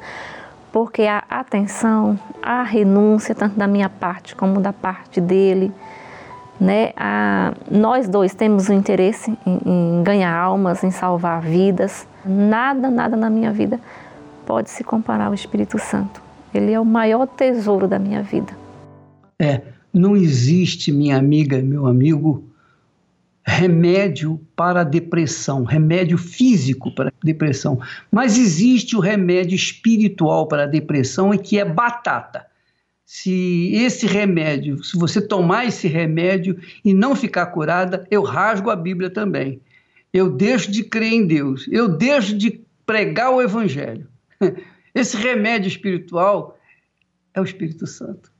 porque 0.71 1.03
a 1.03 1.23
atenção, 1.29 2.19
a 2.41 2.63
renúncia, 2.63 3.33
tanto 3.33 3.57
da 3.57 3.67
minha 3.67 3.89
parte 3.89 4.35
como 4.35 4.59
da 4.59 4.73
parte 4.73 5.19
dele, 5.19 5.71
né? 6.59 6.91
A, 6.97 7.53
nós 7.71 8.07
dois 8.07 8.33
temos 8.33 8.69
um 8.69 8.73
interesse 8.73 9.35
em, 9.45 9.59
em 9.65 10.03
ganhar 10.03 10.35
almas, 10.35 10.83
em 10.83 10.91
salvar 10.91 11.41
vidas. 11.41 12.07
Nada, 12.25 12.89
nada 12.89 13.15
na 13.15 13.29
minha 13.29 13.51
vida 13.51 13.79
pode 14.45 14.69
se 14.69 14.83
comparar 14.83 15.27
ao 15.27 15.33
Espírito 15.33 15.79
Santo. 15.79 16.21
Ele 16.53 16.71
é 16.71 16.79
o 16.79 16.85
maior 16.85 17.27
tesouro 17.27 17.87
da 17.87 17.97
minha 17.97 18.21
vida. 18.21 18.51
É, 19.39 19.61
não 19.93 20.17
existe, 20.17 20.91
minha 20.91 21.17
amiga, 21.17 21.61
meu 21.61 21.87
amigo, 21.87 22.48
remédio 23.45 24.39
para 24.55 24.81
a 24.81 24.83
depressão, 24.83 25.63
remédio 25.63 26.17
físico 26.17 26.93
para 26.93 27.09
a 27.09 27.25
depressão, 27.25 27.79
mas 28.11 28.37
existe 28.37 28.95
o 28.95 28.99
remédio 28.99 29.55
espiritual 29.55 30.47
para 30.47 30.63
a 30.63 30.67
depressão 30.67 31.33
e 31.33 31.37
que 31.37 31.59
é 31.59 31.65
batata. 31.65 32.45
Se 33.05 33.71
esse 33.73 34.05
remédio, 34.05 34.83
se 34.83 34.95
você 34.97 35.19
tomar 35.19 35.65
esse 35.65 35.87
remédio 35.87 36.59
e 36.85 36.93
não 36.93 37.15
ficar 37.15 37.47
curada, 37.47 38.05
eu 38.11 38.21
rasgo 38.21 38.69
a 38.69 38.75
Bíblia 38.75 39.09
também. 39.09 39.59
Eu 40.13 40.29
deixo 40.29 40.71
de 40.71 40.83
crer 40.83 41.13
em 41.13 41.25
Deus, 41.25 41.67
eu 41.71 41.87
deixo 41.87 42.37
de 42.37 42.61
pregar 42.85 43.31
o 43.31 43.41
evangelho. 43.41 44.07
Esse 44.93 45.15
remédio 45.15 45.67
espiritual 45.67 46.59
é 47.33 47.39
o 47.39 47.43
Espírito 47.43 47.85
Santo. 47.85 48.31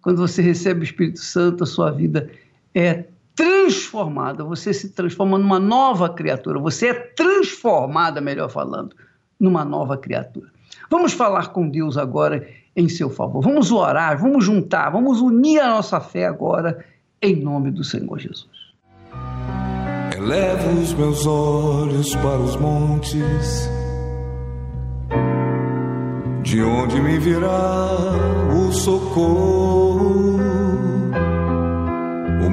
Quando 0.00 0.16
você 0.16 0.40
recebe 0.40 0.80
o 0.80 0.84
Espírito 0.84 1.20
Santo, 1.20 1.64
a 1.64 1.66
sua 1.66 1.90
vida 1.90 2.30
é 2.74 3.04
transformada, 3.34 4.44
você 4.44 4.72
se 4.72 4.90
transforma 4.90 5.38
numa 5.38 5.58
nova 5.58 6.08
criatura, 6.08 6.58
você 6.58 6.88
é 6.88 6.94
transformada, 6.94 8.20
melhor 8.20 8.50
falando, 8.50 8.94
numa 9.38 9.64
nova 9.64 9.96
criatura. 9.96 10.48
Vamos 10.90 11.12
falar 11.12 11.48
com 11.48 11.68
Deus 11.68 11.96
agora 11.96 12.46
em 12.76 12.88
seu 12.88 13.08
favor. 13.10 13.42
Vamos 13.42 13.70
orar, 13.72 14.18
vamos 14.20 14.44
juntar, 14.44 14.90
vamos 14.90 15.20
unir 15.20 15.60
a 15.60 15.70
nossa 15.70 16.00
fé 16.00 16.26
agora 16.26 16.84
em 17.20 17.36
nome 17.36 17.70
do 17.70 17.84
Senhor 17.84 18.18
Jesus. 18.18 18.72
Elevo 20.16 20.80
os 20.80 20.92
meus 20.94 21.26
olhos 21.26 22.14
para 22.16 22.38
os 22.38 22.56
montes 22.56 23.68
de 26.42 26.62
onde 26.62 27.00
me 27.00 27.18
virá 27.18 27.88
o 28.54 28.72
socorro? 28.72 30.31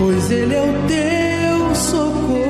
Pois 0.00 0.30
Ele 0.30 0.54
é 0.54 0.62
o 0.62 0.72
teu 0.88 1.74
socorro. 1.74 2.40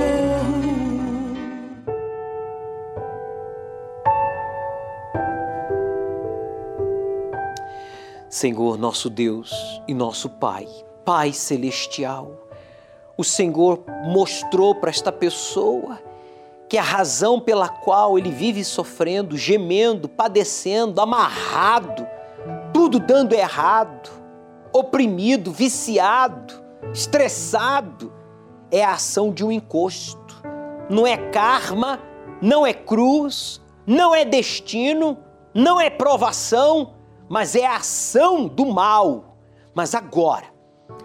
Senhor, 8.29 8.79
nosso 8.79 9.11
Deus 9.11 9.83
e 9.89 9.93
nosso 9.93 10.31
Pai, 10.31 10.69
Pai 11.05 11.33
Celestial, 11.33 12.31
o 13.19 13.25
Senhor 13.25 13.83
mostrou 14.05 14.77
para 14.77 14.91
esta 14.91 15.11
pessoa 15.11 15.99
que 16.69 16.79
a 16.79 16.83
razão 16.83 17.41
pela 17.41 17.69
qual 17.69 18.17
ele 18.17 18.31
vive 18.31 18.63
sofrendo, 18.63 19.37
gemendo, 19.37 20.09
padecendo, 20.09 21.01
amarrado, 21.01 22.07
tudo 22.73 23.01
dando 23.01 23.33
errado, 23.33 24.09
oprimido, 24.73 25.51
viciado, 25.51 26.70
estressado, 26.93 28.12
é 28.70 28.84
a 28.84 28.93
ação 28.93 29.32
de 29.32 29.45
um 29.45 29.51
encosto. 29.51 30.43
Não 30.88 31.07
é 31.07 31.16
karma, 31.16 32.01
não 32.41 32.66
é 32.66 32.72
cruz, 32.72 33.61
não 33.86 34.14
é 34.14 34.24
destino, 34.24 35.18
não 35.55 35.80
é 35.80 35.88
provação, 35.88 36.95
mas 37.28 37.55
é 37.55 37.66
a 37.66 37.76
ação 37.76 38.47
do 38.47 38.66
mal. 38.66 39.36
Mas 39.74 39.95
agora, 39.95 40.47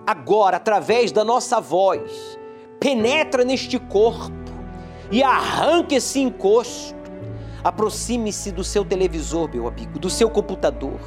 agora, 0.06 0.58
através 0.58 1.12
da 1.12 1.24
nossa 1.24 1.60
voz, 1.62 2.40
penetra 2.80 3.44
neste 3.44 3.78
corpo 3.78 4.34
e 5.12 5.22
arranca 5.22 5.96
esse 5.96 6.20
encosto. 6.20 6.96
Aproxime-se 7.64 8.52
do 8.52 8.64
seu 8.64 8.86
televisor, 8.86 9.50
meu 9.52 9.68
amigo, 9.68 9.98
do 9.98 10.10
seu 10.10 10.30
computador 10.30 11.00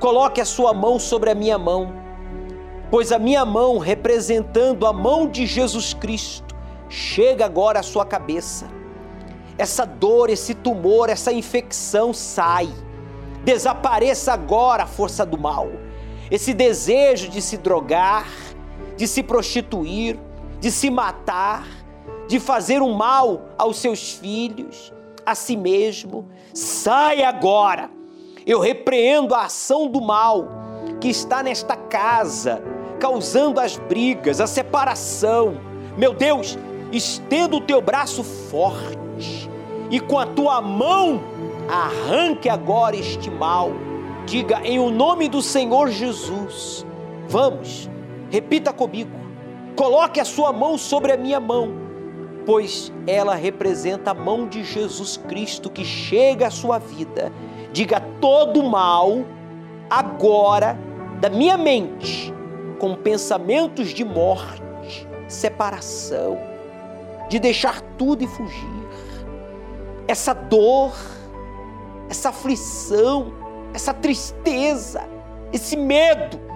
Coloque 0.00 0.40
a 0.40 0.46
sua 0.46 0.72
mão 0.72 0.98
sobre 0.98 1.28
a 1.28 1.34
minha 1.34 1.58
mão, 1.58 1.92
pois 2.90 3.12
a 3.12 3.18
minha 3.18 3.44
mão, 3.44 3.78
representando 3.78 4.86
a 4.86 4.92
mão 4.92 5.28
de 5.28 5.46
Jesus 5.46 5.94
Cristo, 5.94 6.54
chega 6.88 7.44
agora 7.44 7.80
à 7.80 7.82
sua 7.82 8.04
cabeça. 8.04 8.68
Essa 9.56 9.84
dor, 9.84 10.30
esse 10.30 10.54
tumor, 10.54 11.08
essa 11.08 11.32
infecção 11.32 12.12
sai. 12.12 12.68
Desapareça 13.44 14.32
agora 14.32 14.82
a 14.82 14.86
força 14.86 15.24
do 15.24 15.38
mal. 15.38 15.70
Esse 16.30 16.52
desejo 16.52 17.28
de 17.28 17.40
se 17.40 17.56
drogar, 17.56 18.26
de 18.96 19.06
se 19.06 19.22
prostituir, 19.22 20.18
de 20.58 20.70
se 20.70 20.90
matar, 20.90 21.66
de 22.26 22.40
fazer 22.40 22.82
um 22.82 22.92
mal 22.92 23.48
aos 23.56 23.78
seus 23.78 24.12
filhos, 24.12 24.92
a 25.24 25.34
si 25.34 25.56
mesmo, 25.56 26.28
sai 26.52 27.22
agora 27.22 27.90
eu 28.46 28.58
repreendo 28.58 29.34
a 29.34 29.44
ação 29.44 29.86
do 29.86 30.00
mal 30.00 30.48
que 31.00 31.08
está 31.08 31.42
nesta 31.42 31.76
casa, 31.76 32.62
causando 33.00 33.58
as 33.58 33.76
brigas, 33.76 34.40
a 34.40 34.46
separação. 34.46 35.60
Meu 35.96 36.14
Deus, 36.14 36.56
estenda 36.92 37.56
o 37.56 37.60
teu 37.60 37.80
braço 37.80 38.22
forte 38.22 39.50
e 39.90 39.98
com 39.98 40.18
a 40.18 40.26
tua 40.26 40.60
mão 40.60 41.20
arranque 41.68 42.48
agora 42.48 42.94
este 42.94 43.28
mal. 43.28 43.72
Diga 44.26 44.60
em 44.62 44.78
o 44.78 44.90
nome 44.90 45.28
do 45.28 45.42
Senhor 45.42 45.90
Jesus. 45.90 46.86
Vamos, 47.26 47.90
repita 48.30 48.72
comigo. 48.72 49.10
Coloque 49.74 50.20
a 50.20 50.24
sua 50.24 50.52
mão 50.52 50.78
sobre 50.78 51.10
a 51.10 51.16
minha 51.16 51.40
mão, 51.40 51.72
pois 52.46 52.92
ela 53.06 53.34
representa 53.34 54.12
a 54.12 54.14
mão 54.14 54.46
de 54.46 54.62
Jesus 54.62 55.16
Cristo 55.16 55.68
que 55.68 55.84
chega 55.84 56.46
à 56.46 56.50
sua 56.50 56.78
vida 56.78 57.32
diga 57.72 58.00
todo 58.20 58.62
mal 58.62 59.24
agora 59.88 60.78
da 61.20 61.28
minha 61.28 61.56
mente 61.56 62.32
com 62.80 62.96
pensamentos 62.96 63.90
de 63.90 64.04
morte, 64.04 65.06
separação, 65.28 66.36
de 67.28 67.38
deixar 67.38 67.80
tudo 67.96 68.24
e 68.24 68.26
fugir. 68.26 68.80
Essa 70.08 70.32
dor, 70.32 70.92
essa 72.08 72.30
aflição, 72.30 73.32
essa 73.72 73.94
tristeza, 73.94 75.08
esse 75.52 75.76
medo, 75.76 76.50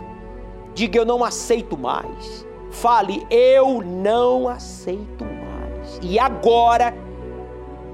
Diga 0.74 0.98
eu 0.98 1.04
não 1.06 1.22
aceito 1.22 1.78
mais. 1.78 2.44
Fale 2.72 3.24
eu 3.30 3.80
não 3.80 4.48
aceito 4.48 5.24
mais. 5.24 6.00
E 6.02 6.18
agora, 6.18 6.92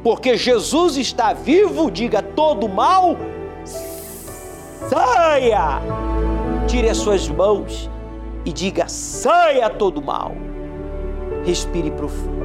porque 0.02 0.34
Jesus 0.34 0.96
está 0.96 1.34
vivo, 1.34 1.90
diga 1.90 2.22
todo 2.22 2.66
mal 2.66 3.18
saia. 4.88 5.80
Tire 6.66 6.88
as 6.88 6.96
suas 6.96 7.28
mãos 7.28 7.90
e 8.44 8.52
diga 8.52 8.88
saia 8.88 9.68
todo 9.68 10.02
mal. 10.02 10.32
Respire 11.44 11.90
profundo. 11.90 12.40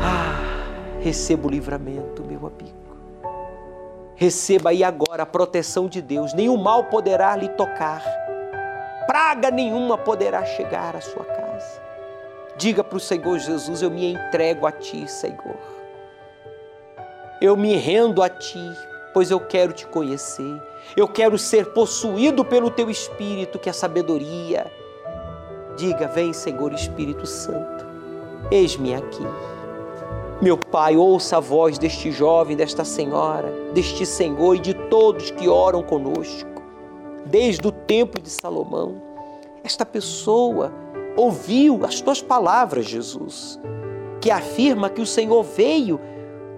Ah, 0.00 1.00
receba 1.00 1.46
o 1.46 1.50
livramento, 1.50 2.22
meu 2.24 2.46
amigo. 2.46 2.80
Receba 4.16 4.70
aí 4.70 4.84
agora 4.84 5.22
a 5.22 5.26
proteção 5.26 5.88
de 5.88 6.02
Deus. 6.02 6.34
Nenhum 6.34 6.56
mal 6.56 6.84
poderá 6.84 7.34
lhe 7.36 7.48
tocar. 7.48 8.02
Praga 9.06 9.50
nenhuma 9.50 9.96
poderá 9.96 10.44
chegar 10.44 10.94
à 10.94 11.00
sua 11.00 11.24
casa. 11.24 11.82
Diga 12.56 12.84
para 12.84 12.96
o 12.96 13.00
Senhor 13.00 13.38
Jesus: 13.38 13.80
Eu 13.80 13.90
me 13.90 14.12
entrego 14.12 14.66
a 14.66 14.72
Ti, 14.72 15.10
Senhor. 15.10 15.56
Eu 17.40 17.56
me 17.56 17.74
rendo 17.76 18.22
a 18.22 18.28
Ti, 18.28 18.70
pois 19.14 19.30
eu 19.30 19.40
quero 19.40 19.72
te 19.72 19.86
conhecer. 19.86 20.62
Eu 20.96 21.06
quero 21.06 21.38
ser 21.38 21.66
possuído 21.66 22.44
pelo 22.44 22.70
Teu 22.70 22.90
Espírito, 22.90 23.58
que 23.58 23.68
é 23.68 23.72
sabedoria. 23.72 24.70
Diga: 25.76 26.08
Vem, 26.08 26.32
Senhor 26.32 26.72
Espírito 26.72 27.26
Santo, 27.26 27.86
eis-me 28.50 28.94
aqui. 28.94 29.24
Meu 30.42 30.56
Pai, 30.56 30.96
ouça 30.96 31.36
a 31.36 31.40
voz 31.40 31.78
deste 31.78 32.10
jovem, 32.10 32.56
desta 32.56 32.84
senhora, 32.84 33.52
deste 33.74 34.06
Senhor 34.06 34.56
e 34.56 34.58
de 34.58 34.72
todos 34.72 35.30
que 35.30 35.48
oram 35.48 35.82
conosco, 35.82 36.62
desde 37.26 37.68
o 37.68 37.70
tempo 37.70 38.20
de 38.20 38.30
Salomão. 38.30 39.02
Esta 39.62 39.84
pessoa 39.84 40.72
ouviu 41.14 41.84
as 41.84 42.00
tuas 42.00 42.22
palavras, 42.22 42.86
Jesus, 42.86 43.60
que 44.20 44.30
afirma 44.30 44.88
que 44.88 45.02
o 45.02 45.06
Senhor 45.06 45.42
veio 45.42 46.00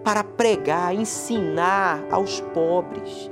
para 0.05 0.23
pregar, 0.23 0.95
ensinar 0.95 2.05
aos 2.11 2.41
pobres. 2.55 3.32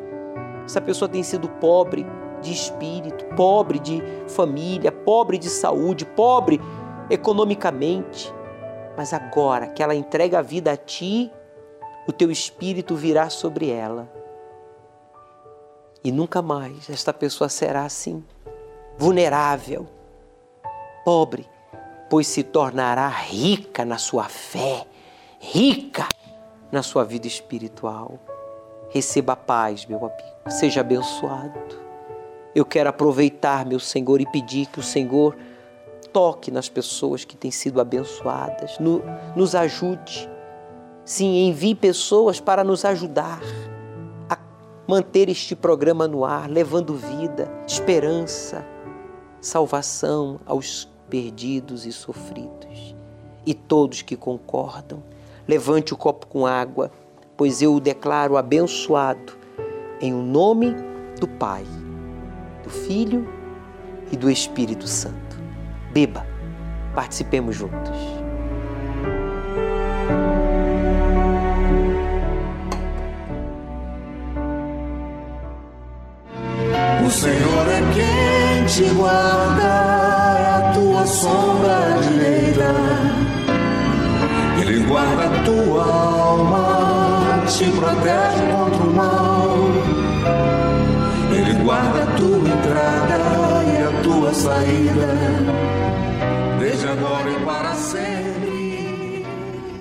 Essa 0.70 0.80
pessoa 0.80 1.08
tem 1.08 1.22
sido 1.22 1.48
pobre 1.48 2.06
de 2.40 2.52
espírito, 2.52 3.24
pobre 3.34 3.78
de 3.78 4.02
família, 4.28 4.90
pobre 4.90 5.36
de 5.36 5.50
saúde, 5.50 6.06
pobre 6.06 6.60
economicamente 7.10 8.32
mas 9.00 9.14
agora 9.14 9.68
que 9.68 9.82
ela 9.82 9.94
entrega 9.94 10.40
a 10.40 10.42
vida 10.42 10.72
a 10.72 10.76
ti, 10.76 11.32
o 12.06 12.12
teu 12.12 12.30
espírito 12.30 12.94
virá 12.94 13.30
sobre 13.30 13.70
ela. 13.70 14.12
E 16.04 16.10
nunca 16.12 16.42
mais 16.42 16.90
esta 16.90 17.10
pessoa 17.10 17.48
será 17.48 17.84
assim, 17.84 18.22
vulnerável, 18.98 19.86
pobre, 21.02 21.48
pois 22.08 22.26
se 22.26 22.42
tornará 22.42 23.08
rica 23.08 23.86
na 23.86 23.96
sua 23.96 24.24
fé, 24.24 24.86
rica 25.38 26.06
na 26.70 26.82
sua 26.82 27.02
vida 27.02 27.26
espiritual. 27.26 28.18
Receba 28.90 29.34
a 29.34 29.36
paz, 29.36 29.86
meu 29.86 29.98
amigo, 29.98 30.50
seja 30.50 30.80
abençoado. 30.80 31.58
Eu 32.52 32.64
quero 32.64 32.90
aproveitar, 32.90 33.64
meu 33.64 33.78
Senhor, 33.78 34.20
e 34.20 34.26
pedir 34.26 34.66
que 34.66 34.80
o 34.80 34.82
Senhor 34.82 35.36
toque 36.12 36.50
nas 36.50 36.68
pessoas 36.68 37.24
que 37.24 37.36
têm 37.36 37.52
sido 37.52 37.80
abençoadas, 37.80 38.78
no, 38.80 39.00
nos 39.36 39.54
ajude. 39.54 40.28
Sim, 41.04 41.48
envie 41.48 41.74
pessoas 41.74 42.40
para 42.40 42.64
nos 42.64 42.84
ajudar 42.84 43.40
a 44.28 44.36
manter 44.88 45.28
este 45.28 45.54
programa 45.54 46.08
no 46.08 46.24
ar, 46.24 46.50
levando 46.50 46.94
vida, 46.94 47.48
esperança, 47.68 48.66
salvação 49.40 50.40
aos 50.44 50.88
perdidos 51.08 51.86
e 51.86 51.92
sofridos. 51.92 52.94
E 53.46 53.54
todos 53.54 54.02
que 54.02 54.16
concordam, 54.16 55.02
levante 55.46 55.94
o 55.94 55.96
copo 55.96 56.26
com 56.26 56.44
água, 56.44 56.90
pois 57.40 57.62
eu 57.62 57.74
o 57.74 57.80
declaro 57.80 58.36
abençoado, 58.36 59.32
em 59.98 60.12
o 60.12 60.20
nome 60.20 60.76
do 61.18 61.26
Pai, 61.26 61.64
do 62.62 62.68
Filho 62.68 63.26
e 64.12 64.16
do 64.18 64.30
Espírito 64.30 64.86
Santo. 64.86 65.40
Beba, 65.90 66.26
participemos 66.94 67.56
juntos. 67.56 67.98
O 77.06 77.10
Senhor 77.10 77.68
é 77.70 77.80
quem 77.94 78.66
te 78.66 78.94
guarda, 78.94 80.68
a 80.68 80.72
tua 80.74 81.06
sombra 81.06 82.02
direita. 82.02 82.74
Ele 84.60 84.84
guarda 84.84 85.24
a 85.24 85.42
tua 85.42 85.84
alma, 85.84 86.89
te 87.56 87.70
protege 87.72 88.46
contra 88.52 88.82
o 88.84 88.94
mal. 88.94 89.54
Ele 91.36 91.64
guarda 91.64 92.04
a 92.04 92.16
tua 92.16 92.48
entrada 92.48 93.18
e 93.64 93.82
a 93.82 94.02
tua 94.02 94.32
saída 94.32 95.60
desde 96.60 96.86
agora 96.86 97.30
e 97.30 97.44
para 97.44 97.74
sempre. 97.74 99.24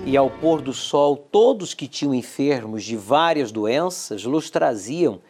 E 0.04 0.16
ao 0.16 0.28
pôr 0.28 0.60
do 0.60 0.72
sol, 0.72 1.16
todos 1.16 1.72
que 1.72 1.86
tinham 1.86 2.14
enfermos 2.14 2.82
de 2.84 2.96
várias 2.96 3.52
doenças 3.52 4.24
los 4.24 4.50
traziam 4.50 5.20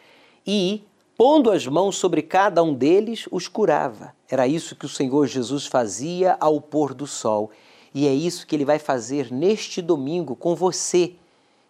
e, 0.46 0.82
pondo 1.18 1.50
as 1.50 1.66
mãos 1.66 1.98
sobre 1.98 2.22
cada 2.22 2.62
um 2.62 2.72
deles, 2.72 3.28
os 3.30 3.46
curava. 3.48 4.14
Era 4.28 4.46
isso 4.46 4.74
que 4.74 4.86
o 4.86 4.88
Senhor 4.88 5.26
Jesus 5.26 5.66
fazia 5.66 6.36
ao 6.40 6.60
pôr 6.60 6.94
do 6.94 7.06
sol. 7.06 7.50
E 7.94 8.06
é 8.06 8.14
isso 8.14 8.46
que 8.46 8.56
ele 8.56 8.64
vai 8.64 8.78
fazer 8.78 9.30
neste 9.30 9.82
domingo 9.82 10.34
com 10.34 10.54
você, 10.54 11.14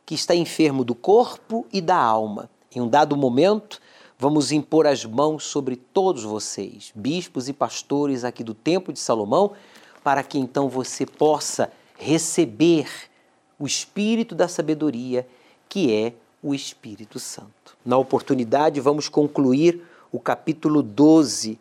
que 0.05 0.15
está 0.15 0.35
enfermo 0.35 0.85
do 0.85 0.95
corpo 0.95 1.67
e 1.73 1.81
da 1.81 1.97
alma. 1.97 2.51
Em 2.75 2.81
um 2.81 2.89
dado 2.89 3.17
momento, 3.17 3.81
vamos 4.19 4.53
impor 4.53 4.87
as 4.87 5.05
mãos 5.05 5.45
sobre 5.45 5.77
todos 5.77 6.23
vocês, 6.23 6.93
bispos 6.95 7.49
e 7.49 7.53
pastores 7.53 8.25
aqui 8.25 8.45
do 8.45 8.55
Templo 8.55 8.93
de 8.93 9.01
Salomão, 9.01 9.53
para 10.03 10.23
que 10.23 10.39
então 10.39 10.69
você 10.69 11.05
possa 11.05 11.73
receber 11.97 12.89
o 13.59 13.67
espírito 13.67 14.35
da 14.35 14.49
sabedoria, 14.49 15.29
que 15.69 15.93
é 15.93 16.15
o 16.43 16.55
Espírito 16.55 17.19
Santo. 17.19 17.77
Na 17.85 17.99
oportunidade, 17.99 18.81
vamos 18.81 19.09
concluir 19.09 19.83
o 20.11 20.19
capítulo 20.19 20.83
12 20.83 21.59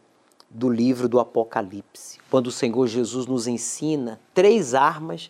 do 0.49 0.69
livro 0.69 1.07
do 1.07 1.19
Apocalipse, 1.19 2.17
quando 2.29 2.47
o 2.47 2.51
Senhor 2.51 2.87
Jesus 2.87 3.25
nos 3.27 3.47
ensina 3.47 4.19
três 4.33 4.73
armas 4.73 5.29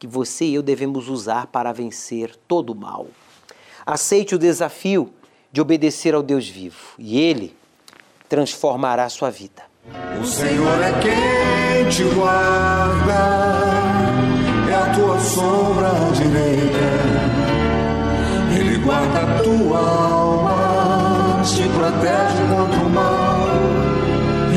que 0.00 0.06
você 0.06 0.46
e 0.46 0.54
eu 0.54 0.62
devemos 0.62 1.10
usar 1.10 1.48
para 1.48 1.74
vencer 1.74 2.34
todo 2.48 2.70
o 2.70 2.74
mal. 2.74 3.06
Aceite 3.84 4.34
o 4.34 4.38
desafio 4.38 5.12
de 5.52 5.60
obedecer 5.60 6.14
ao 6.14 6.22
Deus 6.22 6.48
vivo 6.48 6.94
e 6.98 7.20
ele 7.20 7.54
transformará 8.26 9.04
a 9.04 9.10
sua 9.10 9.30
vida. 9.30 9.62
O 10.18 10.24
Senhor 10.24 10.82
é 10.82 10.92
quem 11.02 11.88
te 11.90 12.02
guarda, 12.14 13.12
é 14.70 14.74
a 14.74 14.94
tua 14.94 15.20
sombra 15.20 15.90
direita. 16.14 16.80
Ele 18.58 18.78
guarda 18.78 19.20
a 19.20 19.42
tua 19.42 19.78
alma, 19.78 21.42
te 21.44 21.68
protege 21.68 22.42
contra 22.48 22.80
o 22.80 22.90
mal. 22.90 23.48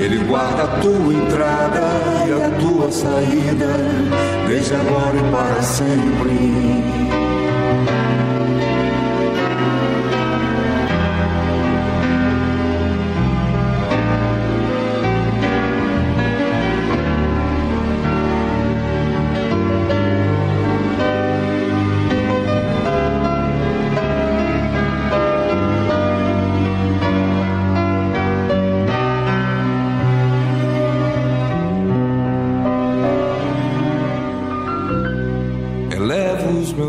Ele 0.02 0.24
guarda 0.24 0.64
a 0.64 0.80
tua 0.80 1.14
entrada 1.14 2.12
a 2.42 2.50
tua 2.60 2.92
saída, 2.92 3.78
desde 4.48 4.76
agora 4.76 5.18
e 5.18 5.32
para 5.32 5.62
sempre. 5.62 7.22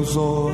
Meus 0.04 0.16
olhos 0.16 0.53